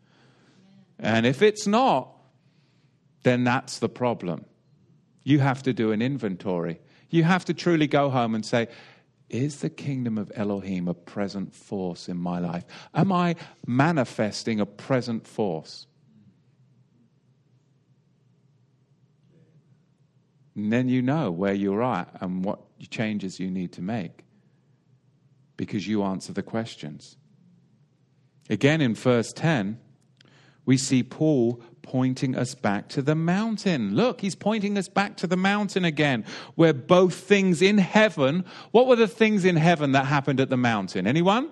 And 0.99 1.25
if 1.25 1.41
it's 1.41 1.65
not, 1.65 2.09
then 3.23 3.43
that's 3.43 3.79
the 3.79 3.89
problem 3.89 4.45
you 5.27 5.39
have 5.39 5.61
to 5.61 5.73
do 5.73 5.91
an 5.91 6.01
inventory. 6.01 6.79
You 7.09 7.23
have 7.23 7.43
to 7.45 7.53
truly 7.53 7.85
go 7.85 8.09
home 8.09 8.33
and 8.33 8.45
say, 8.45 8.69
is 9.27 9.59
the 9.59 9.69
kingdom 9.69 10.17
of 10.17 10.31
Elohim 10.33 10.87
a 10.87 10.93
present 10.93 11.53
force 11.53 12.07
in 12.07 12.15
my 12.15 12.39
life? 12.39 12.63
Am 12.93 13.11
I 13.11 13.35
manifesting 13.65 14.61
a 14.61 14.65
present 14.65 15.27
force? 15.27 15.85
And 20.55 20.71
then 20.71 20.87
you 20.87 21.01
know 21.01 21.29
where 21.29 21.53
you're 21.53 21.83
at 21.83 22.09
and 22.21 22.45
what 22.45 22.61
changes 22.89 23.37
you 23.37 23.51
need 23.51 23.73
to 23.73 23.81
make 23.81 24.23
because 25.57 25.85
you 25.85 26.03
answer 26.03 26.31
the 26.31 26.41
questions. 26.41 27.17
Again, 28.49 28.79
in 28.79 28.95
verse 28.95 29.33
10, 29.33 29.77
we 30.65 30.77
see 30.77 31.03
Paul 31.03 31.61
pointing 31.87 32.35
us 32.35 32.53
back 32.53 32.89
to 32.89 33.01
the 33.01 33.15
mountain. 33.15 33.95
Look, 33.95 34.19
he's 34.19 34.35
pointing 34.35 34.77
us 34.77 34.89
back 34.89 35.15
to 35.17 35.27
the 35.27 35.37
mountain 35.37 35.85
again, 35.85 36.25
where 36.55 36.73
both 36.73 37.15
things 37.15 37.61
in 37.61 37.77
heaven. 37.77 38.43
What 38.71 38.87
were 38.87 38.97
the 38.97 39.07
things 39.07 39.45
in 39.45 39.55
heaven 39.55 39.93
that 39.93 40.05
happened 40.05 40.41
at 40.41 40.49
the 40.49 40.57
mountain? 40.57 41.07
Anyone? 41.07 41.49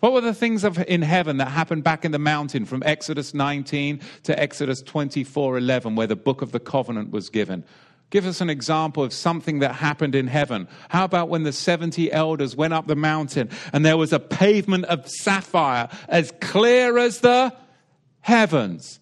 What 0.00 0.12
were 0.12 0.20
the 0.20 0.34
things 0.34 0.62
of, 0.62 0.78
in 0.86 1.02
heaven 1.02 1.38
that 1.38 1.48
happened 1.48 1.82
back 1.82 2.04
in 2.04 2.12
the 2.12 2.18
mountain 2.18 2.64
from 2.64 2.82
Exodus 2.86 3.34
19 3.34 4.00
to 4.24 4.38
Exodus 4.38 4.82
24 4.82 5.58
11, 5.58 5.96
where 5.96 6.06
the 6.06 6.14
book 6.14 6.42
of 6.42 6.52
the 6.52 6.60
covenant 6.60 7.10
was 7.10 7.28
given? 7.28 7.64
Give 8.10 8.24
us 8.24 8.40
an 8.40 8.50
example 8.50 9.02
of 9.02 9.12
something 9.12 9.58
that 9.60 9.74
happened 9.74 10.14
in 10.14 10.28
heaven. 10.28 10.68
How 10.90 11.04
about 11.04 11.28
when 11.28 11.42
the 11.42 11.52
70 11.52 12.12
elders 12.12 12.54
went 12.54 12.72
up 12.72 12.86
the 12.86 12.94
mountain 12.94 13.50
and 13.72 13.84
there 13.84 13.96
was 13.96 14.12
a 14.12 14.20
pavement 14.20 14.84
of 14.84 15.08
sapphire 15.08 15.88
as 16.08 16.32
clear 16.40 16.98
as 16.98 17.18
the 17.18 17.52
heavens? 18.20 19.00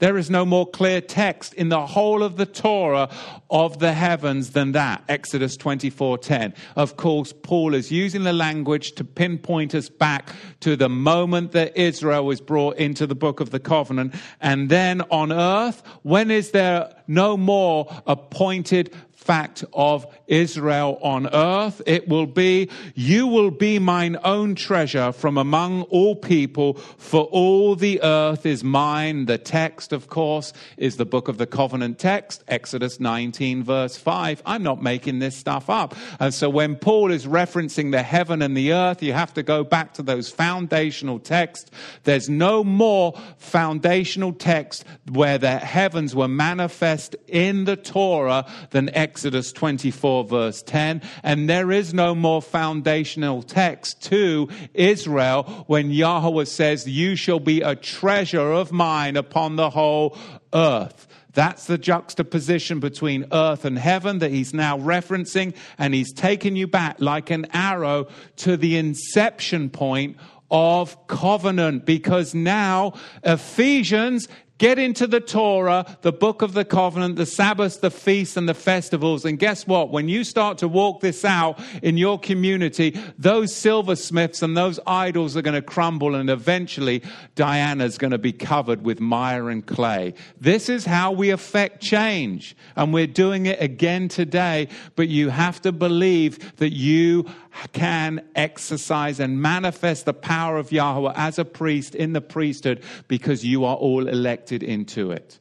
There 0.00 0.16
is 0.16 0.30
no 0.30 0.44
more 0.44 0.66
clear 0.66 1.00
text 1.00 1.54
in 1.54 1.68
the 1.68 1.86
whole 1.86 2.22
of 2.22 2.36
the 2.36 2.46
Torah 2.46 3.10
of 3.50 3.78
the 3.78 3.92
heavens 3.92 4.50
than 4.50 4.72
that. 4.72 5.04
Exodus 5.08 5.56
24:10. 5.56 6.54
Of 6.74 6.96
course, 6.96 7.32
Paul 7.42 7.74
is 7.74 7.92
using 7.92 8.24
the 8.24 8.32
language 8.32 8.92
to 8.92 9.04
pinpoint 9.04 9.74
us 9.74 9.88
back 9.88 10.34
to 10.60 10.74
the 10.74 10.88
moment 10.88 11.52
that 11.52 11.76
Israel 11.76 12.24
was 12.24 12.40
brought 12.40 12.78
into 12.78 13.06
the 13.06 13.14
book 13.14 13.40
of 13.40 13.50
the 13.50 13.60
covenant. 13.60 14.14
And 14.40 14.70
then 14.70 15.02
on 15.10 15.32
earth, 15.32 15.82
when 16.02 16.30
is 16.30 16.50
there 16.50 16.92
no 17.06 17.36
more 17.36 17.86
appointed 18.06 18.94
fact 19.20 19.62
of 19.74 20.06
Israel 20.26 20.98
on 21.02 21.28
earth. 21.32 21.82
It 21.86 22.08
will 22.08 22.26
be, 22.26 22.70
You 22.94 23.26
will 23.26 23.50
be 23.50 23.78
mine 23.78 24.16
own 24.24 24.54
treasure 24.54 25.12
from 25.12 25.36
among 25.36 25.82
all 25.82 26.16
people, 26.16 26.74
for 26.74 27.24
all 27.24 27.76
the 27.76 28.02
earth 28.02 28.46
is 28.46 28.64
mine. 28.64 29.26
The 29.26 29.36
text, 29.36 29.92
of 29.92 30.08
course, 30.08 30.54
is 30.78 30.96
the 30.96 31.04
book 31.04 31.28
of 31.28 31.36
the 31.36 31.46
covenant 31.46 31.98
text, 31.98 32.42
Exodus 32.48 32.98
19, 32.98 33.62
verse 33.62 33.96
5. 33.98 34.42
I'm 34.46 34.62
not 34.62 34.82
making 34.82 35.18
this 35.18 35.36
stuff 35.36 35.68
up. 35.68 35.94
And 36.18 36.32
so 36.32 36.48
when 36.48 36.76
Paul 36.76 37.12
is 37.12 37.26
referencing 37.26 37.90
the 37.90 38.02
heaven 38.02 38.40
and 38.40 38.56
the 38.56 38.72
earth, 38.72 39.02
you 39.02 39.12
have 39.12 39.34
to 39.34 39.42
go 39.42 39.64
back 39.64 39.92
to 39.94 40.02
those 40.02 40.30
foundational 40.30 41.18
texts. 41.18 41.70
There's 42.04 42.30
no 42.30 42.64
more 42.64 43.20
foundational 43.36 44.32
text 44.32 44.84
where 45.12 45.36
the 45.36 45.58
heavens 45.58 46.16
were 46.16 46.28
manifest 46.28 47.16
in 47.28 47.66
the 47.66 47.76
Torah 47.76 48.46
than 48.70 48.88
Exodus 48.94 49.09
Exodus 49.10 49.50
24, 49.50 50.22
verse 50.22 50.62
10. 50.62 51.02
And 51.24 51.50
there 51.50 51.72
is 51.72 51.92
no 51.92 52.14
more 52.14 52.40
foundational 52.40 53.42
text 53.42 54.00
to 54.04 54.48
Israel 54.72 55.64
when 55.66 55.90
Yahweh 55.90 56.44
says, 56.44 56.88
You 56.88 57.16
shall 57.16 57.40
be 57.40 57.60
a 57.60 57.74
treasure 57.74 58.52
of 58.52 58.70
mine 58.70 59.16
upon 59.16 59.56
the 59.56 59.70
whole 59.70 60.16
earth. 60.54 61.08
That's 61.32 61.66
the 61.66 61.76
juxtaposition 61.76 62.78
between 62.78 63.26
earth 63.32 63.64
and 63.64 63.76
heaven 63.76 64.20
that 64.20 64.30
he's 64.30 64.54
now 64.54 64.78
referencing, 64.78 65.56
and 65.76 65.92
he's 65.92 66.12
taken 66.12 66.54
you 66.54 66.68
back 66.68 67.00
like 67.00 67.30
an 67.30 67.48
arrow 67.52 68.06
to 68.36 68.56
the 68.56 68.76
inception 68.76 69.70
point 69.70 70.18
of 70.52 71.08
covenant 71.08 71.84
because 71.84 72.32
now 72.32 72.92
Ephesians 73.24 74.28
Get 74.60 74.78
into 74.78 75.06
the 75.06 75.20
Torah, 75.20 75.86
the 76.02 76.12
book 76.12 76.42
of 76.42 76.52
the 76.52 76.66
covenant, 76.66 77.16
the 77.16 77.24
Sabbaths, 77.24 77.78
the 77.78 77.90
feasts, 77.90 78.36
and 78.36 78.46
the 78.46 78.52
festivals. 78.52 79.24
And 79.24 79.38
guess 79.38 79.66
what? 79.66 79.88
When 79.88 80.06
you 80.06 80.22
start 80.22 80.58
to 80.58 80.68
walk 80.68 81.00
this 81.00 81.24
out 81.24 81.58
in 81.82 81.96
your 81.96 82.18
community, 82.18 82.94
those 83.16 83.54
silversmiths 83.54 84.42
and 84.42 84.54
those 84.54 84.78
idols 84.86 85.34
are 85.34 85.40
going 85.40 85.54
to 85.54 85.62
crumble, 85.62 86.14
and 86.14 86.28
eventually 86.28 87.02
Diana's 87.36 87.96
going 87.96 88.10
to 88.10 88.18
be 88.18 88.34
covered 88.34 88.84
with 88.84 89.00
mire 89.00 89.48
and 89.48 89.64
clay. 89.64 90.12
This 90.38 90.68
is 90.68 90.84
how 90.84 91.10
we 91.10 91.30
affect 91.30 91.80
change. 91.80 92.54
And 92.76 92.92
we're 92.92 93.06
doing 93.06 93.46
it 93.46 93.62
again 93.62 94.08
today. 94.08 94.68
But 94.94 95.08
you 95.08 95.30
have 95.30 95.62
to 95.62 95.72
believe 95.72 96.56
that 96.56 96.74
you 96.74 97.24
can 97.72 98.26
exercise 98.34 99.20
and 99.20 99.40
manifest 99.40 100.04
the 100.04 100.14
power 100.14 100.56
of 100.56 100.72
Yahweh 100.72 101.12
as 101.16 101.38
a 101.38 101.44
priest 101.44 101.94
in 101.94 102.12
the 102.12 102.20
priesthood 102.20 102.82
because 103.08 103.44
you 103.44 103.64
are 103.64 103.76
all 103.76 104.08
elected 104.08 104.62
into 104.62 105.10
it. 105.10 105.38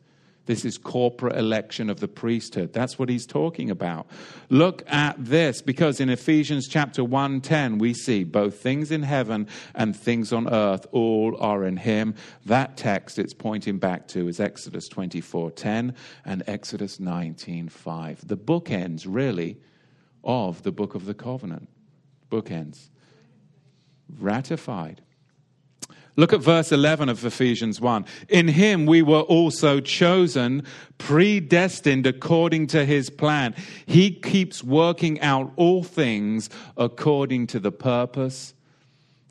This 0.50 0.66
is 0.66 0.80
corporate 0.80 1.38
election 1.38 1.92
of 1.92 2.00
the 2.00 2.08
priesthood. 2.08 2.74
That's 2.74 2.98
what 2.98 3.08
he's 3.08 3.28
talking 3.28 3.70
about. 3.70 4.08
Look 4.50 4.84
at 4.88 5.24
this 5.24 5.62
because 5.62 6.00
in 6.00 6.10
Ephesians 6.10 6.68
chapter 6.68 7.04
1:10 7.04 7.78
we 7.78 7.94
see 7.94 8.24
both 8.24 8.60
things 8.60 8.90
in 8.90 9.04
heaven 9.04 9.46
and 9.76 9.96
things 9.96 10.34
on 10.34 10.52
earth 10.52 10.88
all 10.92 11.38
are 11.40 11.64
in 11.64 11.78
him. 11.78 12.16
That 12.48 12.78
text 12.78 13.20
it's 13.20 13.36
pointing 13.36 13.78
back 13.78 14.08
to 14.08 14.28
is 14.28 14.40
Exodus 14.40 14.90
24:10 14.90 15.94
and 16.26 16.42
Exodus 16.48 17.00
19:5. 17.00 18.28
The 18.28 18.36
bookends 18.36 19.06
really 19.08 19.58
of 20.24 20.64
the 20.64 20.72
book 20.72 20.96
of 20.96 21.06
the 21.06 21.14
covenant 21.14 21.69
bookends. 22.30 22.90
Ratified. 24.20 25.02
Look 26.20 26.34
at 26.34 26.42
verse 26.42 26.74
11 26.74 27.08
of 27.08 27.24
Ephesians 27.24 27.80
1. 27.80 28.06
In 28.28 28.50
him 28.50 28.86
we 28.86 29.02
were 29.02 29.22
also 29.22 29.80
chosen, 29.80 30.64
predestined 30.98 32.06
according 32.06 32.68
to 32.68 32.84
his 32.84 33.10
plan. 33.10 33.56
He 33.86 34.12
keeps 34.12 34.62
working 34.62 35.22
out 35.22 35.54
all 35.56 35.82
things 35.82 36.50
according 36.76 37.48
to 37.48 37.60
the 37.60 37.72
purpose 37.72 38.54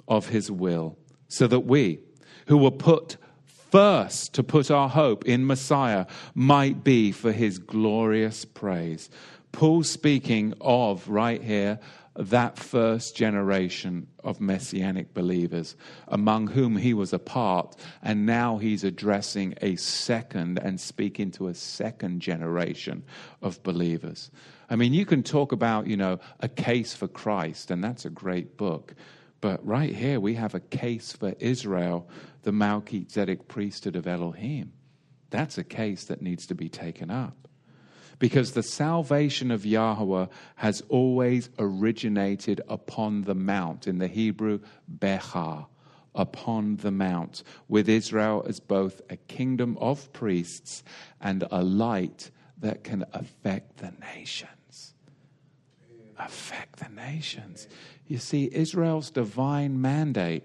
of 0.07 0.29
his 0.31 0.51
will, 0.51 0.97
so 1.29 1.47
that 1.47 1.61
we, 1.61 1.99
who 2.47 2.57
were 2.57 2.71
put 2.71 3.19
first 3.45 4.33
to 4.33 4.43
put 4.43 4.71
our 4.71 4.89
hope 4.89 5.27
in 5.27 5.47
Messiah, 5.47 6.07
might 6.35 6.83
be 6.83 7.13
for 7.13 7.33
his 7.33 7.59
glorious 7.59 8.47
praise. 8.47 9.11
Paul 9.53 9.83
speaking 9.83 10.55
of 10.61 11.07
right 11.09 11.43
here 11.43 11.79
that 12.19 12.59
first 12.59 13.17
generation 13.17 14.09
of 14.25 14.41
messianic 14.41 15.15
believers 15.15 15.77
among 16.09 16.49
whom 16.49 16.77
he 16.77 16.93
was 16.93 17.13
a 17.13 17.19
part, 17.19 17.77
and 18.03 18.27
now 18.27 18.59
he's 18.59 18.83
addressing 18.83 19.55
a 19.63 19.77
second 19.77 20.59
and 20.59 20.81
speaking 20.81 21.31
to 21.31 21.47
a 21.47 21.55
second 21.55 22.21
generation 22.21 23.05
of 23.41 23.63
believers. 23.63 24.33
I 24.69 24.75
mean, 24.75 24.93
you 24.93 25.07
can 25.07 25.23
talk 25.23 25.53
about, 25.53 25.87
you 25.87 25.97
know, 25.97 26.19
a 26.41 26.49
case 26.49 26.93
for 26.93 27.07
Christ, 27.07 27.71
and 27.71 27.83
that's 27.83 28.05
a 28.05 28.11
great 28.11 28.57
book. 28.57 28.95
But 29.41 29.65
right 29.65 29.95
here, 29.95 30.19
we 30.19 30.35
have 30.35 30.55
a 30.55 30.61
case 30.61 31.13
for 31.13 31.35
Israel, 31.39 32.09
the 32.43 32.51
Melchizedek 32.51 33.47
priesthood 33.47 33.95
of 33.95 34.09
Elohim. 34.09 34.73
That's 35.31 35.57
a 35.57 35.65
case 35.65 36.05
that 36.07 36.21
needs 36.21 36.47
to 36.49 36.55
be 36.57 36.69
taken 36.69 37.11
up 37.11 37.48
because 38.19 38.53
the 38.53 38.63
salvation 38.63 39.51
of 39.51 39.65
Yahweh 39.65 40.27
has 40.57 40.83
always 40.89 41.51
originated 41.59 42.61
upon 42.69 43.23
the 43.23 43.35
mount. 43.35 43.87
In 43.87 43.99
the 43.99 44.09
Hebrew, 44.09 44.61
Becha, 44.99 45.67
upon 46.15 46.77
the 46.77 46.91
mount, 46.91 47.43
with 47.69 47.89
Israel 47.89 48.45
as 48.49 48.61
both 48.61 49.01
a 49.09 49.17
kingdom 49.17 49.79
of 49.81 50.13
priests 50.13 50.83
and 51.21 51.45
a 51.51 51.63
light 51.63 52.31
that 52.59 52.83
can 52.83 53.05
affect 53.13 53.77
the 53.79 53.93
nations. 54.01 54.95
Affect 56.19 56.81
the 56.81 56.89
nations. 56.89 57.69
You 58.09 58.19
see, 58.19 58.51
Israel's 58.53 59.11
divine 59.11 59.81
mandate 59.81 60.43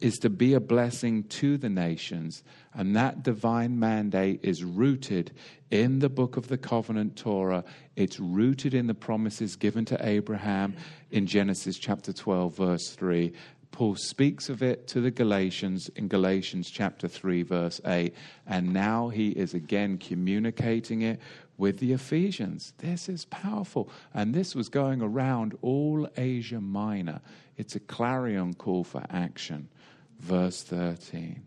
is 0.00 0.16
to 0.18 0.30
be 0.30 0.54
a 0.54 0.60
blessing 0.60 1.22
to 1.24 1.56
the 1.56 1.68
nations. 1.68 2.42
And 2.76 2.94
that 2.94 3.22
divine 3.22 3.78
mandate 3.78 4.40
is 4.42 4.62
rooted 4.62 5.32
in 5.70 5.98
the 5.98 6.08
book 6.08 6.36
of 6.36 6.48
the 6.48 6.58
covenant 6.58 7.16
Torah. 7.16 7.64
It's 7.96 8.20
rooted 8.20 8.74
in 8.74 8.86
the 8.86 8.94
promises 8.94 9.56
given 9.56 9.84
to 9.86 10.06
Abraham 10.06 10.76
in 11.10 11.26
Genesis 11.26 11.78
chapter 11.78 12.12
12, 12.12 12.56
verse 12.56 12.90
3. 12.90 13.32
Paul 13.72 13.96
speaks 13.96 14.48
of 14.48 14.62
it 14.62 14.86
to 14.88 15.00
the 15.00 15.10
Galatians 15.10 15.88
in 15.96 16.08
Galatians 16.08 16.70
chapter 16.70 17.08
3, 17.08 17.42
verse 17.42 17.80
8. 17.84 18.14
And 18.46 18.72
now 18.72 19.08
he 19.08 19.30
is 19.30 19.54
again 19.54 19.98
communicating 19.98 21.02
it 21.02 21.20
with 21.58 21.78
the 21.78 21.92
Ephesians. 21.92 22.74
This 22.78 23.08
is 23.08 23.24
powerful. 23.24 23.90
And 24.14 24.34
this 24.34 24.54
was 24.54 24.68
going 24.68 25.02
around 25.02 25.56
all 25.62 26.08
Asia 26.16 26.60
Minor. 26.60 27.20
It's 27.56 27.74
a 27.74 27.80
clarion 27.80 28.54
call 28.54 28.84
for 28.84 29.02
action 29.10 29.68
verse 30.20 30.62
13. 30.62 31.42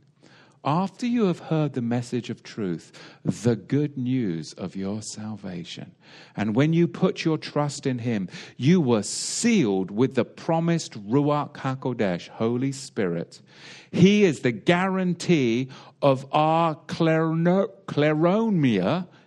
After 0.64 1.06
you 1.06 1.26
have 1.26 1.40
heard 1.40 1.74
the 1.74 1.82
message 1.82 2.30
of 2.30 2.44
truth, 2.44 2.92
the 3.24 3.56
good 3.56 3.98
news 3.98 4.52
of 4.54 4.76
your 4.76 5.02
salvation, 5.02 5.96
and 6.36 6.54
when 6.54 6.74
you 6.74 6.86
put 6.86 7.24
your 7.24 7.38
trust 7.38 7.86
in 7.86 8.00
Him, 8.00 8.28
you 8.58 8.82
were 8.82 9.04
sealed 9.04 9.90
with 9.90 10.16
the 10.16 10.26
promised 10.26 11.02
Ruach 11.08 11.54
HaKodesh, 11.54 12.28
Holy 12.28 12.74
Spirit. 12.74 13.42
He 13.92 14.26
is 14.26 14.42
the 14.42 14.52
guarantee 14.52 15.70
of 16.02 16.26
our 16.34 16.76
kleronomia 16.76 17.88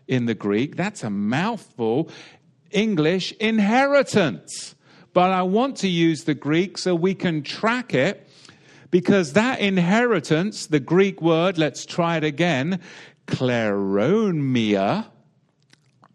in 0.07 0.27
the 0.27 0.35
Greek. 0.35 0.77
That's 0.77 1.03
a 1.03 1.11
mouthful. 1.11 2.11
English 2.73 3.33
inheritance. 3.33 4.75
But 5.15 5.31
I 5.31 5.43
want 5.43 5.77
to 5.79 5.89
use 5.89 6.25
the 6.25 6.35
Greek 6.35 6.79
so 6.79 6.95
we 6.95 7.15
can 7.15 7.43
track 7.43 7.95
it 7.95 8.29
because 8.93 9.33
that 9.33 9.59
inheritance, 9.59 10.67
the 10.67 10.79
Greek 10.79 11.21
word, 11.21 11.59
let's 11.59 11.85
try 11.85 12.19
it 12.19 12.25
again, 12.25 12.79
kleronomia, 13.27 15.07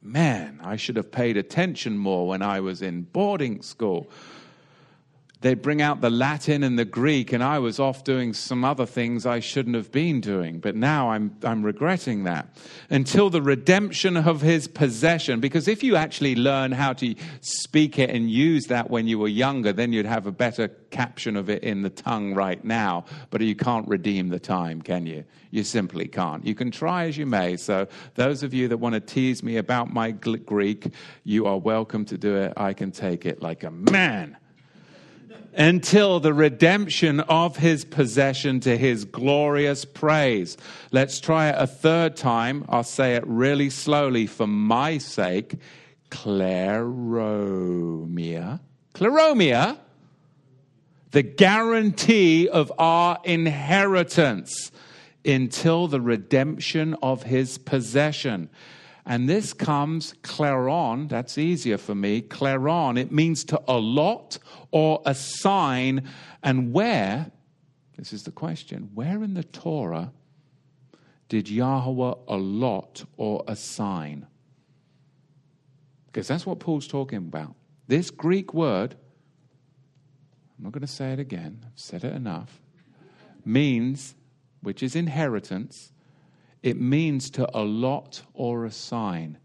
man, 0.01 0.61
I 0.63 0.77
should 0.77 0.95
have 0.95 1.11
paid 1.11 1.35
attention 1.35 1.97
more 1.97 2.27
when 2.27 2.43
I 2.43 2.59
was 2.61 2.81
in 2.83 3.01
boarding 3.01 3.63
school 3.63 4.09
they'd 5.41 5.61
bring 5.61 5.81
out 5.81 6.01
the 6.01 6.09
Latin 6.09 6.63
and 6.63 6.79
the 6.79 6.85
Greek, 6.85 7.31
and 7.31 7.43
I 7.43 7.59
was 7.59 7.79
off 7.79 8.03
doing 8.03 8.33
some 8.33 8.63
other 8.63 8.85
things 8.85 9.25
I 9.25 9.39
shouldn't 9.39 9.75
have 9.75 9.91
been 9.91 10.19
doing. 10.19 10.59
But 10.59 10.75
now 10.75 11.11
I'm, 11.11 11.35
I'm 11.43 11.63
regretting 11.63 12.23
that. 12.23 12.47
Until 12.89 13.29
the 13.29 13.41
redemption 13.41 14.17
of 14.17 14.41
his 14.41 14.67
possession, 14.67 15.39
because 15.39 15.67
if 15.67 15.83
you 15.83 15.95
actually 15.95 16.35
learn 16.35 16.71
how 16.71 16.93
to 16.93 17.13
speak 17.41 17.99
it 17.99 18.09
and 18.09 18.29
use 18.29 18.65
that 18.67 18.89
when 18.89 19.07
you 19.07 19.19
were 19.19 19.27
younger, 19.27 19.71
then 19.71 19.93
you'd 19.93 20.05
have 20.05 20.25
a 20.25 20.31
better 20.31 20.69
caption 20.89 21.35
of 21.35 21.49
it 21.49 21.63
in 21.63 21.83
the 21.83 21.89
tongue 21.89 22.33
right 22.33 22.63
now. 22.63 23.05
But 23.29 23.41
you 23.41 23.55
can't 23.55 23.87
redeem 23.87 24.29
the 24.29 24.39
time, 24.39 24.81
can 24.81 25.05
you? 25.05 25.23
You 25.51 25.63
simply 25.63 26.07
can't. 26.07 26.45
You 26.45 26.55
can 26.55 26.71
try 26.71 27.05
as 27.05 27.17
you 27.17 27.25
may. 27.25 27.57
So, 27.57 27.87
those 28.15 28.43
of 28.43 28.53
you 28.53 28.67
that 28.69 28.77
want 28.77 28.93
to 28.93 28.99
tease 28.99 29.43
me 29.43 29.57
about 29.57 29.93
my 29.93 30.11
Greek, 30.11 30.93
you 31.23 31.45
are 31.45 31.57
welcome 31.57 32.05
to 32.05 32.17
do 32.17 32.35
it. 32.37 32.53
I 32.57 32.73
can 32.73 32.91
take 32.91 33.25
it 33.25 33.41
like 33.41 33.63
a 33.63 33.71
man 33.71 34.37
until 35.57 36.19
the 36.19 36.33
redemption 36.33 37.19
of 37.21 37.57
his 37.57 37.83
possession 37.83 38.59
to 38.59 38.77
his 38.77 39.03
glorious 39.05 39.83
praise. 39.85 40.55
Let's 40.91 41.19
try 41.19 41.49
it 41.49 41.55
a 41.57 41.65
third 41.65 42.15
time. 42.15 42.63
I'll 42.69 42.83
say 42.83 43.15
it 43.15 43.25
really 43.25 43.71
slowly 43.71 44.27
for 44.27 44.45
my 44.45 44.99
sake. 44.99 45.55
Kleromia. 46.11 47.41
Kleromia, 48.93 49.79
the 51.11 51.23
guarantee 51.23 52.47
of 52.47 52.71
our 52.77 53.19
inheritance 53.23 54.71
until 55.25 55.87
the 55.87 55.99
redemption 56.01 56.95
of 57.01 57.23
his 57.23 57.57
possession. 57.57 58.49
And 59.09 59.29
this 59.29 59.53
comes 59.53 60.13
kleron, 60.21 61.07
that's 61.07 61.37
easier 61.37 61.77
for 61.77 61.95
me. 61.95 62.21
Kleron, 62.21 62.99
it 62.99 63.09
means 63.09 63.45
to 63.45 63.61
allot 63.65 64.37
or 64.71 65.01
assign. 65.05 66.09
And 66.43 66.73
where, 66.73 67.31
this 67.97 68.11
is 68.11 68.23
the 68.23 68.31
question, 68.31 68.91
where 68.93 69.23
in 69.23 69.33
the 69.33 69.45
Torah 69.45 70.11
did 71.29 71.49
Yahweh 71.49 72.15
allot 72.27 73.05
or 73.15 73.45
assign? 73.47 74.27
Because 76.07 76.27
that's 76.27 76.45
what 76.45 76.59
Paul's 76.59 76.87
talking 76.87 77.19
about. 77.19 77.55
This 77.87 78.09
Greek 78.11 78.53
word, 78.53 78.93
I'm 80.57 80.65
not 80.65 80.73
going 80.73 80.81
to 80.81 80.87
say 80.87 81.13
it 81.13 81.19
again, 81.19 81.63
I've 81.65 81.79
said 81.79 82.03
it 82.03 82.13
enough, 82.13 82.61
means, 83.45 84.15
which 84.61 84.83
is 84.83 84.97
inheritance, 84.97 85.93
it 86.63 86.79
means 86.79 87.29
to 87.31 87.49
allot 87.57 88.21
or 88.33 88.65
assign. 88.65 89.37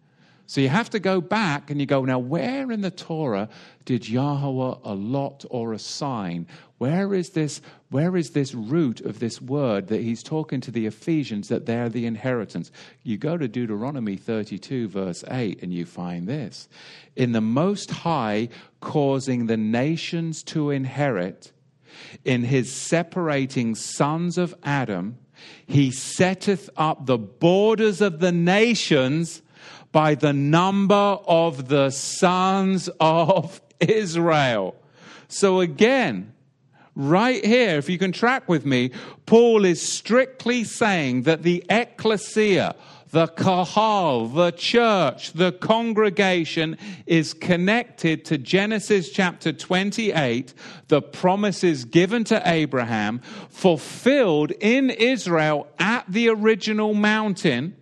So 0.46 0.60
you 0.60 0.68
have 0.68 0.90
to 0.90 0.98
go 0.98 1.22
back 1.22 1.70
and 1.70 1.80
you 1.80 1.86
go, 1.86 2.04
now, 2.04 2.18
where 2.18 2.70
in 2.70 2.82
the 2.82 2.90
Torah 2.90 3.48
did 3.86 4.06
Yahweh 4.06 4.74
allot 4.84 5.46
or 5.48 5.72
assign? 5.72 6.46
Where 6.76 7.14
is 7.14 7.30
this, 7.30 7.62
where 7.88 8.18
is 8.18 8.32
this 8.32 8.54
root 8.54 9.00
of 9.00 9.18
this 9.18 9.40
word 9.40 9.88
that 9.88 10.02
he's 10.02 10.22
talking 10.22 10.60
to 10.62 10.70
the 10.70 10.84
Ephesians 10.84 11.48
that 11.48 11.64
they're 11.64 11.88
the 11.88 12.04
inheritance? 12.04 12.70
You 13.02 13.16
go 13.16 13.38
to 13.38 13.48
Deuteronomy 13.48 14.16
32, 14.16 14.88
verse 14.88 15.24
8, 15.26 15.62
and 15.62 15.72
you 15.72 15.86
find 15.86 16.26
this. 16.26 16.68
In 17.16 17.32
the 17.32 17.40
Most 17.40 17.90
High 17.90 18.50
causing 18.80 19.46
the 19.46 19.56
nations 19.56 20.42
to 20.44 20.70
inherit, 20.70 21.52
in 22.24 22.44
his 22.44 22.70
separating 22.70 23.74
sons 23.74 24.36
of 24.36 24.54
Adam, 24.64 25.16
he 25.66 25.90
setteth 25.90 26.68
up 26.76 27.06
the 27.06 27.18
borders 27.18 28.00
of 28.00 28.20
the 28.20 28.32
nations 28.32 29.42
by 29.90 30.14
the 30.14 30.32
number 30.32 30.94
of 30.94 31.68
the 31.68 31.90
sons 31.90 32.88
of 33.00 33.60
Israel. 33.80 34.74
So 35.28 35.60
again, 35.60 36.32
right 36.94 37.44
here, 37.44 37.78
if 37.78 37.88
you 37.88 37.98
can 37.98 38.12
track 38.12 38.48
with 38.48 38.66
me, 38.66 38.90
Paul 39.26 39.64
is 39.64 39.80
strictly 39.80 40.64
saying 40.64 41.22
that 41.22 41.42
the 41.42 41.64
ecclesia, 41.68 42.74
the 43.12 43.26
kahal, 43.28 44.26
the 44.26 44.50
church, 44.50 45.32
the 45.34 45.52
congregation 45.52 46.78
is 47.06 47.34
connected 47.34 48.24
to 48.24 48.38
Genesis 48.38 49.10
chapter 49.10 49.52
28, 49.52 50.54
the 50.88 51.02
promises 51.02 51.84
given 51.84 52.24
to 52.24 52.42
Abraham, 52.46 53.20
fulfilled 53.50 54.50
in 54.60 54.88
Israel 54.88 55.68
at 55.78 56.10
the 56.10 56.28
original 56.30 56.94
mountain 56.94 57.76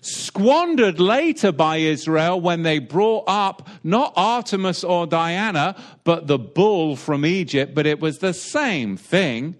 squandered 0.00 1.00
later 1.00 1.52
by 1.52 1.76
Israel 1.76 2.40
when 2.40 2.62
they 2.62 2.78
brought 2.78 3.24
up 3.26 3.68
not 3.82 4.12
Artemis 4.16 4.84
or 4.84 5.06
Diana, 5.06 5.76
but 6.04 6.26
the 6.26 6.38
bull 6.38 6.96
from 6.96 7.24
Egypt, 7.24 7.74
but 7.74 7.86
it 7.86 8.00
was 8.00 8.18
the 8.18 8.34
same 8.34 8.96
thing. 8.96 9.56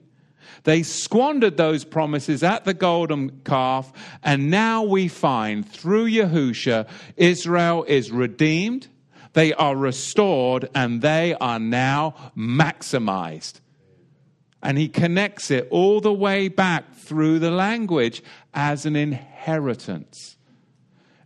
They 0.64 0.82
squandered 0.82 1.56
those 1.56 1.84
promises 1.84 2.42
at 2.42 2.64
the 2.64 2.74
golden 2.74 3.40
calf, 3.44 3.92
and 4.22 4.50
now 4.50 4.84
we 4.84 5.08
find 5.08 5.68
through 5.68 6.06
Yahusha, 6.06 6.88
Israel 7.16 7.84
is 7.88 8.12
redeemed, 8.12 8.88
they 9.32 9.52
are 9.54 9.74
restored, 9.74 10.68
and 10.74 11.02
they 11.02 11.34
are 11.34 11.58
now 11.58 12.32
maximized. 12.36 13.60
And 14.62 14.78
he 14.78 14.88
connects 14.88 15.50
it 15.50 15.66
all 15.70 16.00
the 16.00 16.12
way 16.12 16.46
back 16.48 16.94
through 16.94 17.40
the 17.40 17.50
language 17.50 18.22
as 18.54 18.86
an 18.86 18.94
inheritance. 18.94 20.36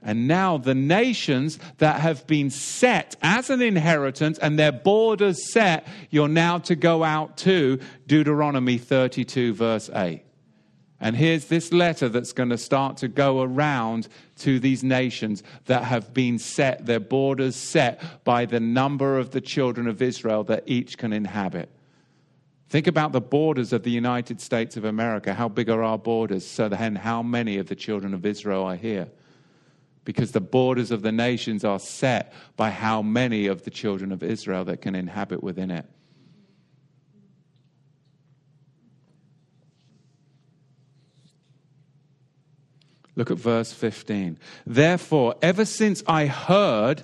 And 0.07 0.29
now 0.29 0.57
the 0.57 0.75
nations 0.75 1.59
that 1.79 2.01
have 2.01 2.29
been 2.29 2.49
set 2.49 3.17
as 3.23 3.51
an 3.51 3.61
inheritance 3.61 4.39
and 4.39 4.57
their 4.57 4.71
borders 4.71 5.53
set, 5.53 5.85
you're 6.11 6.29
now 6.29 6.59
to 6.59 6.77
go 6.77 7.03
out 7.03 7.37
to 7.39 7.81
Deuteronomy 8.07 8.79
32, 8.79 9.53
verse 9.55 9.91
8. 9.93 10.23
And 11.01 11.17
here's 11.17 11.47
this 11.47 11.73
letter 11.73 12.09
that's 12.09 12.33
going 12.33 12.51
to 12.51 12.57
start 12.57 12.99
to 12.99 13.09
go 13.09 13.43
around 13.43 14.07
to 14.39 14.61
these 14.61 14.85
nations 14.85 15.43
that 15.65 15.83
have 15.83 16.15
been 16.15 16.39
set, 16.39 16.87
their 16.87 17.01
borders 17.01 17.57
set 17.57 18.01
by 18.23 18.47
the 18.47 18.61
number 18.61 19.19
of 19.19 19.33
the 19.33 19.41
children 19.41 19.89
of 19.89 20.01
Israel 20.01 20.45
that 20.45 20.63
each 20.67 20.99
can 20.99 21.13
inhabit. 21.13 21.69
Think 22.69 22.87
about 22.87 23.11
the 23.11 23.21
borders 23.21 23.73
of 23.73 23.83
the 23.83 23.91
United 23.91 24.41
States 24.41 24.77
of 24.77 24.85
America. 24.85 25.35
How 25.35 25.49
big 25.49 25.69
are 25.69 25.83
our 25.83 25.99
borders? 25.99 26.47
So 26.47 26.69
then, 26.69 26.95
how 26.95 27.25
many 27.25 27.59
of 27.59 27.67
the 27.67 27.77
children 27.77 28.15
of 28.15 28.25
Israel 28.25 28.63
are 28.63 28.77
here? 28.77 29.09
Because 30.07 30.33
the 30.33 30.41
borders 30.41 30.91
of 30.91 31.03
the 31.03 31.13
nations 31.13 31.65
are 31.65 31.79
set 31.79 32.33
by 32.57 32.71
how 32.71 33.03
many 33.03 33.47
of 33.47 33.65
the 33.65 33.71
children 33.71 34.13
of 34.13 34.23
Israel 34.23 34.65
that 34.65 34.81
can 34.81 34.95
inhabit 34.95 35.43
within 35.43 35.71
it. 35.71 35.85
Look 43.17 43.31
at 43.31 43.39
verse 43.39 43.73
15. 43.73 44.39
Therefore, 44.67 45.35
ever 45.43 45.65
since 45.65 46.05
I 46.07 46.27
heard 46.27 47.03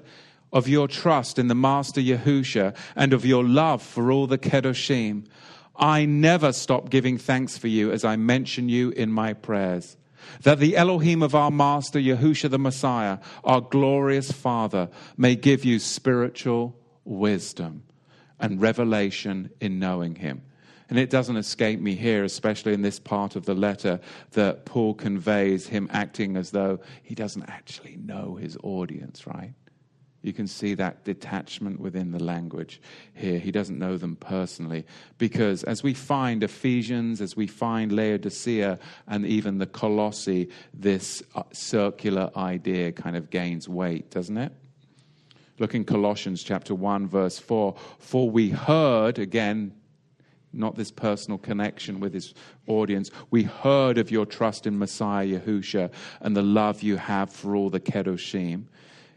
of 0.53 0.68
your 0.68 0.86
trust 0.86 1.38
in 1.38 1.48
the 1.48 1.55
Master 1.55 2.00
Yahusha 2.00 2.76
and 2.94 3.12
of 3.12 3.24
your 3.24 3.42
love 3.42 3.82
for 3.82 4.12
all 4.12 4.26
the 4.26 4.38
Kedoshim, 4.38 5.26
I 5.74 6.05
never 6.05 6.53
stop 6.53 6.90
giving 6.90 7.18
thanks 7.18 7.57
for 7.59 7.68
you 7.68 7.90
as 7.90 8.05
I 8.05 8.16
mention 8.16 8.68
you 8.68 8.90
in 8.90 9.11
my 9.11 9.32
prayers. 9.32 9.96
That 10.43 10.59
the 10.59 10.77
Elohim 10.77 11.23
of 11.23 11.35
our 11.35 11.51
Master 11.51 11.99
Yahusha 11.99 12.51
the 12.51 12.59
Messiah, 12.59 13.18
our 13.45 13.61
glorious 13.61 14.33
Father, 14.33 14.89
may 15.16 15.37
give 15.37 15.64
you 15.64 15.79
spiritual 15.79 16.77
wisdom 17.05 17.85
and 18.39 18.61
revelation 18.61 19.51
in 19.61 19.79
knowing 19.79 20.16
him 20.16 20.43
and 20.93 20.99
it 20.99 21.09
doesn't 21.09 21.39
escape 21.39 21.81
me 21.81 21.95
here, 21.95 22.23
especially 22.23 22.75
in 22.75 22.83
this 22.83 22.99
part 22.99 23.35
of 23.35 23.47
the 23.47 23.55
letter, 23.55 23.99
that 24.33 24.66
Paul 24.66 24.93
conveys 24.93 25.66
him 25.66 25.89
acting 25.91 26.37
as 26.37 26.51
though 26.51 26.81
he 27.03 27.14
doesn't 27.14 27.45
actually 27.49 27.97
know 27.97 28.37
his 28.37 28.59
audience, 28.62 29.27
right? 29.27 29.55
You 30.23 30.33
can 30.33 30.47
see 30.47 30.75
that 30.75 31.05
detachment 31.05 31.81
within 31.81 32.12
the 32.12 32.23
language 32.23 32.81
here. 33.12 33.41
He 33.41 33.51
doesn't 33.51 33.79
know 33.79 33.97
them 33.97 34.14
personally. 34.16 34.87
Because 35.18 35.64
as 35.64 35.83
we 35.83 35.95
find 35.95 36.45
Ephesians, 36.45 37.20
as 37.20 37.37
we 37.37 37.49
find 37.49 37.91
Laodicea, 37.91 38.79
and 39.09 39.27
even 39.27 39.59
the 39.59 39.66
Colossi, 39.66 40.49
this 40.73 41.23
uh, 41.35 41.43
circular 41.53 42.31
idea 42.37 42.93
kind 42.93 43.16
of 43.16 43.31
gains 43.31 43.68
weight, 43.68 44.11
doesn't 44.11 44.39
it? 44.39 44.53
Look 45.59 45.75
in 45.75 45.85
Colossians 45.85 46.43
chapter 46.43 46.75
1, 46.75 47.09
verse 47.09 47.39
4. 47.39 47.75
For 47.99 48.31
we 48.31 48.51
heard, 48.51 49.18
again, 49.18 49.73
not 50.53 50.77
this 50.77 50.91
personal 50.91 51.39
connection 51.39 51.99
with 51.99 52.14
his 52.14 52.35
audience. 52.66 53.11
We 53.31 53.45
heard 53.45 53.99
of 53.99 54.11
your 54.11 54.27
trust 54.27 54.66
in 54.66 54.79
Messiah 54.79 55.41
Yahusha 55.41 55.91
and 56.20 56.37
the 56.37 56.43
love 56.43 56.83
you 56.83 56.97
have 56.97 57.33
for 57.33 57.57
all 57.57 57.70
the 57.70 57.81
Kedoshim. 57.81 58.64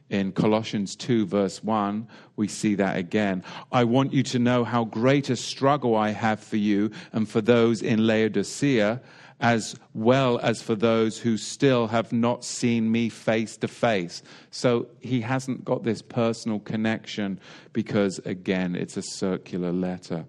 In 0.10 0.32
Colossians 0.32 0.96
2, 0.96 1.26
verse 1.26 1.64
1, 1.64 2.08
we 2.36 2.48
see 2.48 2.76
that 2.76 2.98
again. 2.98 3.44
I 3.72 3.86
want 3.86 4.14
you 4.14 4.22
to 4.24 4.40
know 4.40 4.64
how 4.64 4.84
great 4.84 5.32
a 5.32 5.36
struggle 5.36 5.96
I 5.96 6.10
have 6.12 6.40
for 6.40 6.58
you 6.58 6.92
and 7.12 7.28
for 7.28 7.42
those 7.42 7.82
in 7.82 8.06
Laodicea, 8.06 9.02
as 9.40 9.76
well 9.94 10.40
as 10.40 10.62
for 10.62 10.76
those 10.76 11.18
who 11.18 11.38
still 11.38 11.88
have 11.88 12.14
not 12.14 12.46
seen 12.46 12.92
me 12.92 13.10
face 13.10 13.58
to 13.58 13.68
face. 13.68 14.22
So 14.52 14.88
he 15.00 15.22
hasn't 15.22 15.66
got 15.66 15.84
this 15.84 16.02
personal 16.02 16.60
connection 16.60 17.40
because, 17.74 18.20
again, 18.26 18.76
it's 18.76 18.98
a 18.98 19.02
circular 19.02 19.74
letter. 19.74 20.26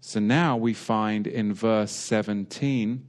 So 0.00 0.20
now 0.20 0.56
we 0.56 0.74
find 0.74 1.26
in 1.26 1.52
verse 1.52 1.90
17, 1.90 3.04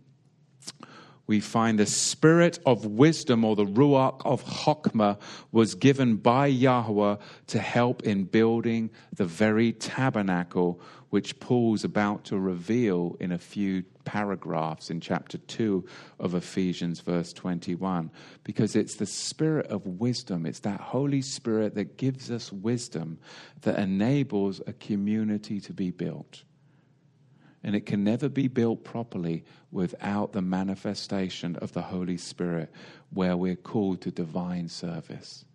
we 1.29 1.39
find 1.39 1.77
the 1.77 1.85
spirit 1.85 2.57
of 2.65 2.87
wisdom 2.87 3.45
or 3.45 3.55
the 3.55 3.63
Ruach 3.63 4.19
of 4.25 4.43
Chokmah 4.43 5.19
was 5.51 5.75
given 5.75 6.15
by 6.15 6.47
Yahweh 6.47 7.17
to 7.45 7.59
help 7.59 8.01
in 8.01 8.23
building 8.23 8.89
the 9.15 9.25
very 9.25 9.71
tabernacle 9.71 10.81
which 11.11 11.39
Paul's 11.39 11.83
about 11.83 12.23
to 12.25 12.39
reveal 12.39 13.15
in 13.19 13.31
a 13.31 13.37
few 13.37 13.83
paragraphs 14.05 14.89
in 14.89 15.01
chapter 15.01 15.37
2 15.37 15.85
of 16.19 16.33
Ephesians, 16.33 16.99
verse 17.01 17.31
21. 17.31 18.09
Because 18.43 18.75
it's 18.75 18.95
the 18.95 19.05
spirit 19.05 19.67
of 19.67 19.85
wisdom, 19.85 20.47
it's 20.47 20.61
that 20.61 20.81
Holy 20.81 21.21
Spirit 21.21 21.75
that 21.75 21.95
gives 21.97 22.31
us 22.31 22.51
wisdom 22.51 23.19
that 23.61 23.77
enables 23.77 24.61
a 24.65 24.73
community 24.73 25.59
to 25.59 25.73
be 25.73 25.91
built. 25.91 26.43
And 27.63 27.75
it 27.75 27.85
can 27.85 28.03
never 28.03 28.29
be 28.29 28.47
built 28.47 28.83
properly 28.83 29.43
without 29.71 30.31
the 30.31 30.41
manifestation 30.41 31.55
of 31.57 31.73
the 31.73 31.81
Holy 31.81 32.17
Spirit, 32.17 32.71
where 33.11 33.35
we're 33.35 33.55
called 33.55 34.01
to 34.01 34.11
divine 34.11 34.69
service. 34.69 35.45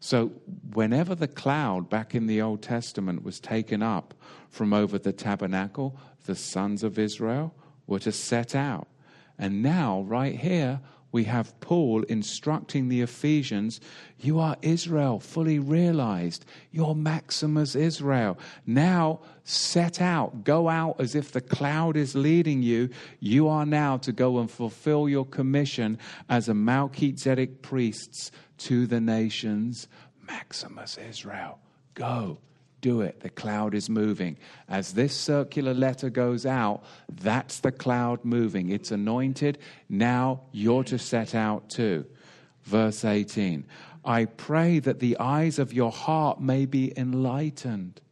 So, 0.00 0.32
whenever 0.74 1.14
the 1.14 1.28
cloud 1.28 1.88
back 1.88 2.14
in 2.14 2.26
the 2.26 2.42
Old 2.42 2.62
Testament 2.62 3.22
was 3.22 3.40
taken 3.40 3.82
up 3.82 4.14
from 4.50 4.74
over 4.74 4.98
the 4.98 5.12
tabernacle, 5.12 5.98
the 6.26 6.34
sons 6.34 6.82
of 6.82 6.98
Israel 6.98 7.54
were 7.86 8.00
to 8.00 8.12
set 8.12 8.54
out. 8.54 8.88
And 9.38 9.62
now, 9.62 10.02
right 10.02 10.38
here, 10.38 10.80
we 11.14 11.24
have 11.24 11.58
Paul 11.60 12.02
instructing 12.02 12.88
the 12.88 13.00
Ephesians 13.00 13.80
you 14.18 14.40
are 14.40 14.56
Israel, 14.62 15.20
fully 15.20 15.58
realized. 15.58 16.46
You're 16.72 16.94
Maximus 16.94 17.76
Israel. 17.76 18.38
Now 18.66 19.20
set 19.44 20.00
out, 20.00 20.44
go 20.44 20.68
out 20.68 20.98
as 20.98 21.14
if 21.14 21.30
the 21.30 21.42
cloud 21.42 21.96
is 21.96 22.14
leading 22.14 22.62
you. 22.62 22.88
You 23.20 23.48
are 23.48 23.66
now 23.66 23.98
to 23.98 24.12
go 24.12 24.38
and 24.38 24.50
fulfill 24.50 25.08
your 25.08 25.26
commission 25.26 25.98
as 26.30 26.48
a 26.48 26.54
Melchizedek 26.54 27.60
priests 27.60 28.32
to 28.58 28.86
the 28.86 29.00
nations. 29.00 29.86
Maximus 30.26 30.96
Israel, 30.98 31.58
go 31.92 32.38
do 32.84 33.00
it. 33.00 33.20
The 33.20 33.30
cloud 33.30 33.74
is 33.74 33.88
moving. 33.88 34.36
As 34.68 34.92
this 34.92 35.16
circular 35.16 35.72
letter 35.72 36.10
goes 36.10 36.44
out, 36.44 36.84
that's 37.08 37.60
the 37.60 37.72
cloud 37.72 38.26
moving. 38.26 38.68
It's 38.68 38.90
anointed. 38.90 39.56
Now 39.88 40.42
you're 40.52 40.84
to 40.84 40.98
set 40.98 41.34
out 41.34 41.70
too. 41.70 42.04
Verse 42.64 43.02
18 43.02 43.64
I 44.04 44.26
pray 44.26 44.80
that 44.80 44.98
the 44.98 45.16
eyes 45.18 45.58
of 45.58 45.72
your 45.72 45.90
heart 45.90 46.42
may 46.42 46.66
be 46.66 46.92
enlightened 46.94 48.02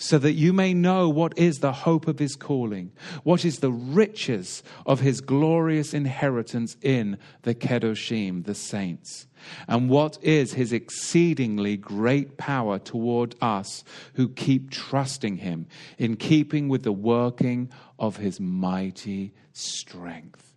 so 0.00 0.16
that 0.18 0.32
you 0.32 0.54
may 0.54 0.72
know 0.72 1.10
what 1.10 1.36
is 1.36 1.58
the 1.58 1.72
hope 1.72 2.08
of 2.08 2.18
his 2.18 2.34
calling, 2.34 2.90
what 3.22 3.44
is 3.44 3.58
the 3.58 3.70
riches 3.70 4.62
of 4.86 5.00
his 5.00 5.20
glorious 5.20 5.92
inheritance 5.92 6.78
in 6.80 7.18
the 7.42 7.54
Kedoshim, 7.54 8.44
the 8.44 8.54
saints, 8.54 9.26
and 9.68 9.90
what 9.90 10.16
is 10.22 10.54
his 10.54 10.72
exceedingly 10.72 11.76
great 11.76 12.38
power 12.38 12.78
toward 12.78 13.34
us 13.42 13.84
who 14.14 14.30
keep 14.30 14.70
trusting 14.70 15.36
him 15.36 15.66
in 15.98 16.16
keeping 16.16 16.70
with 16.70 16.82
the 16.82 16.92
working 16.92 17.70
of 17.98 18.16
his 18.16 18.40
mighty 18.40 19.34
strength. 19.52 20.54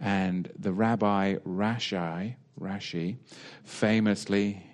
And 0.00 0.50
the 0.58 0.72
Rabbi 0.72 1.36
Rashi, 1.46 2.34
Rashi 2.60 3.18
famously 3.62 4.71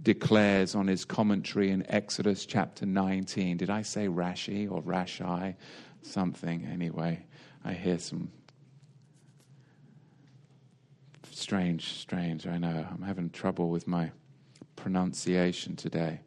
declares 0.00 0.74
on 0.74 0.86
his 0.86 1.04
commentary 1.04 1.70
in 1.70 1.84
Exodus 1.88 2.46
chapter 2.46 2.86
19. 2.86 3.56
Did 3.56 3.70
I 3.70 3.82
say 3.82 4.08
Rashi 4.08 4.70
or 4.70 4.82
Rashi? 4.82 5.54
Something, 6.02 6.66
anyway. 6.70 7.24
I 7.64 7.72
hear 7.72 7.98
some 7.98 8.30
strange, 11.30 11.94
strange, 11.94 12.46
I 12.46 12.58
know. 12.58 12.86
I'm 12.90 13.02
having 13.02 13.30
trouble 13.30 13.70
with 13.70 13.86
my 13.86 14.10
pronunciation 14.76 15.76
today. 15.76 16.20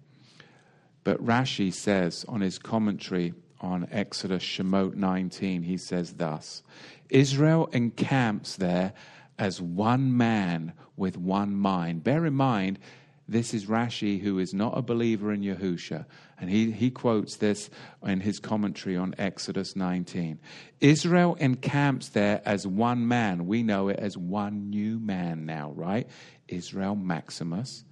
But 1.04 1.24
Rashi 1.24 1.74
says 1.74 2.26
on 2.28 2.42
his 2.42 2.60
commentary 2.60 3.34
on 3.62 3.88
Exodus 3.92 4.44
Shemot 4.44 4.96
19, 4.96 5.64
he 5.64 5.78
says 5.78 6.14
thus 6.14 6.64
Israel 7.10 7.70
encamps 7.72 8.58
there 8.58 8.94
as 9.40 9.62
one 9.62 10.16
man 10.16 10.74
with 10.96 11.18
one 11.18 11.56
mind. 11.56 12.04
Bear 12.04 12.26
in 12.26 12.34
mind, 12.34 12.80
this 13.28 13.54
is 13.54 13.66
Rashi, 13.66 14.22
who 14.22 14.40
is 14.40 14.54
not 14.54 14.78
a 14.78 14.82
believer 14.82 15.34
in 15.34 15.42
Yahusha. 15.42 16.06
And 16.40 16.50
he, 16.50 16.72
he 16.72 16.90
quotes 16.90 17.36
this 17.36 17.70
in 18.06 18.22
his 18.22 18.40
commentary 18.40 18.96
on 18.96 19.16
Exodus 19.18 19.76
19. 19.76 20.40
Israel 20.80 21.36
encamps 21.40 22.10
there 22.10 22.42
as 22.46 22.66
one 22.66 23.08
man. 23.08 23.46
We 23.46 23.64
know 23.64 23.90
it 23.90 24.00
as 24.00 24.18
one 24.18 24.70
new 24.70 25.00
man 25.00 25.46
now, 25.46 25.72
right? 25.72 26.08
Israel 26.48 26.96
Maximus. 26.96 27.84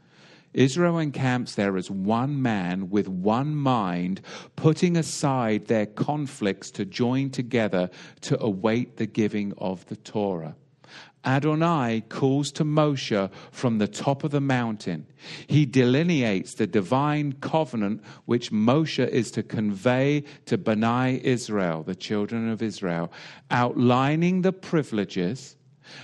Israel 0.53 0.99
encamps 0.99 1.55
there 1.55 1.75
as 1.75 1.91
one 1.91 2.41
man 2.41 2.89
with 2.89 3.09
one 3.09 3.57
mind, 3.57 4.21
putting 4.55 4.95
aside 4.95 5.65
their 5.65 5.86
conflicts 5.86 6.71
to 6.71 6.86
join 6.86 7.29
together 7.29 7.89
to 8.21 8.41
await 8.41 8.95
the 8.95 9.05
giving 9.05 9.53
of 9.57 9.86
the 9.88 9.97
Torah. 9.97 10.55
Adonai 11.26 12.03
calls 12.09 12.51
to 12.53 12.63
Moshe 12.63 13.32
from 13.51 13.78
the 13.78 13.88
top 13.88 14.23
of 14.23 14.32
the 14.32 14.41
mountain. 14.41 15.07
He 15.47 15.65
delineates 15.65 16.53
the 16.53 16.67
divine 16.67 17.34
covenant 17.34 18.03
which 18.26 18.51
Moshe 18.51 19.07
is 19.07 19.32
to 19.32 19.43
convey 19.43 20.23
to 20.45 20.57
Bnei 20.57 21.19
Israel, 21.21 21.84
the 21.84 21.95
children 21.95 22.49
of 22.49 22.61
Israel, 22.61 23.11
outlining 23.49 24.41
the 24.41 24.53
privileges 24.53 25.55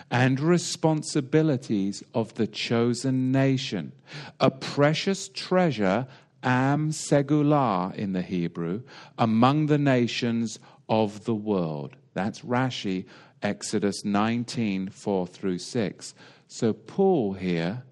and 0.10 0.40
responsibilities 0.40 2.04
of 2.14 2.34
the 2.36 2.48
chosen 2.48 3.32
nation, 3.32 3.92
a 4.40 4.52
precious 4.52 5.30
treasure, 5.30 6.08
am 6.44 6.92
segulah 6.92 7.94
in 7.96 8.14
the 8.14 8.22
Hebrew, 8.22 8.82
among 9.18 9.68
the 9.68 9.78
nations 9.78 10.60
of 10.90 11.26
the 11.26 11.36
world. 11.36 11.96
That's 12.14 12.42
Rashi 12.42 13.06
Exodus 13.42 14.06
19 14.06 14.90
4 14.90 15.28
through 15.28 15.60
6. 15.60 16.14
So 16.48 16.74
Paul 16.74 17.34
here 17.34 17.84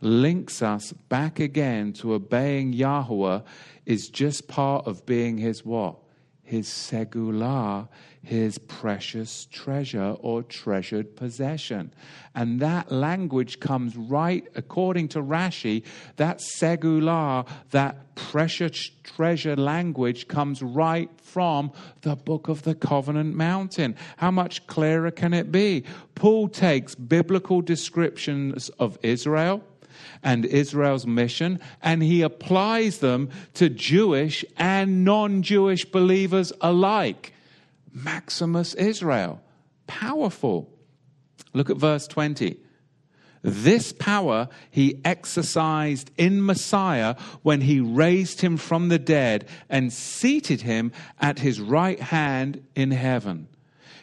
links 0.00 0.62
us 0.62 0.92
back 1.08 1.40
again 1.40 1.92
to 1.94 2.12
obeying 2.12 2.72
Yahweh 2.72 3.40
is 3.86 4.08
just 4.08 4.48
part 4.48 4.86
of 4.86 5.06
being 5.06 5.38
his 5.38 5.64
what? 5.64 5.96
His 6.42 6.68
segulah, 6.68 7.88
his 8.24 8.58
precious 8.58 9.46
treasure 9.50 10.16
or 10.20 10.42
treasured 10.42 11.14
possession. 11.14 11.92
And 12.34 12.60
that 12.60 12.90
language 12.90 13.60
comes 13.60 13.96
right, 13.96 14.46
according 14.54 15.08
to 15.08 15.22
Rashi, 15.22 15.84
that 16.16 16.40
segulah, 16.40 17.46
that 17.70 18.14
precious 18.14 18.90
treasure 19.02 19.56
language 19.56 20.26
comes 20.26 20.62
right 20.62 21.10
from 21.20 21.72
the 22.00 22.16
book 22.16 22.48
of 22.48 22.62
the 22.62 22.74
Covenant 22.74 23.34
Mountain. 23.34 23.96
How 24.16 24.30
much 24.30 24.66
clearer 24.66 25.10
can 25.10 25.34
it 25.34 25.52
be? 25.52 25.84
Paul 26.14 26.48
takes 26.48 26.94
biblical 26.94 27.60
descriptions 27.60 28.68
of 28.78 28.98
Israel 29.02 29.62
and 30.22 30.44
Israel's 30.46 31.06
mission, 31.06 31.60
and 31.82 32.02
he 32.02 32.22
applies 32.22 32.98
them 32.98 33.30
to 33.54 33.68
Jewish 33.68 34.44
and 34.56 35.04
non 35.04 35.42
Jewish 35.42 35.84
believers 35.84 36.52
alike. 36.60 37.33
Maximus 37.94 38.74
Israel. 38.74 39.40
Powerful. 39.86 40.68
Look 41.52 41.70
at 41.70 41.76
verse 41.76 42.06
20. 42.08 42.58
This 43.42 43.92
power 43.92 44.48
he 44.70 45.00
exercised 45.04 46.10
in 46.16 46.44
Messiah 46.44 47.14
when 47.42 47.60
he 47.60 47.78
raised 47.78 48.40
him 48.40 48.56
from 48.56 48.88
the 48.88 48.98
dead 48.98 49.46
and 49.68 49.92
seated 49.92 50.62
him 50.62 50.92
at 51.20 51.38
his 51.38 51.60
right 51.60 52.00
hand 52.00 52.66
in 52.74 52.90
heaven. 52.90 53.48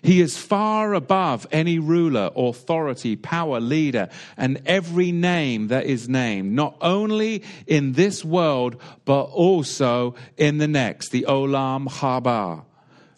He 0.04 0.22
is 0.22 0.38
far 0.38 0.94
above 0.94 1.46
any 1.52 1.78
ruler, 1.80 2.32
authority, 2.36 3.16
power, 3.16 3.60
leader, 3.60 4.10
and 4.38 4.62
every 4.66 5.12
name 5.12 5.68
that 5.68 5.86
is 5.86 6.10
named, 6.10 6.54
not 6.54 6.76
only 6.82 7.44
in 7.68 7.94
this 7.94 8.26
world, 8.26 8.82
but 9.06 9.24
also 9.24 10.16
in 10.38 10.58
the 10.58 10.68
next, 10.68 11.10
the 11.10 11.26
Olam 11.28 11.88
Haba. 11.88 12.64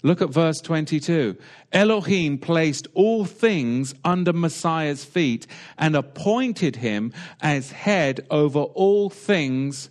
Look 0.03 0.21
at 0.21 0.29
verse 0.29 0.59
22. 0.59 1.37
Elohim 1.71 2.37
placed 2.37 2.87
all 2.93 3.23
things 3.23 3.95
under 4.03 4.33
Messiah's 4.33 5.05
feet 5.05 5.47
and 5.77 5.95
appointed 5.95 6.75
him 6.75 7.13
as 7.41 7.71
head 7.71 8.25
over 8.29 8.59
all 8.59 9.09
things 9.09 9.89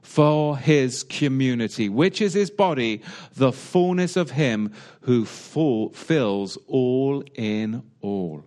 for 0.00 0.56
his 0.56 1.02
community, 1.02 1.88
which 1.88 2.22
is 2.22 2.34
his 2.34 2.50
body, 2.50 3.02
the 3.34 3.52
fullness 3.52 4.16
of 4.16 4.30
him 4.30 4.72
who 5.02 5.24
full, 5.24 5.90
fills 5.90 6.56
all 6.68 7.24
in 7.34 7.82
all. 8.00 8.44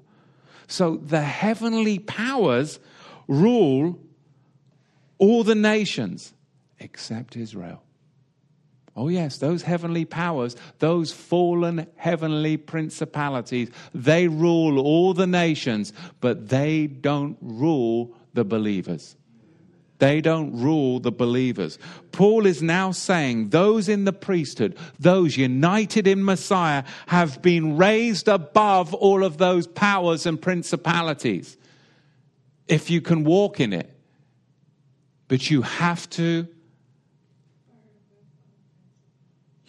So 0.68 0.96
the 0.96 1.22
heavenly 1.22 2.00
powers 2.00 2.80
rule 3.28 4.00
all 5.18 5.44
the 5.44 5.56
nations 5.56 6.34
except 6.80 7.36
Israel. 7.36 7.84
Oh, 8.96 9.08
yes, 9.08 9.38
those 9.38 9.62
heavenly 9.62 10.04
powers, 10.04 10.56
those 10.80 11.14
fallen 11.14 11.88
heavenly 11.96 12.58
principalities, 12.58 13.70
they 13.94 14.28
rule 14.28 14.80
all 14.80 15.14
the 15.14 15.28
nations, 15.28 15.94
but 16.20 16.50
they 16.50 16.88
don't 16.88 17.38
rule 17.42 18.14
the 18.34 18.44
believers. 18.44 19.16
They 20.00 20.20
don't 20.20 20.60
rule 20.60 21.00
the 21.00 21.12
believers. 21.12 21.78
Paul 22.12 22.48
is 22.48 22.62
now 22.62 22.92
saying 22.92 23.50
those 23.50 23.88
in 23.88 24.04
the 24.04 24.12
priesthood, 24.12 24.76
those 25.00 25.38
united 25.38 26.08
in 26.08 26.26
Messiah, 26.26 26.84
have 27.06 27.42
been 27.42 27.78
raised 27.78 28.28
above 28.28 28.96
all 28.96 29.24
of 29.24 29.38
those 29.38 29.68
powers 29.68 30.26
and 30.26 30.42
principalities. 30.42 31.56
If 32.68 32.90
you 32.90 33.00
can 33.00 33.24
walk 33.24 33.60
in 33.60 33.74
it, 33.74 33.96
but 35.28 35.50
you 35.50 35.62
have 35.62 36.10
to 36.12 36.48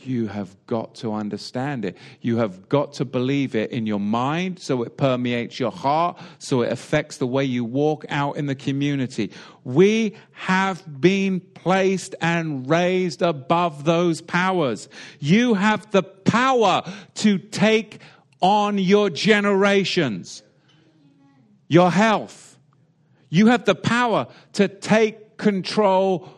You 0.04 0.26
have 0.26 0.54
got 0.66 0.96
to 0.96 1.12
understand 1.12 1.84
it. 1.84 1.96
You 2.20 2.38
have 2.38 2.68
got 2.68 2.94
to 2.94 3.04
believe 3.04 3.54
it 3.54 3.70
in 3.70 3.86
your 3.86 4.00
mind 4.00 4.58
so 4.58 4.82
it 4.82 4.96
permeates 4.96 5.60
your 5.60 5.70
heart, 5.70 6.18
so 6.38 6.62
it 6.62 6.72
affects 6.72 7.18
the 7.18 7.26
way 7.26 7.44
you 7.44 7.64
walk 7.64 8.04
out 8.08 8.36
in 8.36 8.46
the 8.46 8.54
community. 8.54 9.30
We 9.64 10.16
have 10.32 11.00
been 11.00 11.40
placed 11.40 12.14
and 12.20 12.68
raised 12.68 13.22
above 13.22 13.84
those 13.84 14.20
powers. 14.20 14.88
You 15.20 15.54
have 15.54 15.90
the 15.90 16.02
power 16.02 16.82
to 17.16 17.38
take 17.38 18.00
on 18.40 18.78
your 18.78 19.08
generations, 19.10 20.42
your 21.68 21.90
health. 21.90 22.58
You 23.28 23.46
have 23.46 23.64
the 23.64 23.74
power 23.74 24.26
to 24.54 24.68
take 24.68 25.36
control 25.36 26.28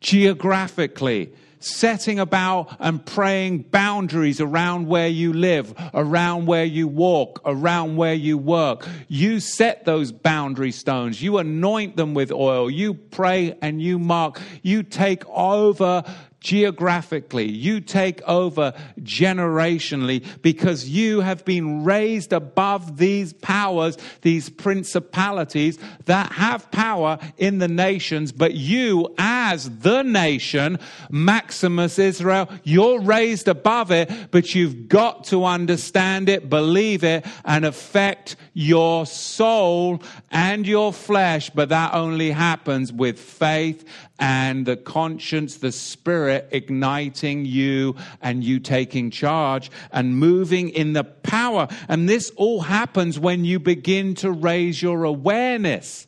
geographically 0.00 1.32
setting 1.64 2.18
about 2.18 2.76
and 2.78 3.04
praying 3.04 3.62
boundaries 3.70 4.40
around 4.40 4.86
where 4.86 5.08
you 5.08 5.32
live, 5.32 5.74
around 5.94 6.46
where 6.46 6.64
you 6.64 6.88
walk, 6.88 7.40
around 7.44 7.96
where 7.96 8.14
you 8.14 8.38
work. 8.38 8.86
You 9.08 9.40
set 9.40 9.84
those 9.84 10.12
boundary 10.12 10.72
stones. 10.72 11.22
You 11.22 11.38
anoint 11.38 11.96
them 11.96 12.14
with 12.14 12.32
oil. 12.32 12.70
You 12.70 12.94
pray 12.94 13.56
and 13.62 13.80
you 13.80 13.98
mark. 13.98 14.40
You 14.62 14.82
take 14.82 15.28
over 15.28 16.04
geographically, 16.42 17.48
you 17.48 17.80
take 17.80 18.20
over 18.22 18.72
generationally 19.00 20.24
because 20.42 20.88
you 20.88 21.20
have 21.20 21.44
been 21.44 21.84
raised 21.84 22.32
above 22.32 22.98
these 22.98 23.32
powers, 23.32 23.96
these 24.22 24.50
principalities 24.50 25.78
that 26.06 26.32
have 26.32 26.70
power 26.70 27.18
in 27.38 27.58
the 27.58 27.68
nations. 27.68 28.32
But 28.32 28.54
you, 28.54 29.14
as 29.18 29.70
the 29.78 30.02
nation, 30.02 30.78
Maximus 31.10 31.98
Israel, 31.98 32.48
you're 32.64 33.00
raised 33.00 33.48
above 33.48 33.90
it, 33.90 34.10
but 34.30 34.54
you've 34.54 34.88
got 34.88 35.24
to 35.24 35.44
understand 35.44 36.28
it, 36.28 36.50
believe 36.50 37.04
it, 37.04 37.24
and 37.44 37.64
affect 37.64 38.36
your 38.52 39.06
soul 39.06 40.02
and 40.30 40.66
your 40.66 40.92
flesh. 40.92 41.50
But 41.50 41.68
that 41.70 41.94
only 41.94 42.30
happens 42.30 42.92
with 42.92 43.18
faith 43.18 43.84
and 44.22 44.66
the 44.66 44.76
conscience, 44.76 45.56
the 45.56 45.72
spirit 45.72 46.48
igniting 46.52 47.44
you 47.44 47.96
and 48.20 48.44
you 48.44 48.60
taking 48.60 49.10
charge 49.10 49.68
and 49.90 50.16
moving 50.16 50.68
in 50.68 50.92
the 50.92 51.02
power. 51.02 51.66
And 51.88 52.08
this 52.08 52.30
all 52.36 52.60
happens 52.60 53.18
when 53.18 53.44
you 53.44 53.58
begin 53.58 54.14
to 54.16 54.30
raise 54.30 54.80
your 54.80 55.02
awareness 55.02 56.06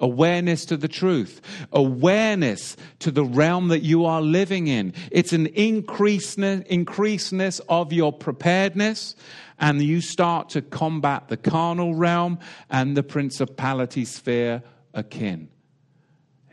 awareness 0.00 0.64
to 0.64 0.76
the 0.76 0.88
truth, 0.88 1.40
awareness 1.72 2.76
to 2.98 3.12
the 3.12 3.24
realm 3.24 3.68
that 3.68 3.82
you 3.82 4.04
are 4.04 4.20
living 4.20 4.66
in. 4.66 4.92
It's 5.12 5.32
an 5.32 5.46
increaseness, 5.46 7.60
of 7.68 7.92
your 7.92 8.12
preparedness, 8.12 9.14
and 9.60 9.80
you 9.80 10.00
start 10.00 10.48
to 10.50 10.62
combat 10.62 11.28
the 11.28 11.36
carnal 11.36 11.94
realm 11.94 12.40
and 12.68 12.96
the 12.96 13.04
principality 13.04 14.04
sphere 14.04 14.64
akin. 14.92 15.48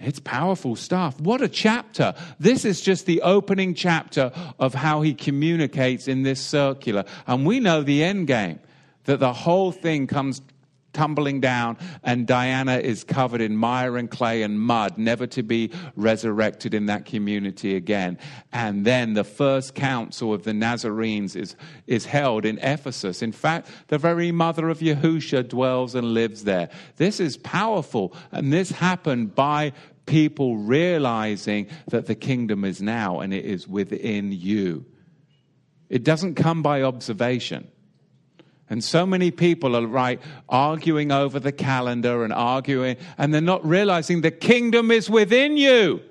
It's 0.03 0.19
powerful 0.19 0.75
stuff. 0.75 1.19
What 1.19 1.41
a 1.41 1.49
chapter. 1.49 2.13
This 2.39 2.65
is 2.65 2.81
just 2.81 3.05
the 3.05 3.21
opening 3.21 3.73
chapter 3.73 4.31
of 4.59 4.73
how 4.73 5.01
he 5.01 5.13
communicates 5.13 6.07
in 6.07 6.23
this 6.23 6.39
circular. 6.41 7.05
And 7.27 7.45
we 7.45 7.59
know 7.59 7.83
the 7.83 8.03
end 8.03 8.27
game 8.27 8.59
that 9.05 9.19
the 9.19 9.33
whole 9.33 9.71
thing 9.71 10.07
comes 10.07 10.41
tumbling 10.93 11.39
down, 11.39 11.77
and 12.03 12.27
Diana 12.27 12.77
is 12.77 13.03
covered 13.03 13.41
in 13.41 13.55
mire 13.55 13.97
and 13.97 14.09
clay 14.09 14.43
and 14.43 14.59
mud, 14.59 14.97
never 14.97 15.27
to 15.27 15.43
be 15.43 15.71
resurrected 15.95 16.73
in 16.73 16.87
that 16.87 17.05
community 17.05 17.75
again. 17.75 18.17
And 18.51 18.85
then 18.85 19.13
the 19.13 19.23
first 19.23 19.75
council 19.75 20.33
of 20.33 20.43
the 20.43 20.53
Nazarenes 20.53 21.35
is, 21.35 21.55
is 21.87 22.05
held 22.05 22.45
in 22.45 22.57
Ephesus. 22.59 23.21
In 23.21 23.31
fact, 23.31 23.69
the 23.87 23.97
very 23.97 24.31
mother 24.31 24.69
of 24.69 24.79
Yahusha 24.79 25.47
dwells 25.47 25.95
and 25.95 26.13
lives 26.13 26.43
there. 26.43 26.69
This 26.97 27.19
is 27.19 27.37
powerful, 27.37 28.13
and 28.31 28.51
this 28.51 28.71
happened 28.71 29.33
by 29.35 29.73
people 30.05 30.57
realizing 30.57 31.67
that 31.87 32.05
the 32.05 32.15
kingdom 32.15 32.65
is 32.65 32.81
now 32.81 33.19
and 33.19 33.33
it 33.33 33.45
is 33.45 33.67
within 33.67 34.31
you. 34.31 34.85
It 35.89 36.03
doesn't 36.03 36.35
come 36.35 36.61
by 36.61 36.83
observation. 36.83 37.67
And 38.69 38.81
so 38.81 39.05
many 39.05 39.31
people 39.31 39.75
are 39.75 39.85
right 39.85 40.21
arguing 40.47 41.11
over 41.11 41.39
the 41.41 41.51
calendar 41.51 42.23
and 42.23 42.31
arguing, 42.31 42.95
and 43.17 43.33
they're 43.33 43.41
not 43.41 43.65
realizing 43.65 44.21
the 44.21 44.31
kingdom 44.31 44.91
is 44.91 45.09
within 45.09 45.57
you. 45.57 46.01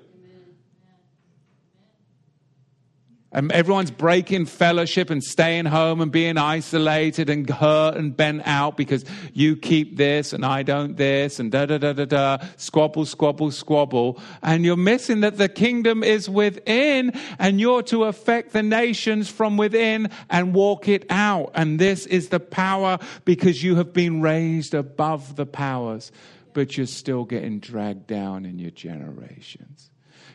And 3.33 3.49
everyone's 3.53 3.91
breaking 3.91 4.47
fellowship 4.47 5.09
and 5.09 5.23
staying 5.23 5.65
home 5.65 6.01
and 6.01 6.11
being 6.11 6.37
isolated 6.37 7.29
and 7.29 7.49
hurt 7.49 7.95
and 7.95 8.15
bent 8.15 8.41
out 8.45 8.75
because 8.75 9.05
you 9.31 9.55
keep 9.55 9.95
this 9.95 10.33
and 10.33 10.45
I 10.45 10.63
don't 10.63 10.97
this 10.97 11.39
and 11.39 11.49
da 11.49 11.65
da 11.65 11.77
da 11.77 11.93
da 11.93 12.03
da, 12.03 12.37
squabble, 12.57 13.05
squabble, 13.05 13.51
squabble. 13.51 14.19
And 14.43 14.65
you're 14.65 14.75
missing 14.75 15.21
that 15.21 15.37
the 15.37 15.47
kingdom 15.47 16.03
is 16.03 16.29
within 16.29 17.13
and 17.39 17.61
you're 17.61 17.83
to 17.83 18.03
affect 18.03 18.51
the 18.51 18.63
nations 18.63 19.29
from 19.29 19.55
within 19.55 20.09
and 20.29 20.53
walk 20.53 20.89
it 20.89 21.05
out. 21.09 21.51
And 21.55 21.79
this 21.79 22.05
is 22.07 22.29
the 22.29 22.41
power 22.41 22.99
because 23.23 23.63
you 23.63 23.77
have 23.77 23.93
been 23.93 24.21
raised 24.21 24.73
above 24.73 25.37
the 25.37 25.45
powers, 25.45 26.11
but 26.51 26.75
you're 26.75 26.85
still 26.85 27.23
getting 27.23 27.59
dragged 27.59 28.07
down 28.07 28.45
in 28.45 28.59
your 28.59 28.71
generations 28.71 29.90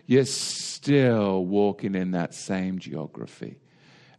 you're 0.07 0.25
still 0.25 1.45
walking 1.45 1.95
in 1.95 2.13
that 2.13 2.35
same 2.35 2.79
geography 2.79 3.59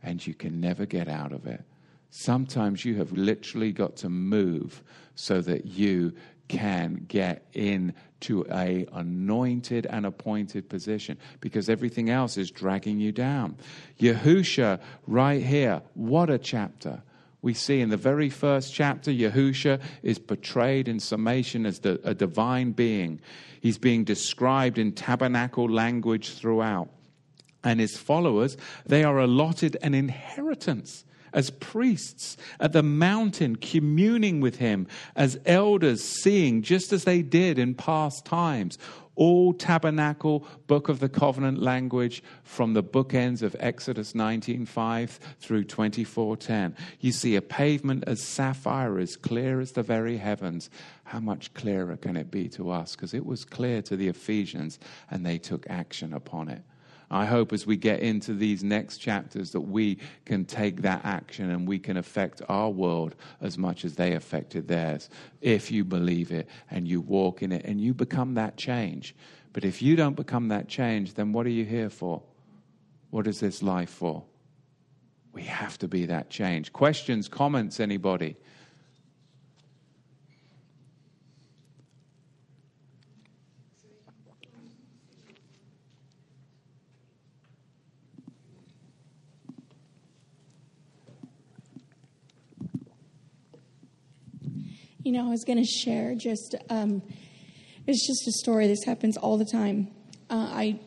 and 0.03 0.25
you 0.25 0.33
can 0.33 0.59
never 0.59 0.85
get 0.85 1.07
out 1.07 1.31
of 1.31 1.47
it. 1.47 1.63
Sometimes 2.09 2.85
you 2.85 2.95
have 2.95 3.11
literally 3.11 3.71
got 3.71 3.95
to 3.97 4.09
move 4.09 4.83
so 5.15 5.41
that 5.41 5.65
you 5.65 6.13
can 6.47 7.05
get 7.07 7.45
into 7.53 8.45
a 8.51 8.87
anointed 8.93 9.85
and 9.87 10.05
appointed 10.05 10.69
position 10.69 11.17
because 11.41 11.69
everything 11.69 12.09
else 12.09 12.37
is 12.37 12.49
dragging 12.49 12.99
you 12.99 13.11
down. 13.11 13.57
Yahusha, 13.99 14.79
right 15.05 15.43
here, 15.43 15.81
what 15.93 16.29
a 16.29 16.37
chapter. 16.37 17.01
We 17.41 17.53
see 17.53 17.81
in 17.81 17.89
the 17.89 17.97
very 17.97 18.29
first 18.29 18.73
chapter, 18.73 19.11
Yahusha 19.11 19.79
is 20.01 20.17
portrayed 20.17 20.87
in 20.87 20.99
summation 20.99 21.65
as 21.65 21.79
the, 21.79 21.99
a 22.03 22.13
divine 22.13 22.71
being. 22.71 23.21
He's 23.61 23.77
being 23.77 24.03
described 24.03 24.77
in 24.77 24.91
tabernacle 24.93 25.69
language 25.69 26.33
throughout. 26.33 26.89
And 27.63 27.79
his 27.79 27.97
followers, 27.97 28.57
they 28.85 29.03
are 29.03 29.19
allotted 29.19 29.77
an 29.81 29.93
inheritance 29.93 31.05
as 31.33 31.49
priests 31.49 32.37
at 32.59 32.73
the 32.73 32.83
mountain, 32.83 33.55
communing 33.55 34.39
with 34.41 34.57
him, 34.57 34.87
as 35.15 35.39
elders, 35.45 36.03
seeing 36.03 36.61
just 36.61 36.93
as 36.93 37.03
they 37.03 37.21
did 37.21 37.59
in 37.59 37.75
past 37.75 38.25
times 38.25 38.77
all 39.17 39.51
tabernacle 39.51 40.45
book 40.67 40.87
of 40.87 40.99
the 40.99 41.09
covenant 41.09 41.59
language 41.59 42.23
from 42.43 42.73
the 42.73 42.83
bookends 42.83 43.41
of 43.41 43.55
Exodus 43.59 44.13
19:5 44.13 45.19
through 45.39 45.65
24:10. 45.65 46.75
You 46.99 47.11
see 47.11 47.35
a 47.35 47.41
pavement 47.41 48.03
as 48.07 48.21
sapphire, 48.21 48.99
as 48.99 49.17
clear 49.17 49.59
as 49.59 49.71
the 49.71 49.83
very 49.83 50.17
heavens. 50.17 50.69
How 51.03 51.19
much 51.19 51.53
clearer 51.53 51.97
can 51.97 52.15
it 52.15 52.29
be 52.29 52.47
to 52.49 52.69
us? 52.69 52.95
Because 52.95 53.13
it 53.13 53.25
was 53.25 53.43
clear 53.43 53.81
to 53.81 53.97
the 53.97 54.07
Ephesians, 54.07 54.79
and 55.09 55.25
they 55.25 55.39
took 55.39 55.65
action 55.69 56.13
upon 56.13 56.47
it. 56.47 56.61
I 57.09 57.25
hope 57.25 57.53
as 57.53 57.65
we 57.65 57.77
get 57.77 58.01
into 58.01 58.33
these 58.33 58.63
next 58.63 58.97
chapters 58.97 59.51
that 59.51 59.61
we 59.61 59.97
can 60.25 60.43
take 60.43 60.81
that 60.81 61.05
action 61.05 61.49
and 61.49 61.67
we 61.67 61.79
can 61.79 61.95
affect 61.95 62.41
our 62.49 62.69
world 62.69 63.15
as 63.41 63.57
much 63.57 63.85
as 63.85 63.95
they 63.95 64.13
affected 64.13 64.67
theirs 64.67 65.09
if 65.39 65.71
you 65.71 65.85
believe 65.85 66.31
it 66.31 66.49
and 66.69 66.87
you 66.87 66.99
walk 66.99 67.41
in 67.41 67.53
it 67.53 67.63
and 67.63 67.79
you 67.79 67.93
become 67.93 68.33
that 68.33 68.57
change. 68.57 69.15
But 69.53 69.63
if 69.63 69.81
you 69.81 69.95
don't 69.95 70.15
become 70.15 70.49
that 70.49 70.67
change, 70.67 71.13
then 71.13 71.31
what 71.31 71.45
are 71.45 71.51
you 71.51 71.63
here 71.63 71.89
for? 71.89 72.21
What 73.09 73.25
is 73.25 73.39
this 73.39 73.63
life 73.63 73.89
for? 73.89 74.25
We 75.31 75.43
have 75.43 75.77
to 75.79 75.87
be 75.87 76.05
that 76.07 76.29
change. 76.29 76.73
Questions, 76.73 77.29
comments, 77.29 77.79
anybody? 77.79 78.35
You 95.07 95.13
know, 95.13 95.27
I 95.27 95.29
was 95.29 95.45
going 95.45 95.57
to 95.57 95.63
share 95.63 96.15
just, 96.15 96.53
um, 96.69 97.01
it's 97.87 98.05
just 98.05 98.27
a 98.27 98.31
story. 98.43 98.67
This 98.67 98.83
happens 98.83 99.15
all 99.15 99.37
the 99.37 99.45
time. 99.45 99.87
Uh, 100.29 100.49
I, 100.51 100.79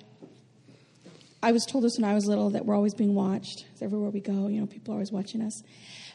I 1.43 1.53
was 1.53 1.64
told 1.64 1.85
this 1.85 1.97
when 1.97 2.05
I 2.05 2.12
was 2.12 2.27
little 2.27 2.51
that 2.51 2.66
we're 2.66 2.75
always 2.75 2.93
being 2.93 3.14
watched. 3.14 3.64
Everywhere 3.81 4.11
we 4.11 4.21
go, 4.21 4.49
you 4.49 4.61
know, 4.61 4.66
people 4.66 4.93
are 4.93 4.97
always 4.97 5.11
watching 5.11 5.41
us. 5.41 5.62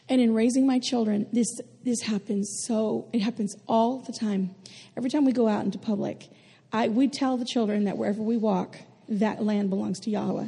And 0.08 0.20
in 0.20 0.34
raising 0.34 0.68
my 0.68 0.78
children, 0.78 1.26
this 1.32 1.48
this 1.82 2.02
happens. 2.02 2.62
So 2.68 3.08
it 3.12 3.22
happens 3.22 3.56
all 3.66 3.98
the 3.98 4.12
time. 4.12 4.54
Every 4.96 5.10
time 5.10 5.24
we 5.24 5.32
go 5.32 5.48
out 5.48 5.64
into 5.64 5.78
public, 5.78 6.28
I 6.72 6.86
we 6.86 7.08
tell 7.08 7.36
the 7.36 7.44
children 7.44 7.86
that 7.86 7.98
wherever 7.98 8.22
we 8.22 8.36
walk, 8.36 8.76
that 9.08 9.42
land 9.42 9.68
belongs 9.68 9.98
to 10.02 10.10
Yahweh. 10.10 10.46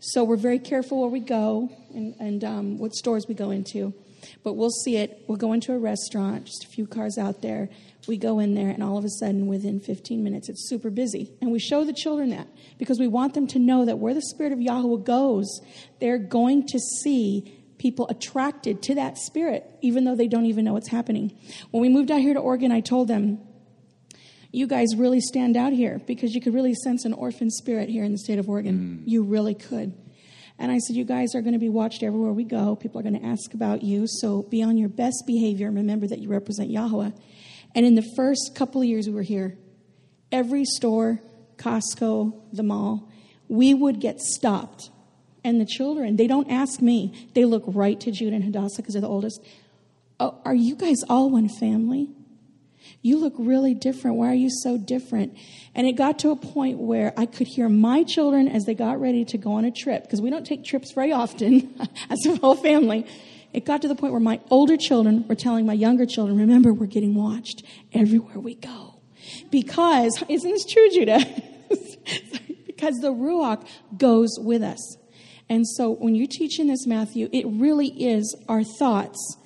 So 0.00 0.24
we're 0.24 0.36
very 0.36 0.58
careful 0.58 1.00
where 1.00 1.08
we 1.08 1.20
go 1.20 1.70
and, 1.94 2.14
and 2.20 2.44
um, 2.44 2.78
what 2.78 2.92
stores 2.92 3.26
we 3.26 3.34
go 3.34 3.50
into. 3.50 3.94
But 4.42 4.54
we'll 4.54 4.70
see 4.70 4.96
it. 4.96 5.24
We'll 5.26 5.38
go 5.38 5.52
into 5.52 5.72
a 5.72 5.78
restaurant, 5.78 6.46
just 6.46 6.64
a 6.64 6.68
few 6.68 6.86
cars 6.86 7.18
out 7.18 7.42
there. 7.42 7.68
We 8.06 8.16
go 8.16 8.38
in 8.38 8.54
there, 8.54 8.70
and 8.70 8.82
all 8.82 8.96
of 8.96 9.04
a 9.04 9.10
sudden, 9.10 9.46
within 9.46 9.80
15 9.80 10.22
minutes, 10.22 10.48
it's 10.48 10.68
super 10.68 10.90
busy. 10.90 11.32
And 11.40 11.52
we 11.52 11.58
show 11.58 11.84
the 11.84 11.92
children 11.92 12.30
that 12.30 12.48
because 12.78 12.98
we 12.98 13.08
want 13.08 13.34
them 13.34 13.46
to 13.48 13.58
know 13.58 13.84
that 13.84 13.98
where 13.98 14.14
the 14.14 14.22
Spirit 14.22 14.52
of 14.52 14.60
Yahweh 14.60 15.02
goes, 15.02 15.60
they're 16.00 16.18
going 16.18 16.66
to 16.68 16.78
see 16.78 17.54
people 17.78 18.08
attracted 18.08 18.82
to 18.82 18.94
that 18.96 19.18
Spirit, 19.18 19.64
even 19.82 20.04
though 20.04 20.16
they 20.16 20.28
don't 20.28 20.46
even 20.46 20.64
know 20.64 20.72
what's 20.72 20.88
happening. 20.88 21.36
When 21.70 21.80
we 21.80 21.88
moved 21.88 22.10
out 22.10 22.20
here 22.20 22.34
to 22.34 22.40
Oregon, 22.40 22.72
I 22.72 22.80
told 22.80 23.08
them, 23.08 23.40
you 24.50 24.66
guys 24.66 24.96
really 24.96 25.20
stand 25.20 25.56
out 25.56 25.72
here 25.72 26.00
because 26.06 26.34
you 26.34 26.40
could 26.40 26.54
really 26.54 26.74
sense 26.74 27.04
an 27.04 27.12
orphan 27.12 27.50
spirit 27.50 27.88
here 27.88 28.04
in 28.04 28.12
the 28.12 28.18
state 28.18 28.38
of 28.38 28.48
Oregon. 28.48 29.02
Mm. 29.04 29.08
You 29.08 29.22
really 29.22 29.54
could. 29.54 29.92
And 30.58 30.72
I 30.72 30.78
said, 30.78 30.96
You 30.96 31.04
guys 31.04 31.34
are 31.34 31.40
going 31.40 31.52
to 31.52 31.58
be 31.58 31.68
watched 31.68 32.02
everywhere 32.02 32.32
we 32.32 32.44
go. 32.44 32.76
People 32.76 33.00
are 33.00 33.02
going 33.02 33.18
to 33.18 33.26
ask 33.26 33.54
about 33.54 33.82
you. 33.82 34.06
So 34.06 34.42
be 34.42 34.62
on 34.62 34.76
your 34.76 34.88
best 34.88 35.24
behavior. 35.26 35.70
Remember 35.70 36.06
that 36.06 36.18
you 36.18 36.28
represent 36.28 36.70
Yahweh. 36.70 37.10
And 37.74 37.86
in 37.86 37.94
the 37.94 38.06
first 38.16 38.52
couple 38.54 38.80
of 38.80 38.86
years 38.86 39.06
we 39.06 39.14
were 39.14 39.22
here, 39.22 39.56
every 40.32 40.64
store, 40.64 41.20
Costco, 41.56 42.34
the 42.52 42.62
mall, 42.62 43.08
we 43.48 43.74
would 43.74 44.00
get 44.00 44.20
stopped. 44.20 44.90
And 45.44 45.60
the 45.60 45.66
children, 45.66 46.16
they 46.16 46.26
don't 46.26 46.50
ask 46.50 46.82
me. 46.82 47.28
They 47.34 47.44
look 47.44 47.62
right 47.66 47.98
to 48.00 48.10
Judah 48.10 48.36
and 48.36 48.44
Hadassah 48.44 48.82
because 48.82 48.94
they're 48.94 49.00
the 49.00 49.08
oldest. 49.08 49.40
Oh, 50.18 50.40
are 50.44 50.54
you 50.54 50.74
guys 50.74 50.96
all 51.08 51.30
one 51.30 51.48
family? 51.48 52.08
You 53.00 53.18
look 53.18 53.34
really 53.38 53.74
different. 53.74 54.16
Why 54.16 54.30
are 54.30 54.34
you 54.34 54.50
so 54.50 54.76
different? 54.76 55.36
And 55.74 55.86
it 55.86 55.92
got 55.92 56.18
to 56.20 56.30
a 56.30 56.36
point 56.36 56.78
where 56.78 57.12
I 57.16 57.26
could 57.26 57.46
hear 57.46 57.68
my 57.68 58.02
children 58.02 58.48
as 58.48 58.64
they 58.64 58.74
got 58.74 59.00
ready 59.00 59.24
to 59.26 59.38
go 59.38 59.52
on 59.52 59.64
a 59.64 59.70
trip, 59.70 60.02
because 60.02 60.20
we 60.20 60.30
don't 60.30 60.44
take 60.44 60.64
trips 60.64 60.92
very 60.92 61.12
often 61.12 61.74
as 62.10 62.26
a 62.26 62.36
whole 62.36 62.56
family. 62.56 63.06
It 63.52 63.64
got 63.64 63.82
to 63.82 63.88
the 63.88 63.94
point 63.94 64.12
where 64.12 64.20
my 64.20 64.40
older 64.50 64.76
children 64.76 65.26
were 65.28 65.34
telling 65.34 65.64
my 65.64 65.72
younger 65.72 66.06
children, 66.06 66.36
remember, 66.38 66.72
we're 66.72 66.86
getting 66.86 67.14
watched 67.14 67.62
everywhere 67.92 68.38
we 68.38 68.56
go. 68.56 69.00
Because, 69.50 70.22
isn't 70.28 70.50
this 70.50 70.66
true, 70.66 70.90
Judah? 70.90 71.24
because 72.66 72.96
the 72.96 73.12
Ruach 73.12 73.66
goes 73.96 74.38
with 74.38 74.62
us. 74.62 74.96
And 75.48 75.66
so 75.66 75.90
when 75.94 76.14
you're 76.14 76.26
teaching 76.26 76.66
this, 76.66 76.86
Matthew, 76.86 77.28
it 77.32 77.46
really 77.46 77.88
is 77.88 78.36
our 78.48 78.62
thoughts 78.62 79.37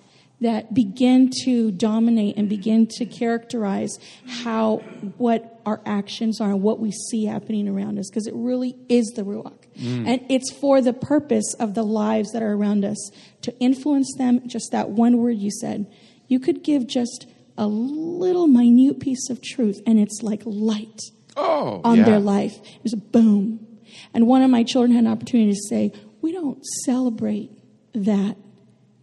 that 0.43 0.74
begin 0.74 1.30
to 1.45 1.70
dominate 1.70 2.36
and 2.36 2.49
begin 2.49 2.86
to 2.86 3.07
characterize 3.07 3.99
how 4.26 4.78
what 5.16 5.61
our 5.64 5.80
actions 5.86 6.40
are 6.40 6.51
and 6.51 6.62
what 6.62 6.80
we 6.80 6.90
see 6.90 7.24
happening 7.24 7.68
around 7.68 7.99
us 7.99 8.11
because 8.11 8.26
it 8.26 8.34
really 8.34 8.76
is 8.88 9.07
the 9.16 9.22
ruach. 9.22 9.59
Mm. 9.78 10.07
and 10.07 10.26
it's 10.28 10.53
for 10.53 10.82
the 10.82 10.93
purpose 10.93 11.55
of 11.59 11.72
the 11.72 11.82
lives 11.82 12.32
that 12.32 12.43
are 12.43 12.53
around 12.53 12.84
us 12.84 13.11
to 13.40 13.59
influence 13.59 14.12
them. 14.18 14.47
Just 14.47 14.70
that 14.72 14.90
one 14.90 15.16
word 15.16 15.38
you 15.38 15.51
said. 15.51 15.90
You 16.28 16.40
could 16.40 16.62
give 16.62 16.86
just 16.86 17.26
a 17.57 17.66
little 17.66 18.47
minute 18.47 19.01
piece 19.01 19.30
of 19.30 19.40
truth 19.40 19.80
and 19.86 19.99
it's 19.99 20.22
like 20.22 20.43
light 20.45 21.01
oh, 21.36 21.80
on 21.84 21.99
yeah. 21.99 22.05
their 22.05 22.18
life. 22.18 22.59
It's 22.84 22.93
a 22.93 22.99
boom. 22.99 23.66
And 24.12 24.26
one 24.26 24.43
of 24.43 24.51
my 24.51 24.62
children 24.62 24.93
had 24.93 25.05
an 25.05 25.11
opportunity 25.11 25.53
to 25.53 25.61
say 25.68 25.93
we 26.20 26.32
don't 26.32 26.64
celebrate 26.84 27.51
that 27.95 28.36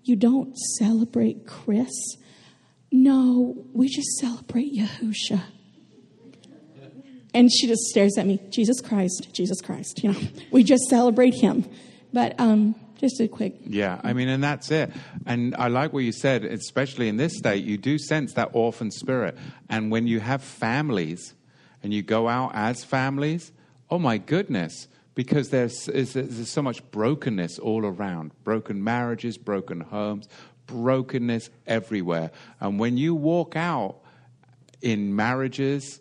you 0.10 0.16
don't 0.16 0.57
celebrate 0.57 1.45
Chris. 1.45 1.91
No, 2.91 3.66
we 3.72 3.88
just 3.88 4.18
celebrate 4.18 4.74
Yahusha. 4.74 5.41
And 7.34 7.51
she 7.51 7.68
just 7.68 7.84
stares 7.84 8.18
at 8.18 8.26
me, 8.26 8.39
Jesus 8.49 8.82
Christ, 8.82 9.30
Jesus 9.32 9.62
Christ. 9.62 10.03
You 10.03 10.14
know, 10.14 10.20
we 10.51 10.64
just 10.64 10.84
celebrate 10.89 11.36
him. 11.36 11.64
But 12.12 12.39
um, 12.39 12.74
just 12.99 13.22
a 13.22 13.28
quick. 13.28 13.55
Yeah, 13.66 14.01
I 14.03 14.14
mean, 14.14 14.28
and 14.28 14.43
that's 14.43 14.72
it. 14.72 14.91
And 15.28 15.55
I 15.55 15.68
like 15.68 15.93
what 15.93 16.03
you 16.03 16.12
said, 16.12 16.43
especially 16.43 17.07
in 17.07 17.18
this 17.18 17.38
state, 17.38 17.64
you 17.64 17.78
do 17.78 17.99
sense 17.99 18.34
that 18.34 18.49
orphan 18.53 18.89
spirit. 18.89 19.38
And 19.70 19.91
when 19.91 20.07
you 20.07 20.20
have 20.20 20.43
families 20.43 21.36
and 21.84 21.93
you 21.93 22.01
go 22.01 22.28
out 22.28 22.51
as 22.55 22.84
families, 22.84 23.51
oh 23.91 23.99
my 23.99 24.18
goodness, 24.18 24.88
because 25.20 25.49
there's, 25.49 25.84
there's 25.88 26.47
so 26.47 26.61
much 26.61 26.82
brokenness 26.91 27.59
all 27.59 27.86
around 27.86 28.32
broken 28.45 28.82
marriages, 28.82 29.38
broken 29.38 29.82
homes, 29.82 30.30
brokenness 30.65 31.49
everywhere. 31.67 32.32
And 32.61 32.80
when 32.80 32.95
you 32.95 33.13
walk 33.13 33.57
out 33.57 33.97
in 34.82 35.13
marriages, 35.13 35.99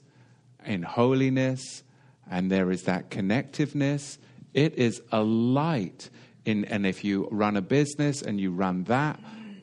in 0.64 0.84
holiness, 0.84 1.82
and 2.30 2.48
there 2.48 2.70
is 2.70 2.84
that 2.84 3.10
connectiveness, 3.10 4.18
it 4.54 4.76
is 4.76 5.02
a 5.10 5.20
light. 5.20 6.10
In, 6.44 6.64
and 6.66 6.86
if 6.86 7.02
you 7.02 7.26
run 7.32 7.56
a 7.56 7.60
business 7.60 8.22
and 8.22 8.40
you 8.40 8.52
run 8.52 8.84
that 8.84 9.18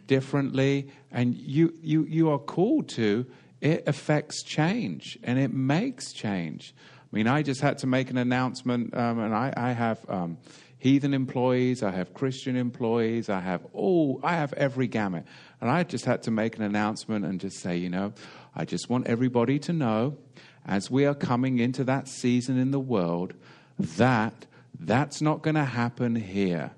differently, 0.05 0.89
and 1.13 1.33
you, 1.33 1.73
you, 1.81 2.03
you 2.03 2.29
are 2.29 2.39
called 2.39 2.89
to, 2.89 3.25
it 3.61 3.87
affects 3.87 4.43
change 4.43 5.17
and 5.23 5.39
it 5.39 5.53
makes 5.53 6.11
change. 6.11 6.75
I 7.15 7.17
mean, 7.17 7.27
I 7.27 7.43
just 7.43 7.61
had 7.61 7.77
to 7.77 7.87
make 7.87 8.09
an 8.09 8.17
announcement, 8.17 8.93
um, 8.93 9.19
and 9.19 9.33
I, 9.33 9.53
I 9.55 9.71
have 9.71 10.05
um, 10.09 10.37
heathen 10.79 11.13
employees, 11.13 11.81
I 11.81 11.91
have 11.91 12.13
Christian 12.13 12.57
employees, 12.57 13.29
I 13.29 13.39
have 13.39 13.65
all, 13.71 14.19
I 14.21 14.33
have 14.33 14.51
every 14.51 14.87
gamut. 14.87 15.23
And 15.61 15.71
I 15.71 15.83
just 15.83 16.03
had 16.03 16.23
to 16.23 16.31
make 16.31 16.57
an 16.57 16.63
announcement 16.63 17.23
and 17.23 17.39
just 17.39 17.59
say, 17.59 17.77
you 17.77 17.89
know, 17.89 18.11
I 18.53 18.65
just 18.65 18.89
want 18.89 19.07
everybody 19.07 19.59
to 19.59 19.71
know 19.71 20.17
as 20.65 20.91
we 20.91 21.05
are 21.05 21.15
coming 21.15 21.59
into 21.59 21.85
that 21.85 22.09
season 22.09 22.59
in 22.59 22.71
the 22.71 22.81
world 22.81 23.33
that 23.79 24.45
that's 24.77 25.21
not 25.21 25.41
going 25.41 25.55
to 25.55 25.63
happen 25.63 26.15
here. 26.15 26.71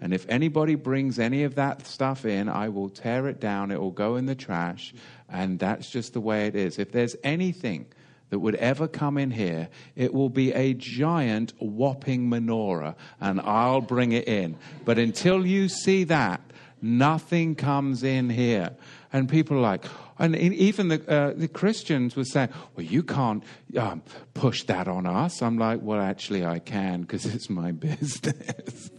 And 0.00 0.14
if 0.14 0.24
anybody 0.28 0.76
brings 0.76 1.18
any 1.18 1.42
of 1.42 1.56
that 1.56 1.84
stuff 1.84 2.24
in, 2.24 2.48
I 2.48 2.68
will 2.68 2.90
tear 2.90 3.26
it 3.26 3.40
down. 3.40 3.72
It 3.72 3.80
will 3.80 3.90
go 3.90 4.14
in 4.14 4.26
the 4.26 4.36
trash. 4.36 4.94
And 5.28 5.58
that's 5.58 5.90
just 5.90 6.12
the 6.12 6.20
way 6.20 6.46
it 6.46 6.54
is. 6.54 6.78
If 6.78 6.92
there's 6.92 7.16
anything 7.24 7.86
that 8.30 8.38
would 8.38 8.54
ever 8.56 8.88
come 8.88 9.18
in 9.18 9.30
here, 9.30 9.68
it 9.96 10.14
will 10.14 10.30
be 10.30 10.52
a 10.52 10.74
giant 10.74 11.52
whopping 11.60 12.30
menorah, 12.30 12.94
and 13.20 13.40
I'll 13.40 13.80
bring 13.80 14.12
it 14.12 14.26
in. 14.26 14.56
But 14.84 14.98
until 14.98 15.46
you 15.46 15.68
see 15.68 16.04
that, 16.04 16.40
nothing 16.80 17.54
comes 17.54 18.02
in 18.02 18.30
here. 18.30 18.70
And 19.12 19.28
people 19.28 19.58
are 19.58 19.60
like, 19.60 19.84
and 20.18 20.36
even 20.36 20.88
the, 20.88 21.10
uh, 21.10 21.32
the 21.34 21.48
Christians 21.48 22.14
were 22.14 22.24
saying, 22.24 22.50
well, 22.76 22.86
you 22.86 23.02
can't 23.02 23.42
um, 23.76 24.02
push 24.34 24.64
that 24.64 24.86
on 24.86 25.06
us. 25.06 25.42
I'm 25.42 25.58
like, 25.58 25.80
well, 25.82 26.00
actually, 26.00 26.44
I 26.44 26.58
can 26.58 27.02
because 27.02 27.26
it's 27.26 27.50
my 27.50 27.72
business. 27.72 28.90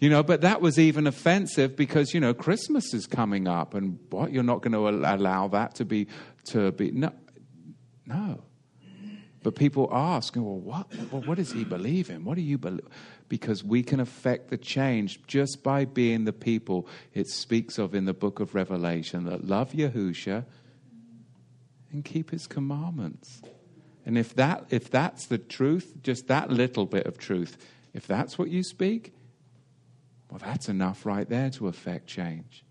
You 0.00 0.08
know, 0.10 0.22
but 0.22 0.42
that 0.42 0.60
was 0.60 0.78
even 0.78 1.08
offensive 1.08 1.74
because, 1.74 2.14
you 2.14 2.20
know, 2.20 2.32
Christmas 2.32 2.94
is 2.94 3.06
coming 3.06 3.48
up 3.48 3.74
and 3.74 3.98
what, 4.10 4.32
you're 4.32 4.44
not 4.44 4.62
going 4.62 4.72
to 4.72 4.88
allow 4.88 5.48
that 5.48 5.74
to 5.76 5.84
be, 5.84 6.06
to 6.46 6.70
be, 6.70 6.92
no, 6.92 7.12
no. 8.08 8.42
But 9.42 9.54
people 9.54 9.88
ask, 9.92 10.34
well, 10.34 10.58
what, 10.58 10.86
well, 11.12 11.22
what 11.22 11.36
does 11.36 11.52
he 11.52 11.64
believe 11.64 12.10
in? 12.10 12.24
What 12.24 12.34
do 12.34 12.42
you 12.42 12.58
believe? 12.58 12.86
Because 13.28 13.62
we 13.62 13.82
can 13.82 14.00
affect 14.00 14.50
the 14.50 14.58
change 14.58 15.24
just 15.26 15.62
by 15.62 15.84
being 15.84 16.24
the 16.24 16.32
people 16.32 16.88
it 17.14 17.28
speaks 17.28 17.78
of 17.78 17.94
in 17.94 18.04
the 18.04 18.12
book 18.12 18.40
of 18.40 18.54
Revelation 18.54 19.24
that 19.26 19.46
love 19.46 19.72
Yahusha 19.72 20.44
and 21.92 22.04
keep 22.04 22.30
his 22.30 22.46
commandments. 22.46 23.40
And 24.04 24.18
if 24.18 24.34
that 24.34 24.64
if 24.70 24.90
that's 24.90 25.26
the 25.26 25.38
truth, 25.38 25.94
just 26.02 26.28
that 26.28 26.50
little 26.50 26.86
bit 26.86 27.06
of 27.06 27.18
truth, 27.18 27.56
if 27.94 28.06
that's 28.06 28.38
what 28.38 28.48
you 28.48 28.62
speak, 28.62 29.12
well, 30.30 30.40
that's 30.44 30.68
enough 30.68 31.06
right 31.06 31.28
there 31.28 31.50
to 31.50 31.68
affect 31.68 32.06
change. 32.06 32.64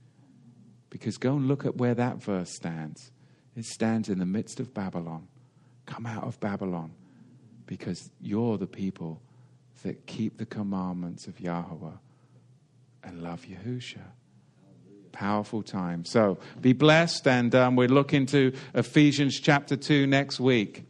Because 0.89 1.17
go 1.17 1.35
and 1.35 1.47
look 1.47 1.65
at 1.65 1.77
where 1.77 1.93
that 1.95 2.21
verse 2.21 2.51
stands. 2.51 3.11
It 3.57 3.65
stands 3.65 4.07
in 4.07 4.19
the 4.19 4.25
midst 4.25 4.59
of 4.59 4.71
Babylon. 4.71 5.27
Come 5.87 6.05
out 6.05 6.23
of 6.23 6.39
Babylon 6.39 6.91
because 7.65 8.11
you're 8.21 8.57
the 8.59 8.67
people 8.67 9.19
that 9.81 10.05
keep 10.05 10.37
the 10.37 10.45
commandments 10.45 11.25
of 11.25 11.39
Yahweh 11.39 11.97
and 13.03 13.23
love 13.23 13.45
Yahusha. 13.45 14.03
Powerful 15.11 15.63
time. 15.63 16.05
So 16.05 16.37
be 16.61 16.73
blessed, 16.73 17.27
and 17.27 17.55
um, 17.55 17.75
we're 17.75 17.87
looking 17.87 18.27
to 18.27 18.53
Ephesians 18.75 19.39
chapter 19.39 19.75
2 19.75 20.05
next 20.05 20.39
week. 20.39 20.85